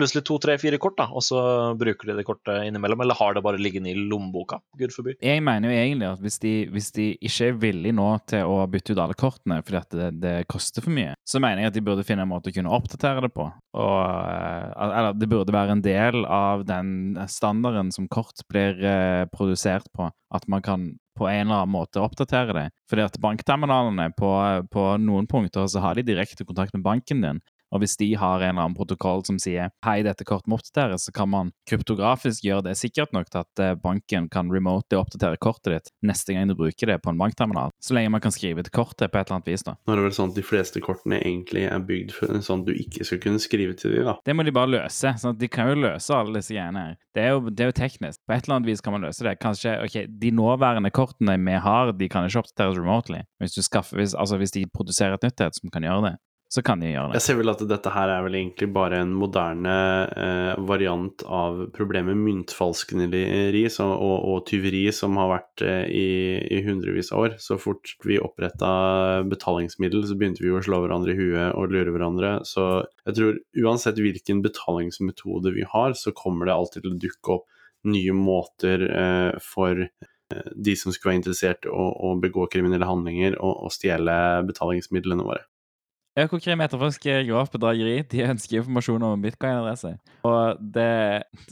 plutselig 0.00 0.24
to, 0.26 0.38
tre, 0.42 0.56
fire 0.60 0.80
kort, 0.82 0.96
da, 0.98 1.06
og 1.12 1.24
så 1.24 1.40
bruker 1.78 2.10
de 2.10 2.18
det 2.18 2.26
kortet 2.28 2.66
innimellom, 2.66 3.04
eller 3.04 3.18
har 3.18 3.36
det 3.36 3.44
bare 3.44 3.60
liggende 3.60 3.92
i 3.92 3.98
lommeboka? 3.98 4.60
Gud 4.80 4.94
forby. 4.96 5.16
Jeg 5.22 5.44
mener 5.46 5.70
jo 5.70 5.76
egentlig 5.78 6.08
at 6.10 6.24
hvis 6.24 6.40
de, 6.42 6.54
hvis 6.74 6.90
de 6.96 7.08
ikke 7.18 7.50
er 7.50 7.60
villige 7.66 7.96
nå 7.96 8.08
til 8.30 8.48
å 8.48 8.62
bytte 8.70 8.94
ut 8.94 9.02
alle 9.04 9.18
kortene 9.18 9.60
fordi 9.64 9.80
at 9.80 9.96
det, 9.96 10.10
det, 10.22 10.34
koster 10.50 10.84
for 10.84 10.94
mye, 10.96 11.14
så 11.28 11.42
mener 11.42 11.64
jeg 11.64 11.72
at 11.72 11.76
de 11.76 11.84
burde 11.84 12.06
finne 12.08 12.24
en 12.26 12.32
måte 12.32 12.50
å 12.50 12.56
kunne 12.56 12.72
oppdatere 12.74 13.26
det 13.26 13.32
på. 13.36 13.46
Og, 13.78 13.98
eh, 14.00 14.70
eller 14.88 15.18
det 15.18 15.30
burde 15.30 15.54
være 15.54 15.76
en 15.76 15.84
del 15.84 16.24
av 16.24 16.64
den 16.68 17.18
standarden 17.30 17.92
som 17.94 18.08
kort 18.10 18.40
blir 18.50 18.78
uh, 18.80 19.28
produsert 19.32 19.86
på, 19.96 20.08
at 20.08 20.46
man 20.50 20.62
kan 20.64 20.90
på 21.20 21.28
en 21.28 21.46
eller 21.46 21.62
annen 21.62 21.74
måte 21.74 22.00
oppdatere 22.00 22.54
det. 22.56 22.66
Fordi 22.88 23.04
at 23.04 23.18
bankterminalene 23.20 24.08
på, 24.16 24.30
på 24.72 24.84
noen 25.04 25.28
punkter 25.28 25.66
så 25.68 25.82
har 25.84 25.98
de 25.98 26.06
direkte 26.06 26.46
kontakt 26.48 26.72
med 26.72 26.84
banken 26.86 27.20
din. 27.24 27.42
Og 27.70 27.82
hvis 27.82 27.96
de 28.00 28.08
har 28.18 28.42
en 28.42 28.50
eller 28.50 28.66
annen 28.66 28.76
protokoll 28.76 29.24
som 29.26 29.38
sier 29.42 29.70
hei, 29.86 30.00
dette 30.06 30.26
kortet 30.26 30.50
må 30.50 30.58
oppdateres, 30.58 31.06
så 31.06 31.14
kan 31.14 31.30
man 31.32 31.52
kryptografisk 31.70 32.44
gjøre 32.46 32.68
det 32.68 32.76
sikkert 32.80 33.14
nok 33.16 33.30
til 33.30 33.42
at 33.44 33.62
eh, 33.62 33.76
banken 33.78 34.28
kan 34.32 34.50
remote 34.52 34.98
oppdatere 34.98 35.38
kortet 35.40 35.76
ditt 35.76 35.92
neste 36.06 36.34
gang 36.34 36.50
du 36.50 36.56
bruker 36.58 36.90
det 36.90 36.98
på 37.04 37.12
en 37.12 37.20
bankterminal. 37.20 37.74
Så 37.82 37.94
lenge 37.96 38.12
man 38.14 38.22
kan 38.24 38.34
skrive 38.34 38.64
til 38.66 38.74
kortet 38.74 39.12
på 39.12 39.20
et 39.20 39.28
eller 39.28 39.38
annet 39.38 39.52
vis, 39.52 39.64
da. 39.66 39.76
Nå 39.86 39.94
er 39.94 40.00
det 40.00 40.06
vel 40.08 40.16
sånn 40.16 40.32
at 40.32 40.40
de 40.40 40.46
fleste 40.46 40.82
kortene 40.84 41.20
egentlig 41.20 41.66
er 41.68 41.84
bygd 41.86 42.14
for 42.16 42.40
sånn 42.46 42.64
at 42.64 42.70
du 42.70 42.74
ikke 42.74 43.06
skal 43.06 43.22
kunne 43.22 43.42
skrive 43.42 43.76
til 43.78 43.96
dem, 43.96 44.08
da. 44.10 44.16
Det 44.26 44.36
må 44.36 44.46
de 44.46 44.54
bare 44.56 44.74
løse. 44.74 45.14
sånn 45.20 45.36
at 45.36 45.40
De 45.40 45.50
kan 45.52 45.70
jo 45.70 45.78
løse 45.84 46.16
alle 46.16 46.40
disse 46.40 46.56
greiene 46.56 46.86
her. 46.88 46.98
Det 47.14 47.22
er, 47.24 47.32
jo, 47.34 47.50
det 47.50 47.64
er 47.64 47.70
jo 47.72 47.78
teknisk. 47.80 48.20
På 48.26 48.36
et 48.36 48.44
eller 48.44 48.60
annet 48.60 48.70
vis 48.70 48.82
kan 48.84 48.94
man 48.94 49.06
løse 49.06 49.26
det. 49.26 49.36
Kanskje, 49.42 49.74
ok, 49.82 49.96
De 50.22 50.30
nåværende 50.34 50.92
kortene 50.94 51.34
vi 51.40 51.58
har, 51.64 51.92
de 51.92 52.08
kan 52.10 52.26
ikke 52.28 52.44
oppdateres 52.44 52.78
remotely. 52.78 53.22
Hvis, 53.42 53.56
du 53.56 53.62
skaffer, 53.66 53.98
hvis, 53.98 54.14
altså 54.14 54.38
hvis 54.38 54.54
de 54.54 54.66
produserer 54.70 55.16
et 55.18 55.26
nytt 55.26 55.42
et 55.42 55.58
som 55.58 55.72
kan 55.74 55.86
gjøre 55.86 56.04
det, 56.06 56.14
så 56.50 56.62
kan 56.66 56.80
de 56.82 56.88
gjøre 56.90 57.12
det. 57.12 57.18
Jeg 57.20 57.24
ser 57.28 57.36
vel 57.38 57.52
at 57.52 57.60
dette 57.70 57.90
her 57.94 58.10
er 58.10 58.24
vel 58.24 58.36
egentlig 58.40 58.66
bare 58.74 58.98
en 59.04 59.12
moderne 59.14 59.74
eh, 60.18 60.62
variant 60.66 61.22
av 61.30 61.60
problemet 61.76 62.18
myntfalskneri 62.18 63.22
og, 63.84 64.16
og, 64.16 64.40
tyveri 64.50 64.82
som 64.94 65.14
har 65.20 65.30
vært 65.30 65.62
eh, 65.62 65.84
i, 65.86 66.08
i, 66.50 66.58
hundrevis 66.66 67.12
av 67.14 67.22
år. 67.22 67.36
Så 67.38 67.54
fort 67.62 67.94
vi 68.02 68.18
oppretta 68.18 68.72
betalingsmiddel, 69.30 70.02
så 70.08 70.16
begynte 70.18 70.42
vi 70.42 70.50
å 70.50 70.62
slå 70.66 70.80
hverandre 70.82 71.14
i 71.14 71.20
huet 71.20 71.54
og 71.54 71.70
lure 71.70 71.94
hverandre. 71.94 72.32
Så 72.48 72.66
jeg 73.06 73.20
tror 73.20 73.38
uansett 73.62 74.02
hvilken 74.02 74.42
betalingsmetode 74.42 75.54
vi 75.54 75.68
har, 75.70 75.94
så 75.94 76.10
kommer 76.10 76.50
det 76.50 76.56
alltid 76.56 76.82
til 76.82 76.96
å 76.96 77.02
dukke 77.06 77.36
opp 77.38 77.46
nye 77.86 78.12
måter 78.12 78.82
eh, 78.90 79.38
for 79.38 79.86
eh, 79.86 80.50
de 80.56 80.74
som 80.74 80.90
skulle 80.90 81.14
være 81.14 81.22
interessert 81.22 81.70
i 81.70 81.70
å, 81.70 81.86
å 82.10 82.12
begå 82.18 82.50
kriminelle 82.50 82.90
handlinger 82.90 83.38
og, 83.38 83.68
og 83.68 83.74
stjele 83.78 84.18
betalingsmidlene 84.50 85.30
våre. 85.30 85.46
Økokrim 86.18 86.58
etterforsker 86.64 87.22
grovt 87.28 87.52
bedrageri. 87.54 88.00
De 88.10 88.24
ønsker 88.26 88.58
informasjon 88.58 89.04
om 89.06 89.22
bitcoin-adresse. 89.22 89.92
Og 90.26 90.58
det, 90.58 90.90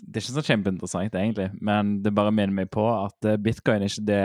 det, 0.03 0.17
er 0.17 0.25
ikke 0.25 0.35
så 0.35 0.47
kjempeinteressant, 0.49 1.15
egentlig, 1.15 1.53
men 1.63 1.99
det 2.03 2.15
bare 2.17 2.35
minner 2.35 2.57
meg 2.65 2.73
på 2.75 2.83
at 2.91 3.31
bitcoin 3.45 3.87
ikke 3.87 4.07
det, 4.09 4.23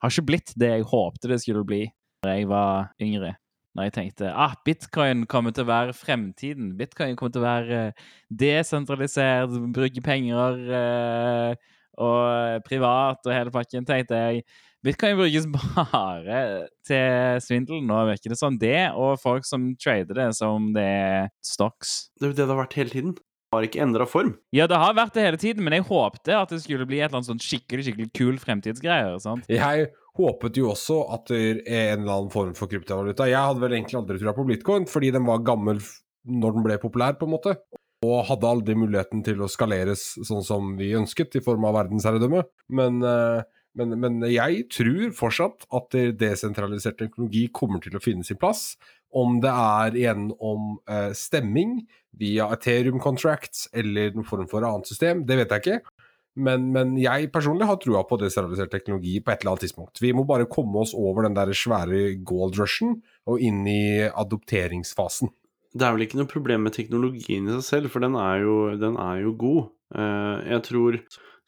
har 0.00 0.14
ikke 0.14 0.28
blitt 0.32 0.54
det 0.60 0.72
jeg 0.72 0.88
håpte 0.88 1.30
det 1.30 1.40
skulle 1.42 1.66
bli 1.68 1.84
da 2.24 2.38
jeg 2.38 2.48
var 2.48 2.94
yngre. 3.02 3.34
når 3.74 3.88
jeg 3.88 3.92
tenkte 3.96 4.28
ah, 4.30 4.52
bitcoin 4.64 5.24
kommer 5.26 5.50
til 5.50 5.66
å 5.66 5.70
være 5.72 5.94
fremtiden. 5.98 6.72
Bitcoin 6.78 7.16
kommer 7.18 7.32
til 7.34 7.42
å 7.42 7.48
være 7.48 7.78
eh, 7.88 8.04
desentralisert, 8.30 9.56
bruke 9.74 10.00
penger 10.04 10.60
eh, 10.78 11.72
og 11.98 12.62
privat 12.68 13.26
og 13.26 13.34
hele 13.34 13.52
pakken, 13.54 13.84
tenkte 13.86 14.20
jeg. 14.20 14.44
Bitcoin 14.84 15.16
brukes 15.16 15.46
bare 15.48 16.40
til 16.84 17.38
svindel 17.40 17.80
nå, 17.88 18.02
virker 18.10 18.34
det 18.34 18.36
som. 18.36 18.58
Det, 18.60 18.90
og 18.92 19.16
folk 19.22 19.46
som 19.48 19.70
trader 19.80 20.18
det 20.18 20.26
som 20.36 20.74
det 20.76 20.84
er 20.84 21.30
stocks. 21.44 22.10
Det 22.18 22.28
er 22.28 22.34
jo 22.34 22.36
det 22.36 22.44
det 22.44 22.52
har 22.52 22.60
vært 22.60 22.76
hele 22.76 22.92
tiden. 22.92 23.14
Det 23.16 23.56
har 23.56 23.66
ikke 23.68 23.80
endra 23.84 24.04
form. 24.10 24.34
Ja, 24.52 24.66
det 24.68 24.80
har 24.82 24.96
vært 24.98 25.16
det 25.16 25.24
hele 25.24 25.40
tiden, 25.40 25.64
men 25.64 25.76
jeg 25.78 25.86
håpte 25.88 26.36
at 26.36 26.52
det 26.52 26.60
skulle 26.66 26.84
bli 26.90 26.98
et 26.98 27.06
eller 27.06 27.22
annet 27.22 27.30
sånn 27.30 27.40
skikkelig 27.40 27.86
skikkelig 27.86 28.10
kul 28.18 28.40
fremtidsgreier. 28.42 29.16
sant? 29.24 29.48
Jeg 29.48 29.88
håpet 30.18 30.60
jo 30.60 30.68
også 30.74 30.98
at 31.16 31.32
det 31.32 31.40
er 31.64 31.94
en 31.94 32.04
eller 32.04 32.18
annen 32.18 32.34
form 32.34 32.52
for 32.58 32.68
kryptovaluta. 32.68 33.30
Jeg 33.30 33.40
hadde 33.40 33.64
vel 33.64 33.78
egentlig 33.78 34.02
aldri 34.02 34.20
trua 34.20 34.36
på 34.36 34.46
bitcoin, 34.52 34.88
fordi 34.90 35.14
den 35.16 35.24
var 35.30 35.46
gammel 35.46 35.80
når 36.28 36.58
den 36.58 36.68
ble 36.68 36.78
populær, 36.82 37.16
på 37.16 37.24
en 37.28 37.36
måte. 37.38 37.56
Og 38.04 38.26
hadde 38.28 38.52
aldri 38.52 38.76
muligheten 38.76 39.24
til 39.24 39.40
å 39.40 39.48
skaleres 39.48 40.10
sånn 40.28 40.44
som 40.44 40.74
vi 40.76 40.92
ønsket, 40.98 41.38
i 41.38 41.44
form 41.44 41.64
av 41.70 41.78
verdensherredømme. 41.78 42.44
Men, 42.68 43.00
eh, 43.00 43.44
men, 43.78 43.94
men 44.00 44.20
jeg 44.30 44.66
tror 44.72 45.14
fortsatt 45.16 45.66
at 45.74 45.96
desentralisert 46.18 46.98
teknologi 47.00 47.48
kommer 47.54 47.82
til 47.82 47.96
å 47.98 48.02
finne 48.02 48.26
sin 48.26 48.38
plass. 48.40 48.74
Om 49.14 49.40
det 49.42 49.50
er 49.50 49.98
igjen 49.98 50.28
om 50.42 50.76
eh, 50.90 51.12
stemming 51.14 51.80
via 52.18 52.48
Ethereum 52.54 53.00
contracts 53.02 53.68
eller 53.74 54.14
noen 54.14 54.26
form 54.26 54.48
for 54.50 54.66
annet 54.66 54.90
system, 54.90 55.22
det 55.26 55.38
vet 55.42 55.54
jeg 55.54 55.64
ikke. 55.64 55.94
Men, 56.34 56.66
men 56.74 56.96
jeg 56.98 57.28
personlig 57.34 57.68
har 57.68 57.78
trua 57.78 58.02
på 58.08 58.18
desentralisert 58.18 58.72
teknologi 58.74 59.20
på 59.22 59.30
et 59.30 59.42
eller 59.42 59.54
annet 59.54 59.66
tidspunkt. 59.68 60.00
Vi 60.02 60.10
må 60.16 60.24
bare 60.26 60.48
komme 60.50 60.82
oss 60.82 60.94
over 60.98 61.28
den 61.28 61.36
der 61.36 61.52
svære 61.54 62.16
gold 62.26 62.58
rushen 62.58 62.98
og 63.30 63.42
inn 63.42 63.62
i 63.70 64.02
adopteringsfasen. 64.08 65.30
Det 65.74 65.86
er 65.86 65.94
vel 65.94 66.06
ikke 66.06 66.18
noe 66.20 66.30
problem 66.30 66.66
med 66.66 66.74
teknologien 66.74 67.46
i 67.46 67.54
seg 67.56 67.64
selv, 67.66 67.94
for 67.94 68.02
den 68.02 68.18
er 68.18 68.42
jo, 68.42 68.56
den 68.78 68.98
er 68.98 69.22
jo 69.22 69.34
god. 69.38 69.62
Uh, 69.94 70.42
jeg 70.46 70.66
tror 70.66 70.98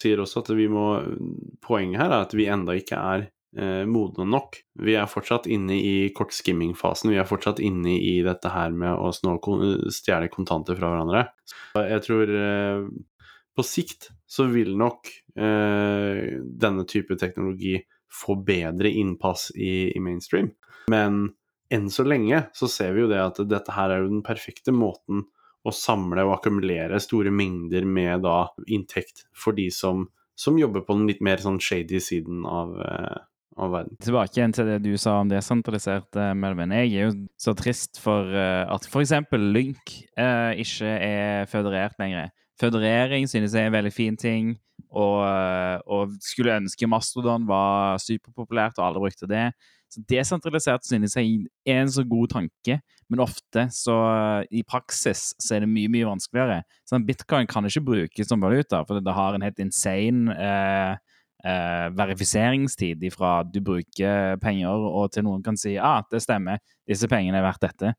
sier 0.02 0.20
også 0.22 0.42
at 0.44 0.52
vi 0.56 0.68
må 0.72 0.86
Poenget 1.64 2.00
her 2.02 2.12
er 2.12 2.26
at 2.26 2.34
vi 2.36 2.46
enda 2.52 2.76
ikke 2.78 2.98
er 2.98 3.26
eh, 3.58 3.82
modne 3.90 4.26
nok. 4.28 4.60
Vi 4.86 4.94
er 4.98 5.08
fortsatt 5.10 5.48
inne 5.50 5.74
i 5.74 5.94
kortskimming-fasen. 6.14 7.10
Vi 7.10 7.18
er 7.18 7.28
fortsatt 7.28 7.62
inne 7.64 7.96
i 7.98 8.20
dette 8.26 8.52
her 8.52 8.74
med 8.76 8.94
å 8.94 9.10
stjele 9.14 10.30
kontanter 10.32 10.78
fra 10.78 10.92
hverandre. 10.92 11.24
Jeg 11.80 12.04
tror 12.06 12.34
eh, 12.38 12.86
på 13.56 13.64
sikt 13.66 14.10
så 14.30 14.46
vil 14.52 14.76
nok 14.78 15.10
eh, 15.38 16.38
denne 16.38 16.86
type 16.88 17.18
teknologi 17.18 17.78
få 18.12 18.38
bedre 18.46 18.90
innpass 18.90 19.50
i, 19.56 19.90
i 19.90 20.02
mainstream. 20.02 20.52
Men 20.92 21.24
enn 21.72 21.88
så 21.90 22.04
lenge 22.06 22.44
så 22.54 22.68
ser 22.70 22.94
vi 22.94 23.02
jo 23.02 23.10
det 23.10 23.22
at 23.22 23.40
dette 23.48 23.74
her 23.74 23.92
er 23.92 24.04
jo 24.04 24.12
den 24.12 24.22
perfekte 24.26 24.74
måten 24.74 25.26
å 25.66 25.74
samle 25.74 26.24
og 26.26 26.36
akkumulere 26.38 27.00
store 27.02 27.32
mengder 27.34 27.86
med 27.88 28.24
da 28.26 28.46
inntekt 28.70 29.26
for 29.36 29.56
de 29.56 29.68
som, 29.74 30.06
som 30.38 30.58
jobber 30.60 30.84
på 30.86 30.98
den 30.98 31.08
litt 31.10 31.24
mer 31.24 31.42
sånn 31.42 31.58
shady 31.62 32.00
siden 32.02 32.46
av, 32.48 32.76
eh, 32.86 33.16
verden. 33.56 33.96
Tilbake 34.04 34.36
igjen 34.36 34.52
til 34.52 34.68
det 34.68 34.80
du 34.84 34.92
sa 35.00 35.18
om 35.22 35.30
desentraliserte, 35.30 36.28
Melvin. 36.36 36.74
Jeg 36.76 36.92
er 36.92 37.08
jo 37.08 37.14
så 37.40 37.54
trist 37.56 38.00
for 38.02 38.28
eh, 38.28 38.64
at 38.68 38.88
f.eks. 38.88 39.14
Lynk 39.32 39.94
uh, 40.20 40.52
ikke 40.60 40.92
er 40.92 41.48
føderert 41.50 41.96
lenger. 42.02 42.30
Føderering 42.60 43.28
synes 43.28 43.54
jeg 43.54 43.66
er 43.66 43.70
en 43.70 43.76
veldig 43.76 43.92
fin 43.92 44.16
ting, 44.16 44.54
og, 44.96 45.16
eh, 45.28 45.78
og 45.92 46.14
skulle 46.24 46.56
ønske 46.56 46.88
Mastodon 46.88 47.46
var 47.48 48.00
superpopulært 48.02 48.80
og 48.80 48.88
alle 48.88 49.02
brukte 49.02 49.28
det. 49.30 49.50
Så 49.92 50.02
desentralisert 50.10 50.84
synes 50.86 51.14
jeg 51.16 51.44
er 51.66 51.82
en 51.84 51.90
så 51.92 52.02
god 52.04 52.32
tanke, 52.32 52.80
men 53.08 53.22
ofte 53.22 53.68
så 53.72 53.94
i 54.50 54.64
praksis 54.66 55.28
så 55.38 55.56
er 55.56 55.62
det 55.62 55.70
mye, 55.70 55.90
mye 55.92 56.08
vanskeligere. 56.08 56.64
Sånn, 56.88 57.06
Bitcoin 57.06 57.46
kan 57.50 57.68
ikke 57.68 57.84
brukes 57.86 58.30
som 58.30 58.42
valuta, 58.42 58.82
for 58.88 58.98
det 59.04 59.14
har 59.14 59.36
en 59.36 59.46
helt 59.46 59.62
insane 59.62 60.34
eh, 60.34 60.96
eh, 61.46 61.86
verifiseringstid 61.94 63.04
ifra 63.06 63.38
du 63.46 63.60
bruker 63.64 64.40
penger, 64.42 64.88
og 64.90 65.12
til 65.14 65.28
noen 65.28 65.44
kan 65.46 65.58
si 65.60 65.76
ah, 65.78 66.02
det 66.10 66.24
stemmer, 66.24 66.58
disse 66.88 67.08
pengene 67.10 67.38
er 67.38 67.46
verdt 67.46 67.68
dette. 67.68 67.94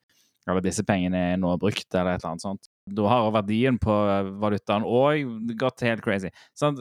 Eller 0.47 0.63
disse 0.63 0.83
pengene 0.87 1.23
er 1.33 1.39
nå 1.39 1.55
brukt, 1.59 1.87
eller 1.93 2.15
et 2.15 2.21
eller 2.21 2.33
annet 2.35 2.45
sånt. 2.45 2.66
Da 2.87 3.07
har 3.11 3.31
verdien 3.35 3.77
på 3.81 3.93
valutaen 4.41 4.85
òg 4.87 5.55
gått 5.59 5.83
helt 5.83 6.03
crazy. 6.05 6.31
Sånn, 6.57 6.77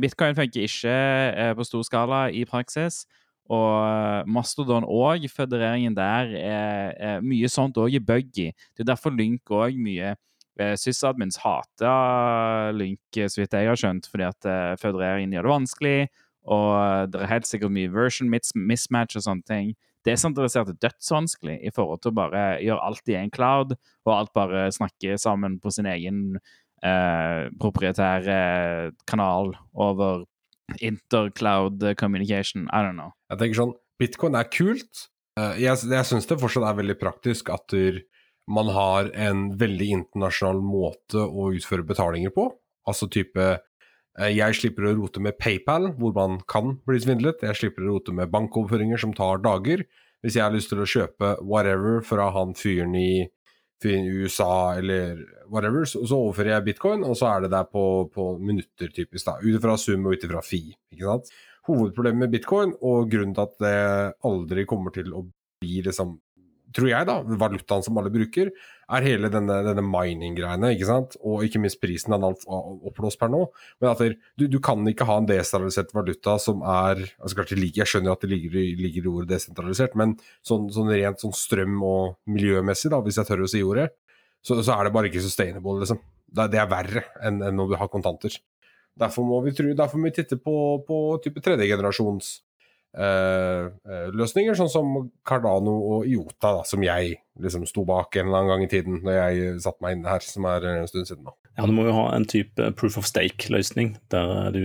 Bitcoin 0.00 0.36
funker 0.38 0.64
ikke 0.64 0.94
eh, 0.94 1.52
på 1.56 1.66
stor 1.68 1.84
skala 1.86 2.22
i 2.32 2.46
praksis. 2.48 3.04
Og 3.50 3.68
eh, 3.82 4.30
Mastodon 4.30 4.86
og 4.86 5.26
fødereringen 5.32 5.96
der 5.98 6.34
er, 6.38 6.92
er 6.94 7.22
mye 7.26 7.50
sånt 7.50 7.78
òg 7.82 7.96
er 7.98 8.04
buggy. 8.06 8.50
Det 8.76 8.84
er 8.84 8.92
derfor 8.92 9.14
Lynk 9.14 9.50
òg 9.50 9.78
mye 9.80 10.14
eh, 10.14 10.76
Sysadmins 10.78 11.40
hater 11.42 12.72
Lynk, 12.76 13.02
så 13.26 13.42
vidt 13.42 13.56
jeg 13.58 13.70
har 13.70 13.80
skjønt, 13.80 14.08
fordi 14.10 14.28
at 14.28 14.48
eh, 14.48 14.74
fødereringen 14.80 15.34
gjør 15.34 15.48
det 15.48 15.54
vanskelig, 15.56 16.00
og 16.50 16.68
eh, 16.78 17.04
det 17.10 17.22
er 17.22 17.32
helt 17.34 17.50
sikkert 17.50 17.74
mye 17.74 17.92
version 17.94 18.30
mismatch 18.30 19.18
og 19.18 19.26
sånne 19.26 19.48
ting. 19.50 19.74
Desentralisert 20.06 20.72
er 20.72 20.80
dødsvanskelig 20.80 21.58
i 21.66 21.72
forhold 21.74 22.00
til 22.00 22.12
å 22.12 22.18
bare 22.20 22.44
gjøre 22.64 22.86
alt 22.88 23.12
i 23.12 23.18
en 23.20 23.32
cloud, 23.34 23.76
og 24.06 24.12
alt 24.14 24.32
bare 24.36 24.66
snakke 24.72 25.18
sammen 25.20 25.58
på 25.60 25.72
sin 25.74 25.88
egen 25.90 26.38
eh, 26.84 27.48
proprietære 27.60 28.40
kanal 29.10 29.54
over 29.74 30.24
intercloud 30.80 31.84
communication. 32.00 32.68
I 32.72 32.84
don't 32.86 32.96
know. 32.96 33.12
Jeg 33.32 33.42
tenker 33.42 33.60
sånn, 33.60 33.74
Bitcoin 34.00 34.38
er 34.38 34.48
kult. 34.48 35.06
Eh, 35.38 35.60
Jeg, 35.66 35.82
jeg 35.90 36.08
syns 36.08 36.30
det 36.30 36.40
fortsatt 36.40 36.68
er 36.70 36.80
veldig 36.80 36.96
praktisk 37.00 37.52
at 37.52 37.76
man 38.50 38.70
har 38.74 39.10
en 39.14 39.50
veldig 39.58 39.90
internasjonal 40.00 40.62
måte 40.64 41.22
å 41.22 41.50
utføre 41.54 41.86
betalinger 41.86 42.32
på. 42.34 42.48
Altså 42.88 43.06
type 43.12 43.58
Jeg 44.18 44.56
slipper 44.58 44.88
å 44.88 44.94
rote 44.98 45.22
med 45.22 45.38
PayPal, 45.38 45.92
hvor 45.98 46.12
man 46.16 46.40
kan 46.50 46.74
bli 46.88 46.98
svindlet. 47.00 47.44
Jeg 47.46 47.56
slipper 47.56 47.86
å 47.86 47.94
rote 47.94 48.14
med 48.16 48.30
bankoverføringer 48.32 49.00
som 49.00 49.12
tar 49.16 49.42
dager. 49.44 49.84
Hvis 50.20 50.36
jeg 50.36 50.44
har 50.44 50.52
lyst 50.52 50.72
til 50.72 50.82
å 50.82 50.88
kjøpe 50.88 51.36
whatever 51.46 52.02
fra 52.04 52.26
han 52.34 52.56
fyren 52.58 52.96
i 52.98 53.28
USA 53.80 54.74
eller 54.76 55.22
whatever, 55.48 55.86
så, 55.88 56.02
så 56.04 56.18
overfører 56.26 56.52
jeg 56.56 56.66
bitcoin, 56.66 57.04
og 57.06 57.16
så 57.16 57.30
er 57.30 57.46
det 57.46 57.52
der 57.54 57.68
på, 57.70 57.84
på 58.12 58.26
minutter, 58.38 58.90
typisk. 58.92 59.24
da, 59.24 59.38
Ut 59.40 59.56
ifra 59.56 59.78
sum 59.80 60.04
og 60.04 60.18
ut 60.18 60.26
ifra 60.26 60.42
fi. 60.44 60.66
ikke 60.92 61.06
sant? 61.06 61.30
Hovedproblemet 61.70 62.26
med 62.26 62.34
bitcoin, 62.34 62.74
og 62.84 63.08
grunnen 63.12 63.36
til 63.36 63.46
at 63.46 63.56
det 63.62 63.78
aldri 64.26 64.66
kommer 64.68 64.92
til 64.92 65.14
å 65.14 65.24
bli 65.62 65.80
liksom, 65.86 66.18
tror 66.76 66.90
jeg 66.90 67.06
da, 67.08 67.16
valutaen 67.40 67.84
som 67.84 67.98
alle 68.00 68.12
bruker, 68.12 68.50
er 68.90 69.06
hele 69.06 69.30
denne, 69.32 69.60
denne 69.66 69.84
mining-greiene, 69.86 70.72
ikke 70.74 70.88
sant? 70.88 71.16
Og 71.22 71.44
ikke 71.46 71.62
minst 71.62 71.80
prisen 71.82 72.14
den 72.14 72.26
er 72.26 72.36
oppblåst 72.90 73.20
per 73.20 73.30
nå. 73.32 73.44
Men 73.82 73.92
at 73.92 74.02
du, 74.38 74.46
du 74.50 74.58
kan 74.62 74.82
ikke 74.90 75.06
ha 75.08 75.18
en 75.20 75.28
desentralisert 75.28 75.94
valuta 75.94 76.36
som 76.42 76.64
er 76.66 77.04
altså 77.20 77.38
klart 77.38 77.54
Jeg 77.54 77.86
skjønner 77.86 78.14
at 78.14 78.24
det 78.24 78.32
ligger, 78.32 78.58
ligger 78.80 79.06
i 79.06 79.12
ordet 79.12 79.32
desentralisert, 79.36 79.96
men 79.98 80.16
sånn, 80.46 80.68
sånn 80.74 80.90
rent 80.90 81.22
sånn 81.22 81.36
strøm- 81.36 81.82
og 81.86 82.18
miljømessig, 82.30 82.90
da, 82.92 83.02
hvis 83.04 83.20
jeg 83.20 83.30
tør 83.30 83.46
å 83.46 83.50
si 83.50 83.62
ordet, 83.66 83.90
så, 84.42 84.58
så 84.64 84.76
er 84.76 84.86
det 84.88 84.94
bare 84.94 85.10
ikke 85.10 85.22
sustainable, 85.24 85.78
liksom. 85.82 86.00
Det, 86.30 86.46
det 86.52 86.60
er 86.62 86.70
verre 86.70 87.04
enn, 87.26 87.40
enn 87.42 87.58
når 87.58 87.72
du 87.72 87.78
har 87.80 87.90
kontanter. 87.92 88.36
Derfor 89.00 89.26
må 89.26 89.40
vi, 89.44 89.54
derfor 89.54 89.98
må 89.98 90.10
vi 90.10 90.16
titte 90.18 90.38
på, 90.38 90.54
på 90.86 91.00
type 91.24 91.42
tredjegenerasjons 91.44 92.38
løsninger, 92.92 94.56
sånn 94.58 94.70
som 94.72 94.94
Cardano 95.26 95.76
og 95.94 96.08
Iota, 96.10 96.56
da, 96.58 96.64
som 96.66 96.82
jeg 96.82 97.20
liksom 97.40 97.66
sto 97.68 97.84
bak 97.88 98.16
en 98.18 98.26
eller 98.28 98.40
annen 98.40 98.52
gang 98.54 98.64
i 98.66 98.70
tiden 98.72 99.00
når 99.04 99.16
jeg 99.18 99.54
satte 99.64 99.84
meg 99.84 99.96
inn 99.96 100.08
her, 100.10 100.24
som 100.26 100.48
er 100.50 100.66
en 100.72 100.90
stund 100.90 101.08
siden 101.08 101.24
nå. 101.28 101.34
Ja, 101.56 101.66
Du 101.68 101.74
må 101.76 101.86
jo 101.86 101.96
ha 101.96 102.10
en 102.16 102.26
type 102.28 102.70
proof 102.80 102.98
of 103.00 103.08
stake-løsning, 103.08 103.96
der 104.12 104.50
du 104.54 104.64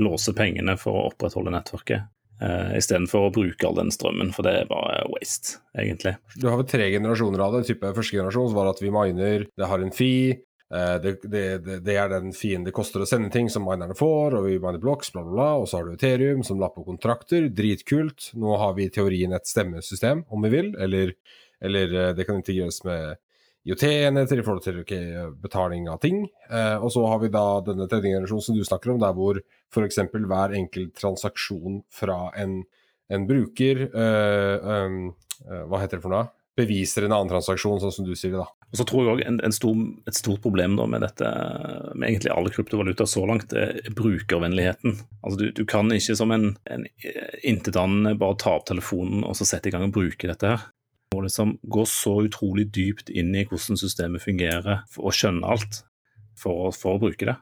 låser 0.00 0.36
pengene 0.36 0.76
for 0.80 0.96
å 0.96 1.06
opprettholde 1.10 1.52
nettverket. 1.54 2.08
Uh, 2.40 2.72
Istedenfor 2.78 3.26
å 3.26 3.32
bruke 3.34 3.66
all 3.68 3.76
den 3.76 3.90
strømmen, 3.92 4.30
for 4.32 4.46
det 4.46 4.54
er 4.62 4.70
bare 4.70 5.02
waste, 5.12 5.58
egentlig. 5.76 6.14
Du 6.40 6.46
har 6.48 6.56
vel 6.56 6.68
tre 6.70 6.86
generasjoner 6.94 7.42
av 7.44 7.58
det. 7.58 7.66
Type 7.68 7.90
Første 7.96 8.16
generasjon 8.16 8.54
var 8.56 8.70
at 8.70 8.80
vi 8.80 8.92
miner, 8.94 9.44
det 9.60 9.68
har 9.68 9.84
en 9.84 9.92
fee. 9.92 10.38
Eh, 10.74 10.96
Det, 11.02 11.14
det, 11.22 11.44
det, 11.84 11.96
er 11.96 12.12
den 12.12 12.34
fien 12.36 12.64
det 12.66 12.74
koster 12.76 13.04
å 13.04 13.08
sende 13.08 13.30
ting 13.30 13.50
som 13.50 13.66
minerne 13.66 13.96
får, 13.98 14.38
og 14.38 14.46
vi 14.48 14.58
miner 14.58 14.82
blocks, 14.82 15.12
bla, 15.14 15.24
bla, 15.26 15.32
bla. 15.32 15.48
Og 15.62 15.68
så 15.68 15.80
har 15.80 15.88
du 15.88 15.96
Ethereum 15.96 16.44
som 16.46 16.60
lapper 16.60 16.86
kontrakter. 16.86 17.48
Dritkult. 17.48 18.32
Nå 18.34 18.58
har 18.60 18.76
vi 18.78 18.88
i 18.88 18.94
teorien 18.94 19.34
et 19.36 19.50
stemmesystem, 19.50 20.26
om 20.28 20.46
vi 20.46 20.54
vil. 20.54 20.74
Eller, 20.78 21.16
eller 21.60 21.98
eh, 22.04 22.14
det 22.18 22.28
kan 22.28 22.40
integreres 22.40 22.82
med 22.88 23.18
IOT-enheter 23.68 24.40
i 24.40 24.44
forhold 24.44 24.64
til 24.64 24.80
okay, 24.80 25.26
betaling 25.42 25.88
av 25.92 26.00
ting. 26.00 26.22
Eh, 26.48 26.76
og 26.80 26.88
så 26.94 27.04
har 27.10 27.20
vi 27.20 27.32
da 27.32 27.44
denne 27.64 27.86
tredje 27.90 28.14
generasjonen 28.14 28.46
som 28.46 28.56
du 28.56 28.64
snakker 28.64 28.94
om, 28.94 29.00
der 29.02 29.16
hvor 29.16 29.40
f.eks. 29.70 30.00
hver 30.14 30.56
enkelt 30.56 30.94
transaksjon 30.96 31.82
fra 31.92 32.22
en, 32.40 32.62
en 33.12 33.26
bruker 33.28 33.84
eh, 33.90 34.70
eh, 34.76 35.66
Hva 35.68 35.82
heter 35.82 35.98
det 35.98 36.06
for 36.06 36.14
noe? 36.14 36.30
Beviser 36.56 37.04
en 37.06 37.14
annen 37.18 37.30
transaksjon, 37.30 37.82
sånn 37.82 37.94
som 37.98 38.08
du 38.08 38.14
sier 38.16 38.32
det, 38.32 38.40
da. 38.40 38.59
Og 38.70 38.78
så 38.78 38.86
tror 38.86 39.02
jeg 39.02 39.12
også 39.12 39.26
en, 39.26 39.38
en 39.46 39.54
stor, 39.54 39.78
Et 40.06 40.14
stort 40.16 40.42
problem 40.44 40.76
med 40.78 41.02
dette, 41.02 41.30
med 41.94 42.06
egentlig 42.08 42.30
alle 42.30 42.52
kryptovaluta 42.54 43.06
så 43.06 43.24
langt, 43.26 43.52
er 43.52 43.80
brukervennligheten. 43.96 44.98
Altså 45.24 45.38
Du, 45.40 45.50
du 45.50 45.64
kan 45.66 45.90
ikke 45.90 46.16
som 46.16 46.30
en, 46.30 46.52
en 46.70 46.86
intetanende 47.42 48.14
bare 48.20 48.38
ta 48.38 48.54
opp 48.58 48.68
telefonen 48.70 49.24
og 49.26 49.34
så 49.36 49.48
sette 49.48 49.70
i 49.70 49.74
gang 49.74 49.88
og 49.88 49.96
bruke 49.96 50.30
dette 50.30 50.54
her. 50.54 50.68
Du 51.10 51.18
må 51.18 51.26
liksom 51.26 51.56
gå 51.66 51.84
så 51.90 52.20
utrolig 52.22 52.68
dypt 52.70 53.10
inn 53.10 53.34
i 53.34 53.42
hvordan 53.42 53.80
systemet 53.80 54.22
fungerer, 54.22 54.84
og 54.98 55.14
skjønne 55.16 55.46
alt 55.50 55.82
for, 56.38 56.70
for 56.70 56.94
å 56.94 57.02
bruke 57.02 57.26
det. 57.26 57.34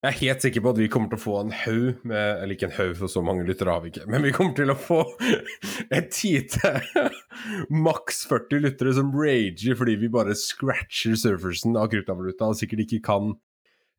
Jeg 0.00 0.14
er 0.14 0.16
helt 0.16 0.44
sikker 0.46 0.62
på 0.64 0.70
at 0.72 0.78
vi 0.80 0.88
kommer 0.88 1.10
til 1.12 1.18
å 1.18 1.20
få 1.20 1.34
en 1.42 1.50
haug 1.52 2.04
med 2.08 2.38
Eller 2.40 2.54
ikke 2.54 2.70
en 2.70 2.76
haug, 2.78 2.94
for 2.96 3.12
så 3.12 3.20
mange 3.24 3.44
lyttere 3.44 3.74
har 3.74 3.82
vi 3.84 3.90
ikke. 3.92 4.06
Men 4.08 4.24
vi 4.24 4.32
kommer 4.32 4.54
til 4.56 4.72
å 4.72 4.76
få 4.80 5.02
et 5.96 6.08
tite 6.14 6.72
maks 7.88 8.22
40 8.30 8.64
lyttere 8.64 8.94
som 8.96 9.12
rager 9.12 9.76
fordi 9.76 9.98
vi 10.00 10.08
bare 10.12 10.36
scratcher 10.38 11.18
surfersen 11.20 11.76
av 11.76 11.90
kryptovaluta 11.92 12.48
og 12.48 12.56
sikkert 12.56 12.86
ikke 12.86 13.02
kan 13.10 13.34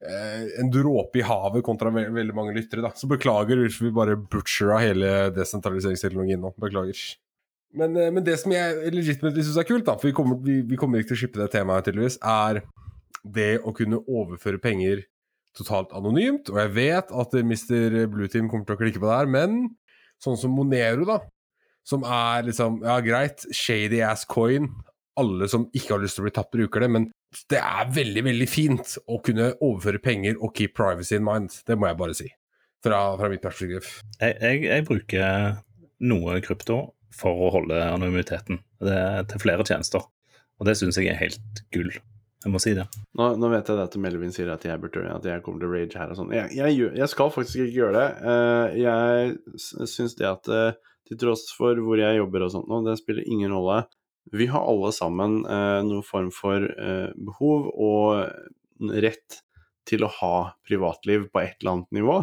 eh, 0.01 0.49
en 0.63 0.73
dråpe 0.73 1.21
i 1.21 1.27
havet 1.27 1.65
kontra 1.67 1.93
ve 1.93 2.07
veldig 2.09 2.37
mange 2.39 2.57
lyttere. 2.57 2.81
da. 2.81 2.95
Så 2.97 3.09
beklager 3.11 3.61
hvis 3.61 3.77
vi 3.83 3.93
bare 3.93 4.17
butchera 4.17 4.81
hele 4.81 5.13
desentraliseringsteknologien 5.37 6.41
nå. 6.41 6.55
Beklager. 6.65 6.97
Men, 7.77 7.93
eh, 7.93 8.09
men 8.09 8.25
det 8.25 8.39
som 8.41 8.57
jeg 8.57 8.89
legitimately 8.97 9.45
syns 9.45 9.61
er 9.61 9.69
kult, 9.69 9.85
da, 9.85 9.99
for 10.01 10.09
vi 10.09 10.17
kommer, 10.17 10.41
vi, 10.41 10.63
vi 10.65 10.81
kommer 10.81 10.97
ikke 10.97 11.13
til 11.13 11.19
å 11.19 11.23
slippe 11.27 11.45
det 11.45 11.51
temaet 11.59 11.85
tydeligvis, 11.85 12.17
er 12.25 12.63
det 13.21 13.51
å 13.61 13.77
kunne 13.77 14.01
overføre 14.09 14.57
penger 14.57 15.05
totalt 15.57 15.91
anonymt, 15.97 16.49
og 16.51 16.59
jeg 16.61 16.73
vet 16.75 17.11
at 17.11 17.35
Mr. 17.43 18.05
Blueteam 18.11 18.49
kommer 18.51 18.67
til 18.67 18.77
å 18.77 18.81
klikke 18.81 19.01
på 19.01 19.09
det 19.09 19.17
her, 19.17 19.31
men 19.31 19.61
sånn 20.21 20.39
som 20.39 20.53
Monero, 20.55 21.07
da, 21.07 21.19
som 21.87 22.05
er 22.05 22.45
liksom 22.47 22.81
Ja, 22.85 22.99
greit, 23.01 23.45
shady 23.55 24.03
ass 24.05 24.25
coin. 24.29 24.69
Alle 25.19 25.47
som 25.51 25.65
ikke 25.75 25.95
har 25.95 26.03
lyst 26.03 26.17
til 26.17 26.23
å 26.23 26.27
bli 26.29 26.35
tatt, 26.35 26.51
bruker 26.53 26.85
det, 26.85 26.91
men 26.93 27.09
det 27.51 27.59
er 27.59 27.89
veldig, 27.95 28.23
veldig 28.27 28.47
fint 28.49 28.95
å 29.11 29.19
kunne 29.23 29.51
overføre 29.59 30.01
penger 30.03 30.37
og 30.39 30.53
keep 30.55 30.75
privacy 30.77 31.17
in 31.17 31.25
mind. 31.27 31.51
Det 31.67 31.77
må 31.79 31.89
jeg 31.89 31.99
bare 31.99 32.15
si. 32.17 32.29
Fra, 32.81 33.01
fra 33.19 33.29
mitt 33.29 33.43
perspektiv. 33.43 33.89
Jeg, 34.17 34.37
jeg, 34.41 34.63
jeg 34.65 34.85
bruker 34.87 35.59
noe 36.01 36.39
krypto 36.41 36.79
for 37.13 37.45
å 37.45 37.51
holde 37.57 37.77
anonymiteten 37.91 38.61
det 38.81 39.01
til 39.29 39.43
flere 39.43 39.65
tjenester, 39.67 40.07
og 40.57 40.69
det 40.69 40.77
syns 40.79 40.97
jeg 40.97 41.11
er 41.11 41.19
helt 41.19 41.61
gull. 41.75 41.91
Jeg 42.41 42.53
må 42.53 42.59
si 42.61 42.73
det. 42.73 42.87
Nå, 43.17 43.27
nå 43.37 43.49
vet 43.51 43.67
jeg 43.69 43.77
det 43.77 43.85
at 43.85 43.97
Melvin 44.01 44.33
sier 44.33 44.49
at 44.49 44.63
jeg 44.65 44.81
burde 44.81 45.03
at 45.11 45.25
jeg 45.27 45.43
kommer 45.45 45.61
til 45.61 45.69
å 45.69 45.75
rage 45.75 45.99
her 45.99 46.13
og 46.13 46.17
sånn. 46.17 46.31
Jeg, 46.33 46.49
jeg, 46.57 46.79
jeg 46.97 47.09
skal 47.11 47.33
faktisk 47.33 47.61
ikke 47.61 47.77
gjøre 47.77 47.99
det. 47.99 48.07
Eh, 48.31 48.79
jeg 48.81 49.89
syns 49.91 50.17
det 50.17 50.29
at 50.29 50.49
eh, 50.49 50.79
til 51.09 51.19
tross 51.21 51.45
for 51.53 51.77
hvor 51.85 52.01
jeg 52.01 52.17
jobber 52.17 52.47
og 52.47 52.53
sånt 52.55 52.71
nå, 52.71 52.81
det 52.87 52.97
spiller 53.01 53.27
ingen 53.29 53.53
rolle. 53.53 53.83
Vi 54.33 54.47
har 54.49 54.65
alle 54.69 54.91
sammen 54.95 55.41
uh, 55.43 55.81
noen 55.85 56.05
form 56.05 56.29
for 56.33 56.61
eh, 56.61 57.09
behov 57.17 57.71
og 57.73 58.91
rett 59.01 59.41
til 59.89 60.05
å 60.05 60.11
ha 60.21 60.35
privatliv 60.67 61.27
på 61.33 61.41
et 61.41 61.57
eller 61.59 61.75
annet 61.75 61.97
nivå. 61.97 62.21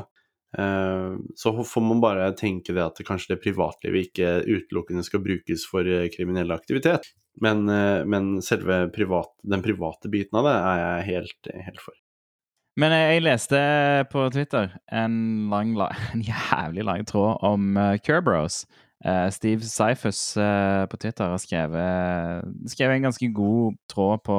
Eh, 0.59 1.17
så 1.37 1.65
får 1.65 1.81
man 1.85 2.01
bare 2.01 2.31
tenke 2.33 2.73
det 2.73 2.85
at 2.85 3.01
kanskje 3.07 3.35
det 3.35 3.43
privatlivet 3.45 4.09
ikke 4.09 4.31
utelukkende 4.47 5.05
skal 5.05 5.23
brukes 5.25 5.67
for 5.69 5.87
eh, 5.87 6.09
kriminell 6.15 6.55
aktivitet. 6.55 7.11
Men, 7.45 7.69
eh, 7.71 8.03
men 8.09 8.37
selve 8.43 8.87
privat, 8.95 9.31
den 9.47 9.63
private 9.65 10.11
biten 10.13 10.41
av 10.41 10.49
det 10.49 10.57
er 10.57 10.83
jeg 10.83 11.07
helt, 11.13 11.51
helt 11.69 11.83
for. 11.83 11.97
Men 12.79 12.95
jeg, 12.95 13.23
leste 13.27 13.61
på 14.13 14.29
Twitter 14.35 14.77
en, 14.95 15.15
lang, 15.51 15.73
en 16.15 16.23
jævlig 16.23 16.87
lang 16.87 17.07
tråd 17.09 17.43
om 17.47 17.73
uh, 17.79 17.97
Kerbros. 18.05 18.63
Eh, 19.05 19.29
Steve 19.31 19.63
Cyphus 19.63 20.37
eh, 20.37 20.85
på 20.91 20.99
Twitter 20.99 21.31
har 21.31 21.39
skrevet, 21.39 22.47
skrevet 22.67 22.97
en 22.97 23.07
ganske 23.07 23.29
god 23.35 23.77
tråd 23.91 24.25
på, 24.27 24.39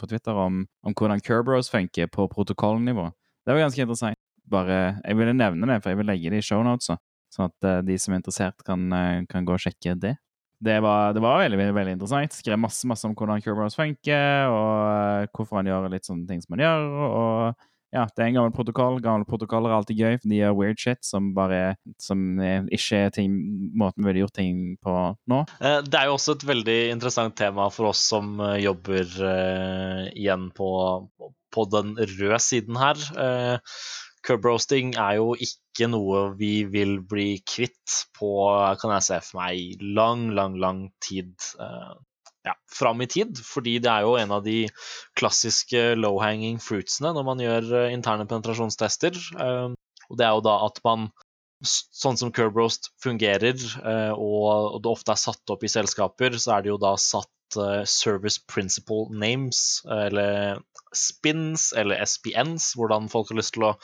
på 0.00 0.08
Twitter 0.08 0.32
om, 0.32 0.62
om 0.80 0.96
hvordan 0.96 1.20
Kerbros 1.20 1.68
funker 1.72 2.08
på 2.12 2.24
protokollnivå. 2.32 3.10
Det 3.44 3.52
var 3.52 3.66
ganske 3.66 3.84
interessant. 3.84 4.20
Bare, 4.48 4.96
jeg 5.04 5.16
ville 5.18 5.36
nevne 5.36 5.68
det, 5.68 5.82
for 5.84 5.92
jeg 5.92 6.00
vil 6.00 6.08
legge 6.08 6.32
det 6.32 6.40
i 6.40 6.46
shownotes, 6.46 6.88
Sånn 7.34 7.50
at 7.50 7.66
eh, 7.68 7.82
de 7.84 7.98
som 8.00 8.14
er 8.14 8.22
interessert, 8.22 8.64
kan, 8.64 8.86
eh, 8.96 9.26
kan 9.28 9.44
gå 9.44 9.56
og 9.56 9.60
sjekke 9.60 9.92
det. 10.00 10.14
Det 10.58 10.80
var, 10.82 11.12
det 11.14 11.22
var 11.22 11.44
veldig 11.44 11.58
veldig, 11.70 11.94
interessant. 11.94 12.34
Skrev 12.34 12.58
masse 12.58 12.86
masse 12.90 13.06
om 13.06 13.14
hvordan 13.14 13.42
Curbrows 13.44 13.78
funker, 13.78 14.50
og 14.50 14.70
eh, 14.90 15.28
hvorfor 15.34 15.60
han 15.60 15.70
gjør 15.70 15.90
litt 15.92 16.08
sånne 16.08 16.26
ting 16.30 16.42
som 16.42 16.56
han 16.56 16.64
gjør. 16.66 16.86
og 17.08 17.66
ja, 17.88 18.02
det 18.04 18.20
er 18.20 18.26
en 18.28 18.34
gammel 18.36 18.52
protokoll. 18.52 18.98
Gamle 19.00 19.24
protokoller 19.24 19.72
er 19.72 19.78
alltid 19.78 20.00
gøy, 20.02 20.16
for 20.20 20.28
de 20.28 20.40
gjør 20.42 20.56
weird 20.58 20.80
shit 20.82 21.06
som 21.08 21.30
bare 21.36 21.78
som 22.02 22.20
eh, 22.44 22.66
ikke 22.76 23.00
er 23.06 23.30
måten 23.80 24.04
vi 24.04 24.10
ville 24.10 24.26
gjort 24.26 24.36
ting 24.36 24.58
på 24.84 24.96
nå. 25.30 25.38
Eh, 25.62 25.78
Det 25.86 25.96
er 25.96 26.10
jo 26.10 26.18
også 26.18 26.36
et 26.36 26.44
veldig 26.50 26.78
interessant 26.92 27.38
tema 27.38 27.70
for 27.72 27.94
oss 27.94 28.02
som 28.10 28.36
jobber 28.60 29.08
uh, 29.22 30.04
igjen 30.12 30.50
på, 30.58 30.68
på 31.54 31.64
den 31.72 31.96
røde 31.96 32.42
siden 32.44 32.76
her. 32.80 33.00
Eh, 33.24 33.56
Curb 34.28 34.44
roasting 34.44 34.92
er 35.00 35.16
jo 35.16 35.30
ikke 35.40 35.88
noe 35.88 36.26
vi 36.36 36.66
vil 36.68 36.98
bli 37.08 37.38
kvitt 37.48 37.94
på, 38.18 38.28
kan 38.80 38.92
jeg 38.98 39.06
se 39.06 39.20
for 39.24 39.40
meg, 39.40 39.80
lang, 39.96 40.26
lang, 40.36 40.58
lang 40.60 40.82
tid. 41.04 41.32
eh, 41.56 41.94
ja, 42.44 42.54
fram 42.72 43.00
i 43.00 43.08
tid, 43.08 43.40
fordi 43.44 43.78
det 43.84 43.90
er 43.92 44.04
jo 44.04 44.18
en 44.20 44.34
av 44.36 44.44
de 44.44 44.58
klassiske 45.18 45.94
low-hanging 45.98 46.60
fruitsene 46.64 47.14
når 47.16 47.24
man 47.26 47.40
gjør 47.42 47.72
eh, 47.80 47.94
interne 47.96 48.28
penetrasjonstester. 48.28 49.16
Eh, 49.16 49.72
og 50.08 50.20
det 50.20 50.28
er 50.28 50.36
jo 50.36 50.44
da 50.50 50.60
at 50.68 50.84
man 50.84 51.10
Sånn 51.66 52.14
som 52.14 52.30
Curbroast 52.30 52.92
fungerer, 53.02 53.58
og 54.14 54.76
det 54.78 54.90
ofte 54.92 55.10
er 55.10 55.18
satt 55.18 55.50
opp 55.50 55.64
i 55.66 55.70
selskaper, 55.72 56.36
så 56.38 56.52
er 56.54 56.62
det 56.62 56.70
jo 56.70 56.76
da 56.78 56.92
satt 57.02 57.26
Service 57.56 58.38
Principle 58.50 59.08
Names, 59.10 59.82
eh, 59.88 60.06
eller 60.08 60.60
spins, 60.94 61.72
eller 61.76 62.00
SPNs, 62.04 62.74
hvordan 62.76 63.08
folk 63.12 63.30
har 63.30 63.38
lyst 63.40 63.54
til 63.56 63.68
å 63.68 63.74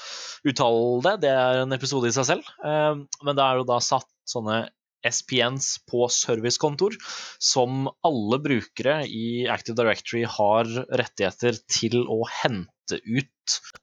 uttale 0.44 1.02
det. 1.04 1.14
Det 1.26 1.34
er 1.34 1.62
en 1.62 1.76
episode 1.76 2.08
i 2.08 2.14
seg 2.16 2.26
selv. 2.32 2.54
Eh, 2.64 2.94
Men 3.22 3.36
det 3.36 3.44
er 3.44 3.60
jo 3.60 3.68
da 3.68 3.80
satt 3.80 4.08
sånne 4.28 4.68
SPNs 5.04 5.84
på 5.84 6.06
servicekontor, 6.08 6.94
som 7.38 7.90
alle 8.08 8.38
brukere 8.40 9.02
i 9.04 9.44
Active 9.52 9.76
Directory 9.76 10.24
har 10.24 10.64
rettigheter 10.64 11.58
til 11.68 12.06
å 12.08 12.22
hente 12.40 13.00
ut 13.04 13.28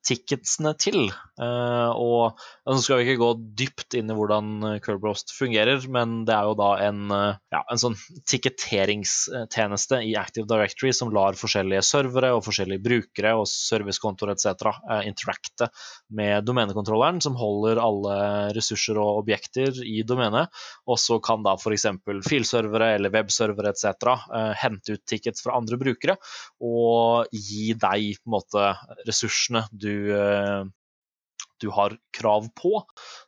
ticketsene 0.07 0.73
til. 0.81 1.07
Eh, 1.41 1.91
og 1.91 2.39
nå 2.67 2.77
skal 2.81 3.01
vi 3.01 3.07
ikke 3.09 3.21
gå 3.21 3.29
dypt 3.61 3.97
inn 3.99 4.11
i 4.11 4.15
hvordan 4.17 4.79
Curbrost 4.83 5.33
fungerer, 5.35 5.83
men 5.91 6.21
det 6.27 6.35
er 6.35 6.49
jo 6.49 6.57
da 6.59 6.69
en, 6.87 7.03
eh, 7.13 7.39
ja, 7.53 7.61
en 7.71 7.81
sånn 7.81 7.97
tiketteringstjeneste 8.29 10.01
i 10.07 10.15
Active 10.19 10.47
Directory 10.49 10.93
som 10.95 11.13
lar 11.13 11.37
forskjellige 11.39 11.83
servere 11.85 12.33
og 12.35 12.45
forskjellige 12.45 12.83
brukere 12.85 13.33
og 13.39 13.47
servicekontor 13.49 14.33
etc. 14.33 14.71
eh, 14.89 15.03
interacte 15.09 15.69
med 16.09 16.45
domenekontrolleren, 16.47 17.21
som 17.23 17.37
holder 17.39 17.81
alle 17.81 18.17
ressurser 18.55 18.99
og 19.01 19.23
objekter 19.23 19.81
i 19.85 20.01
domenet. 20.07 20.51
Og 20.87 20.99
så 21.01 21.19
kan 21.23 21.43
da 21.45 21.55
f.eks. 21.57 21.87
filservere 22.27 22.95
eller 22.97 23.13
webservere 23.13 23.73
etc. 23.73 24.15
eh, 24.33 24.53
hente 24.61 24.97
ut 24.97 25.05
tickets 25.07 25.43
fra 25.43 25.57
andre 25.59 25.79
brukere 25.81 26.17
og 26.61 27.31
gi 27.31 27.73
deg 27.73 28.17
på 28.21 28.29
en 28.29 28.35
måte 28.35 28.67
ressursene 29.51 29.67
du 29.71 30.13
eh, 30.15 30.63
du 31.61 31.69
har 31.69 31.93
krav 32.17 32.47
på. 32.57 32.81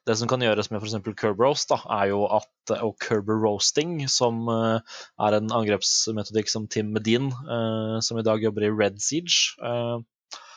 Det 0.07 0.15
som 0.17 0.27
kan 0.27 0.41
gjøres 0.41 0.71
med 0.71 0.81
f.eks. 0.81 0.95
curb 1.19 1.39
roast, 1.39 1.69
da, 1.69 1.77
er 2.01 2.07
jo 2.09 2.23
at, 2.25 2.49
og 2.81 2.95
curber 2.97 3.37
roasting, 3.37 4.07
som 4.09 4.47
eh, 4.49 4.79
er 5.21 5.37
en 5.37 5.51
angrepsmetodikk 5.53 6.49
som 6.49 6.65
Tim 6.67 6.89
Medin, 6.95 7.29
eh, 7.29 7.99
som 8.01 8.17
i 8.17 8.25
dag 8.25 8.41
jobber 8.41 8.65
i 8.65 8.71
Red 8.73 8.97
Siege, 9.05 9.53
eh, 9.61 10.01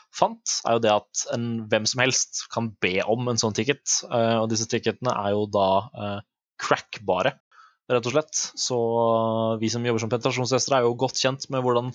fant, 0.09 0.55
er 0.65 0.77
jo 0.79 0.83
det 0.87 0.95
at 0.95 1.25
en, 1.35 1.45
hvem 1.69 1.85
som 1.85 2.01
helst 2.01 2.47
kan 2.53 2.71
be 2.81 2.95
om 3.05 3.29
en 3.29 3.37
sånn 3.37 3.53
ticket. 3.53 3.85
eh, 4.09 4.37
og 4.41 4.49
disse 4.49 4.65
ticketene 4.65 5.13
er 5.13 5.35
jo 5.37 5.45
da 5.53 5.69
eh, 5.93 6.19
crackbare, 6.57 7.37
rett 7.91 8.07
og 8.09 8.13
slett. 8.13 8.41
Så 8.59 8.77
vi 9.61 9.69
som 9.71 9.85
jobber 9.85 10.03
som 10.03 10.11
penetrasjonstestere, 10.11 10.81
er 10.81 10.87
jo 10.87 10.97
godt 10.99 11.21
kjent 11.21 11.47
med 11.53 11.63
hvordan 11.65 11.91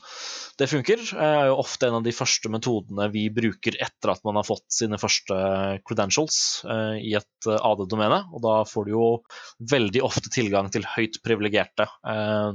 det 0.61 0.68
funker. 0.70 1.05
Det 1.05 1.28
er 1.28 1.51
jo 1.51 1.61
ofte 1.62 1.88
en 1.88 1.99
av 2.01 2.07
de 2.07 2.14
første 2.16 2.53
metodene 2.53 3.09
vi 3.12 3.26
bruker 3.34 3.76
etter 3.82 4.14
at 4.14 4.24
man 4.26 4.40
har 4.40 4.49
fått 4.49 4.66
sine 4.72 5.01
første 5.01 5.36
credentials 5.88 6.38
eh, 6.64 6.99
i 7.03 7.14
et 7.18 7.49
eh, 7.49 7.59
AD-domene. 7.59 8.22
Og 8.32 8.45
da 8.45 8.59
får 8.68 8.88
du 8.88 8.95
jo 8.95 9.07
veldig 9.72 10.05
ofte 10.07 10.32
tilgang 10.32 10.72
til 10.72 10.86
høyt 10.97 11.20
privilegerte 11.24 11.88
eh, 12.09 12.53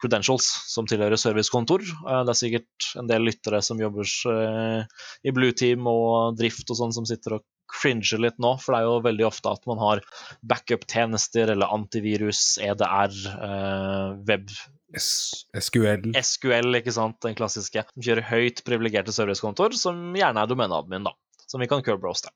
credentials 0.00 0.48
som 0.72 0.88
tilhører 0.88 1.20
servicekontor. 1.20 1.84
Eh, 1.84 2.22
det 2.26 2.34
er 2.34 2.40
sikkert 2.42 2.90
en 3.00 3.10
del 3.10 3.24
lyttere 3.28 3.62
som 3.64 3.80
jobber 3.80 4.08
eh, 4.34 5.00
i 5.24 5.34
Blue 5.36 5.56
Team 5.56 5.88
og 5.90 6.36
drift 6.40 6.68
og 6.72 6.80
sånn, 6.80 6.96
som 6.96 7.08
sitter 7.08 7.38
og 7.38 7.46
cringer 7.72 8.22
litt 8.22 8.38
nå, 8.42 8.56
for 8.62 8.74
det 8.74 8.80
er 8.80 8.88
jo 8.88 9.06
veldig 9.06 9.26
ofte 9.28 9.54
at 9.54 9.64
man 9.70 9.80
har 9.82 10.02
backup-tjenester 10.50 11.54
eller 11.54 11.72
antivirus, 11.74 12.58
EDR, 12.62 13.16
eh, 13.36 14.20
web 14.28 14.52
SQL. 14.90 16.10
SQL, 16.18 16.74
ikke 16.80 16.94
sant, 16.94 17.20
den 17.22 17.36
klassiske. 17.38 17.84
Som 17.92 18.04
kjører 18.04 18.26
høyt 18.26 18.64
privilegerte 18.66 19.14
servicekontor, 19.14 19.76
som 19.78 20.10
gjerne 20.18 20.42
er 20.42 20.50
domeneadmin, 20.50 21.06
da. 21.06 21.14
Som 21.50 21.62
vi 21.62 21.68
kan 21.70 21.82
curbrose 21.86 22.26
til. 22.26 22.34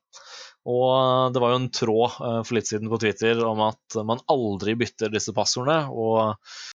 Og 0.65 1.33
det 1.33 1.41
var 1.43 1.51
jo 1.53 1.57
en 1.59 1.71
tråd 1.73 2.15
eh, 2.25 2.39
for 2.41 2.57
litt 2.57 2.69
siden 2.69 2.89
på 2.89 2.97
Twitter 3.01 3.37
om 3.45 3.61
at 3.67 3.97
man 4.07 4.23
aldri 4.33 4.73
bytter 4.79 5.13
disse 5.13 5.33
passordene. 5.35 5.91
Og 5.93 6.33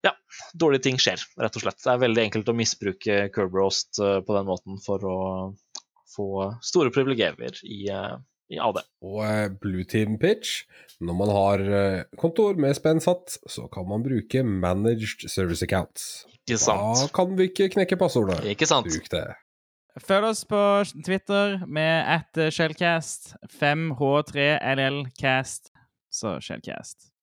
ja, 0.05 0.11
dårlige 0.53 0.89
ting 0.89 0.99
skjer, 1.01 1.23
rett 1.39 1.55
og 1.55 1.63
slett. 1.63 1.79
Det 1.83 1.93
er 1.93 2.03
veldig 2.03 2.25
enkelt 2.25 2.51
å 2.51 2.57
misbruke 2.57 3.19
curb 3.33 3.55
eh, 3.61 4.19
på 4.27 4.35
den 4.35 4.49
måten 4.49 4.81
for 4.83 5.07
å 5.07 5.19
få 6.17 6.27
store 6.65 6.91
privilegier 6.91 7.61
i, 7.63 7.87
eh, 8.49 8.55
i 8.55 8.57
AD. 8.63 8.77
Og 9.05 9.19
eh, 9.25 9.47
Blue 9.61 9.83
Team 9.87 10.17
Pitch, 10.21 10.49
når 10.99 11.13
man 11.19 11.29
har 11.35 11.57
kontor 12.17 12.53
med 12.57 12.75
spenn 12.77 12.99
satt, 13.03 13.37
så 13.49 13.67
kan 13.73 13.85
man 13.89 14.03
bruke 14.05 14.43
Managed 14.43 15.29
Service 15.29 15.63
Accounts. 15.65 16.25
Ikke 16.47 16.65
Da 16.65 17.07
kan 17.13 17.37
vi 17.37 17.43
ikke 17.51 17.69
knekke 17.75 17.97
passordet. 17.99 18.45
Ikke 18.47 18.65
sant? 18.69 18.87
Bruk 18.87 19.09
det. 19.11 19.25
Følg 19.97 20.25
oss 20.29 20.45
på 20.45 20.83
Twitter 21.05 21.65
med 21.65 22.05
at 22.17 22.31
Shellcast. 22.53 23.35
5H3LLcast. 23.59 25.71
Så 26.13 26.39
Shellcast. 26.41 27.16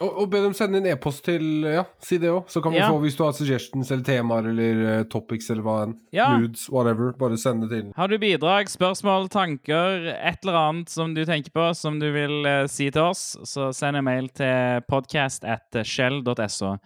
Og, 0.00 0.10
og 0.22 0.28
be 0.30 0.38
dem 0.44 0.52
sende 0.54 0.78
inn 0.78 0.86
e-post 0.86 1.24
til 1.26 1.64
Ja, 1.66 1.82
si 1.98 2.20
det 2.22 2.28
òg. 2.30 2.44
Så 2.46 2.60
kan 2.62 2.70
vi 2.70 2.78
Ja. 2.78 2.86
få, 2.92 3.00
hvis 3.02 3.16
du 3.18 3.24
har 3.24 3.32
suggestions 3.34 3.90
eller 3.90 4.04
temaer 4.06 4.46
eller 4.52 4.82
uh, 5.00 5.04
topics 5.10 5.50
eller 5.50 5.62
hva 5.66 5.76
enn. 5.88 5.96
Ja. 6.14 6.28
Nudes, 6.38 6.68
whatever. 6.70 7.10
Bare 7.18 7.36
send 7.36 7.64
det 7.66 7.70
til. 7.72 7.88
Har 7.96 8.06
du 8.08 8.14
bidrag, 8.22 8.70
spørsmål, 8.70 9.26
tanker, 9.28 10.06
et 10.14 10.38
eller 10.44 10.54
annet 10.60 10.88
som 10.94 11.14
du 11.14 11.24
tenker 11.26 11.50
på, 11.50 11.74
som 11.74 11.98
du 11.98 12.12
vil 12.14 12.46
uh, 12.46 12.66
si 12.70 12.86
til 12.94 13.02
oss, 13.10 13.24
så 13.42 13.72
send 13.74 13.98
en 13.98 14.06
mail 14.06 14.28
til 14.38 14.84
podcast 14.88 15.42
at 15.44 15.74
shell.so. 15.82 16.76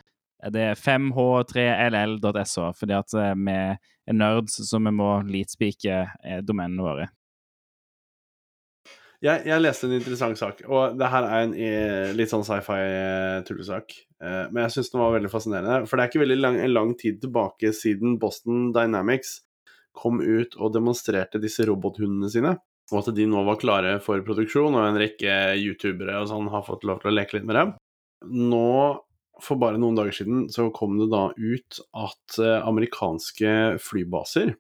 Det 0.51 0.59
er 0.73 0.75
5h3ll.so, 0.75 2.73
fordi 2.75 2.95
at 2.97 3.15
eh, 3.15 3.35
vi 3.39 3.53
er 3.55 4.17
nerds, 4.17 4.57
så 4.69 4.81
vi 4.83 4.91
må 4.91 5.11
leadspeake 5.29 5.99
eh, 6.25 6.41
domenene 6.43 6.83
våre. 6.83 7.07
Jeg, 9.23 9.45
jeg 9.47 9.62
leste 9.62 9.87
en 9.87 9.95
interessant 9.95 10.39
sak, 10.39 10.64
og 10.66 10.97
det 10.99 11.09
her 11.12 11.27
er 11.29 11.45
en 11.45 11.53
i, 11.55 11.68
litt 12.18 12.33
sånn 12.33 12.43
sci-fi-tullesak. 12.43 13.95
Eh, 14.18 14.49
men 14.51 14.64
jeg 14.64 14.75
syns 14.75 14.91
den 14.91 15.03
var 15.03 15.14
veldig 15.14 15.31
fascinerende. 15.31 15.87
For 15.87 15.95
det 15.95 16.05
er 16.05 16.11
ikke 16.11 16.23
veldig 16.25 16.39
lang, 16.41 16.59
en 16.59 16.75
lang 16.75 16.91
tid 16.99 17.20
tilbake 17.23 17.70
siden 17.79 18.16
Boston 18.23 18.73
Dynamics 18.75 19.37
kom 19.95 20.18
ut 20.25 20.57
og 20.59 20.73
demonstrerte 20.75 21.39
disse 21.43 21.68
robothundene 21.68 22.33
sine. 22.33 22.57
Og 22.91 22.99
at 22.99 23.12
de 23.14 23.29
nå 23.31 23.45
var 23.47 23.61
klare 23.62 23.95
for 24.03 24.25
produksjon, 24.27 24.75
og 24.75 24.89
en 24.89 24.99
rekke 25.01 25.55
youtubere 25.61 26.18
og 26.18 26.27
sånn 26.33 26.51
har 26.51 26.66
fått 26.66 26.83
lov 26.89 27.05
til 27.05 27.12
å 27.12 27.14
leke 27.14 27.39
litt 27.39 27.47
med 27.47 27.61
dem. 27.61 27.73
Nå, 28.51 28.66
for 29.43 29.62
bare 29.62 29.79
noen 29.79 29.97
dager 29.99 30.18
siden, 30.18 30.49
så 30.51 30.66
kom 30.75 30.99
det 30.99 31.12
da 31.14 31.29
ut 31.31 31.81
at 31.95 32.43
eh, 32.43 32.59
amerikanske 32.59 33.55
flybaser 33.87 34.57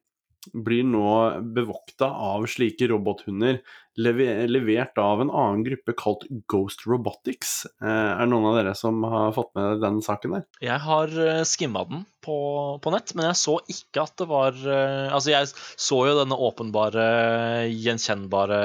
blir 0.50 0.82
nå 0.86 1.10
bevokta 1.54 2.08
av 2.10 2.48
slike 2.50 2.88
robothunder 2.90 3.60
levert 3.98 4.98
av 5.00 5.20
en 5.22 5.30
annen 5.30 5.64
gruppe 5.66 5.94
kalt 5.98 6.24
Ghost 6.50 6.86
Robotics. 6.88 7.66
Eh, 7.82 7.88
er 7.88 8.24
det 8.24 8.30
noen 8.32 8.48
av 8.52 8.58
dere 8.60 8.74
som 8.78 9.02
har 9.04 9.34
fått 9.36 9.52
med 9.58 9.82
den 9.84 10.00
saken 10.04 10.38
der? 10.38 10.46
Jeg 10.64 10.80
har 10.86 11.12
uh, 11.12 11.42
skimma 11.48 11.84
den 11.90 12.04
på, 12.22 12.36
på 12.82 12.92
nett, 12.94 13.12
men 13.18 13.26
jeg 13.28 13.40
så 13.40 13.56
ikke 13.66 14.04
at 14.04 14.14
det 14.20 14.28
var 14.30 14.54
eh, 14.54 15.10
Altså, 15.12 15.32
jeg 15.32 15.50
så 15.52 15.98
jo 16.06 16.14
denne 16.16 16.38
åpenbare, 16.38 17.06
gjenkjennbare 17.68 18.60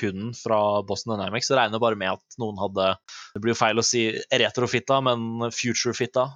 hunden 0.00 0.32
fra 0.36 0.60
Boston 0.88 1.14
Dynamics. 1.14 1.50
Jeg 1.52 1.60
regner 1.60 1.82
bare 1.82 1.98
med 2.00 2.14
at 2.14 2.40
noen 2.40 2.58
hadde 2.60 2.88
Det 3.34 3.42
blir 3.44 3.54
jo 3.54 3.60
feil 3.60 3.80
å 3.80 3.86
si 3.86 4.06
retrofitta, 4.32 5.00
men 5.04 5.50
futurefitta 5.54 6.26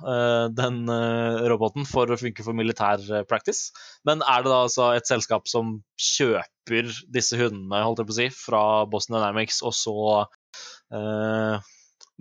den 0.55 0.85
eh, 0.89 1.45
roboten 1.51 1.87
for 1.89 2.11
å 2.11 2.19
funke 2.21 2.45
for 2.47 2.57
militær 2.57 3.03
eh, 3.11 3.25
practice. 3.29 3.73
Men 4.07 4.23
er 4.23 4.45
det 4.45 4.53
da 4.53 4.65
altså 4.67 4.91
et 4.95 5.09
selskap 5.09 5.49
som 5.51 5.79
kjøper 6.01 6.51
disse 6.69 7.39
hundene, 7.41 7.85
holdt 7.85 8.03
jeg 8.03 8.09
på 8.09 8.15
å 8.15 8.19
si, 8.19 8.29
fra 8.35 8.65
Boston 8.91 9.19
Dynamics, 9.19 9.61
og 9.67 9.75
så 9.77 9.97
uh, 10.95 11.73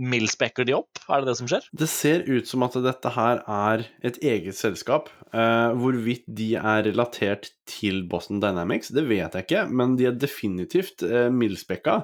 mildspekker 0.01 0.65
de 0.65 0.75
opp? 0.77 1.01
Er 1.07 1.21
det 1.21 1.31
det 1.31 1.37
som 1.39 1.49
skjer? 1.49 1.67
Det 1.77 1.89
ser 1.91 2.23
ut 2.29 2.49
som 2.49 2.65
at 2.65 2.77
dette 2.85 3.11
her 3.13 3.43
er 3.43 3.85
et 4.05 4.17
eget 4.25 4.57
selskap. 4.57 5.11
Uh, 5.33 5.73
hvorvidt 5.77 6.25
de 6.27 6.53
er 6.59 6.85
relatert 6.89 7.51
til 7.69 8.03
Boston 8.09 8.41
Dynamics, 8.43 8.93
det 8.95 9.05
vet 9.09 9.37
jeg 9.37 9.47
ikke, 9.47 9.67
men 9.69 9.97
de 9.99 10.09
er 10.09 10.17
definitivt 10.17 11.05
uh, 11.05 11.29
mildspekka. 11.33 12.03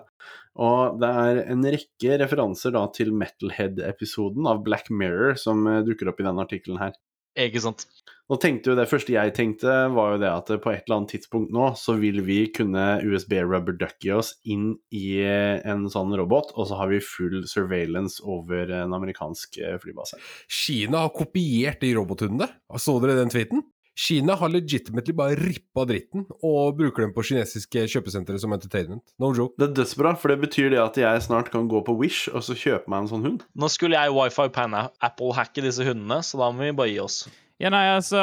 Og 0.59 0.99
det 0.99 1.09
er 1.23 1.43
en 1.53 1.63
rekke 1.63 2.17
referanser 2.19 2.73
da 2.75 2.83
til 2.93 3.13
Metalhead-episoden 3.15 4.49
av 4.49 4.63
Black 4.65 4.89
Mirror 4.91 5.37
som 5.39 5.65
uh, 5.69 5.81
dukker 5.85 6.11
opp 6.11 6.21
i 6.21 6.27
denne 6.27 6.45
artikkelen 6.45 6.81
her. 6.81 6.97
Ikke 7.39 7.61
sant? 7.63 7.85
Nå 8.29 8.37
tenkte 8.37 8.69
jo 8.71 8.77
Det 8.77 8.85
første 8.89 9.15
jeg 9.15 9.33
tenkte, 9.33 9.73
var 9.95 10.13
jo 10.13 10.21
det 10.21 10.29
at 10.29 10.51
på 10.61 10.71
et 10.71 10.83
eller 10.85 10.99
annet 10.99 11.13
tidspunkt 11.15 11.53
nå, 11.55 11.71
så 11.79 11.95
vil 11.97 12.21
vi 12.27 12.43
kunne 12.53 12.99
USB 13.01 13.39
rubber 13.41 13.73
ducky 13.79 14.11
oss 14.13 14.35
inn 14.45 14.75
i 14.93 15.17
en 15.25 15.87
sånn 15.89 16.13
robot, 16.19 16.53
og 16.53 16.69
så 16.69 16.77
har 16.77 16.91
vi 16.93 17.01
full 17.01 17.41
surveillance 17.49 18.21
over 18.21 18.69
en 18.83 18.93
amerikansk 18.93 19.57
eh, 19.63 19.79
flybase. 19.81 20.19
Kina 20.45 21.07
har 21.07 21.13
kopiert 21.15 21.81
de 21.81 21.95
robothundene. 21.97 22.51
Så 22.77 22.99
dere 23.01 23.17
den 23.17 23.33
tweeten? 23.33 23.65
Kina 23.99 24.37
har 24.39 24.51
legitimately 24.53 25.11
bare 25.17 25.35
rippa 25.35 25.83
dritten 25.89 26.23
og 26.45 26.77
bruker 26.77 27.03
dem 27.03 27.11
på 27.15 27.25
kinesiske 27.31 27.83
kjøpesentre 27.91 28.37
som 28.39 28.53
entertainment. 28.55 29.03
No 29.19 29.33
joke. 29.33 29.57
Det 29.59 29.71
er 29.71 29.75
dødsbra, 29.81 30.13
for 30.21 30.31
det 30.31 30.39
betyr 30.45 30.69
det 30.71 30.79
at 30.79 31.01
jeg 31.01 31.25
snart 31.25 31.51
kan 31.51 31.67
gå 31.71 31.81
på 31.83 31.97
Wish 31.99 32.29
og 32.31 32.45
så 32.45 32.55
kjøpe 32.55 32.87
meg 32.87 33.03
en 33.03 33.11
sånn 33.11 33.27
hund. 33.27 33.43
Nå 33.59 33.73
skulle 33.73 33.99
jeg 33.99 34.15
wifi 34.15 34.47
Apple-hacke 34.47 35.65
disse 35.65 35.83
hundene, 35.83 36.21
så 36.23 36.39
da 36.39 36.53
må 36.53 36.69
vi 36.69 36.77
bare 36.77 36.93
gi 36.93 37.01
oss. 37.03 37.23
Ja, 37.59 37.69
nei, 37.73 37.85
altså 37.91 38.19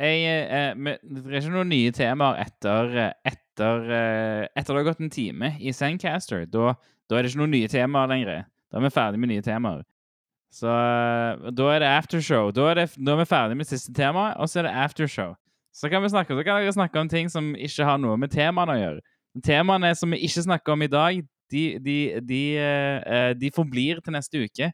jeg, 0.00 0.22
eh, 0.24 0.72
Det 0.74 1.26
er 1.26 1.40
ikke 1.42 1.52
noen 1.52 1.70
nye 1.70 1.92
temaer 1.94 2.40
etter 2.46 3.12
etter, 3.52 3.90
eh, 3.90 4.48
etter 4.56 4.74
det 4.74 4.80
har 4.80 4.88
gått 4.92 5.00
en 5.00 5.10
time 5.10 5.56
i 5.60 5.72
Sandcaster. 5.72 6.46
Da, 6.46 6.74
da 7.08 7.16
er 7.16 7.22
det 7.22 7.32
ikke 7.32 7.42
noen 7.42 7.52
nye 7.52 7.68
temaer 7.68 8.08
lenger. 8.08 8.44
Da 8.70 8.78
er 8.78 8.86
vi 8.86 8.90
ferdig 8.90 9.20
med 9.20 9.28
nye 9.28 9.42
temaer. 9.42 9.82
Så 10.52 10.68
eh, 10.68 11.50
da 11.52 11.68
er 11.72 11.80
det 11.80 11.88
aftershow. 11.88 12.52
Da 12.52 12.70
er, 12.70 12.74
det, 12.82 12.88
da 12.96 13.14
er 13.14 13.22
vi 13.22 13.28
ferdig 13.28 13.56
med 13.56 13.68
siste 13.68 13.92
tema, 13.96 14.32
og 14.36 14.48
så 14.48 14.60
er 14.60 14.68
det 14.68 14.76
aftershow. 14.76 15.34
Så 15.72 15.88
kan 15.88 16.02
vi 16.02 16.08
snakke, 16.12 16.36
så 16.36 16.44
kan 16.44 16.60
dere 16.60 16.72
snakke 16.72 17.00
om 17.00 17.08
ting 17.08 17.30
som 17.32 17.54
ikke 17.56 17.84
har 17.88 18.00
noe 18.00 18.18
med 18.20 18.32
temaene 18.32 18.74
å 18.74 18.80
gjøre. 18.80 19.04
Temaene 19.44 19.94
som 19.96 20.12
vi 20.12 20.20
ikke 20.26 20.44
snakker 20.44 20.74
om 20.74 20.84
i 20.84 20.90
dag, 20.92 21.22
de, 21.52 21.62
de, 21.80 21.96
de, 22.24 22.42
eh, 22.60 22.98
eh, 23.00 23.30
de 23.36 23.52
forblir 23.54 24.00
til 24.04 24.16
neste 24.16 24.44
uke. 24.44 24.72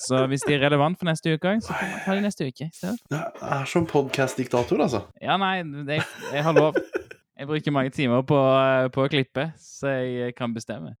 Så 0.00 0.22
hvis 0.30 0.44
de 0.46 0.54
er 0.56 0.62
relevant 0.64 0.96
for 0.98 1.08
neste 1.08 1.34
uke 1.34 1.58
så 1.60 1.76
kan 1.76 1.90
vi 1.90 2.00
ta 2.06 2.16
de 2.16 2.24
neste 2.24 2.46
uke. 2.48 2.70
i 2.70 2.76
stedet. 2.76 2.96
Det 3.12 3.20
er 3.56 3.68
som 3.68 3.86
podkast-diktator, 3.88 4.80
altså. 4.80 5.04
Ja, 5.20 5.36
nei, 5.40 5.60
det, 5.88 6.00
jeg 6.32 6.44
har 6.46 6.56
lov. 6.56 6.78
Jeg 7.40 7.48
bruker 7.48 7.72
mange 7.72 7.92
timer 7.92 8.24
på, 8.28 8.38
på 8.92 9.04
å 9.04 9.10
klippe, 9.12 9.50
så 9.60 9.94
jeg 10.04 10.34
kan 10.36 10.52
bestemme. 10.56 10.94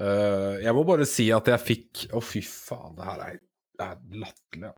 Uh, 0.00 0.56
jeg 0.62 0.74
må 0.74 0.84
bare 0.86 1.04
si 1.08 1.26
at 1.34 1.48
jeg 1.50 1.60
fikk 1.60 2.04
Å, 2.16 2.22
fy 2.24 2.40
faen, 2.46 2.94
det 2.96 3.04
her 3.04 3.24
er, 3.26 3.34
det 3.76 3.88
er 3.88 4.22
latterlig. 4.22 4.70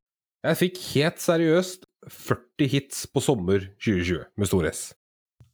Jeg 0.42 0.58
fikk 0.58 0.80
helt 0.96 1.22
seriøst 1.22 1.86
40 2.10 2.70
hits 2.72 3.04
på 3.06 3.22
sommer 3.22 3.68
2020 3.78 4.24
med 4.40 4.50
stor 4.50 4.66
S. 4.72 4.82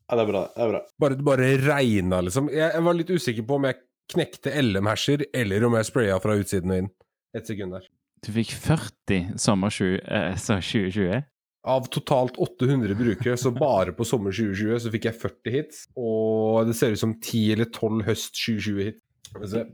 Ja, 0.08 0.16
det 0.16 0.22
er 0.24 0.30
bra. 0.30 0.42
det 0.54 0.64
er 0.64 0.70
bra. 0.72 0.80
Bare, 1.04 1.18
det 1.18 1.26
bare 1.26 1.50
regna, 1.60 2.22
liksom. 2.24 2.48
Jeg, 2.54 2.70
jeg 2.72 2.84
var 2.86 2.96
litt 2.96 3.12
usikker 3.12 3.44
på 3.44 3.58
om 3.58 3.66
jeg 3.68 3.76
knekte 4.12 4.52
LM-herser, 4.62 5.26
eller 5.36 5.66
om 5.68 5.76
jeg 5.78 5.88
spraya 5.88 6.18
fra 6.22 6.36
utsiden 6.38 6.74
og 6.74 6.82
inn. 6.82 6.92
Et 7.36 7.48
sekund 7.48 7.76
der. 7.76 7.88
Du 8.24 8.32
fikk 8.34 8.54
40 8.56 9.34
sommer 9.38 9.70
20, 9.70 10.00
eh, 10.02 10.34
2020? 10.38 11.26
Av 11.68 11.86
totalt 11.92 12.38
800 12.40 12.96
brukere, 12.96 13.36
så 13.36 13.52
bare 13.54 13.92
på 13.92 14.06
sommer 14.06 14.32
2020 14.32 14.80
så 14.82 14.92
fikk 14.94 15.08
jeg 15.10 15.20
40 15.20 15.54
hits. 15.54 15.86
Og 15.98 16.66
det 16.68 16.76
ser 16.78 16.94
ut 16.94 17.02
som 17.02 17.14
10 17.18 17.52
eller 17.54 17.70
12 17.70 18.04
høst 18.08 18.38
2020-hits. 18.38 19.02
Skal 19.28 19.42
vi 19.44 19.50
se. 19.52 19.64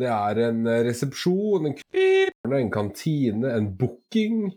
Det 0.00 0.10
er 0.12 0.42
en 0.46 0.66
eh, 0.68 0.82
resepsjon, 0.86 1.70
en, 1.70 1.78
en 2.60 2.72
kantine, 2.72 3.54
en 3.56 3.70
booking, 3.78 4.50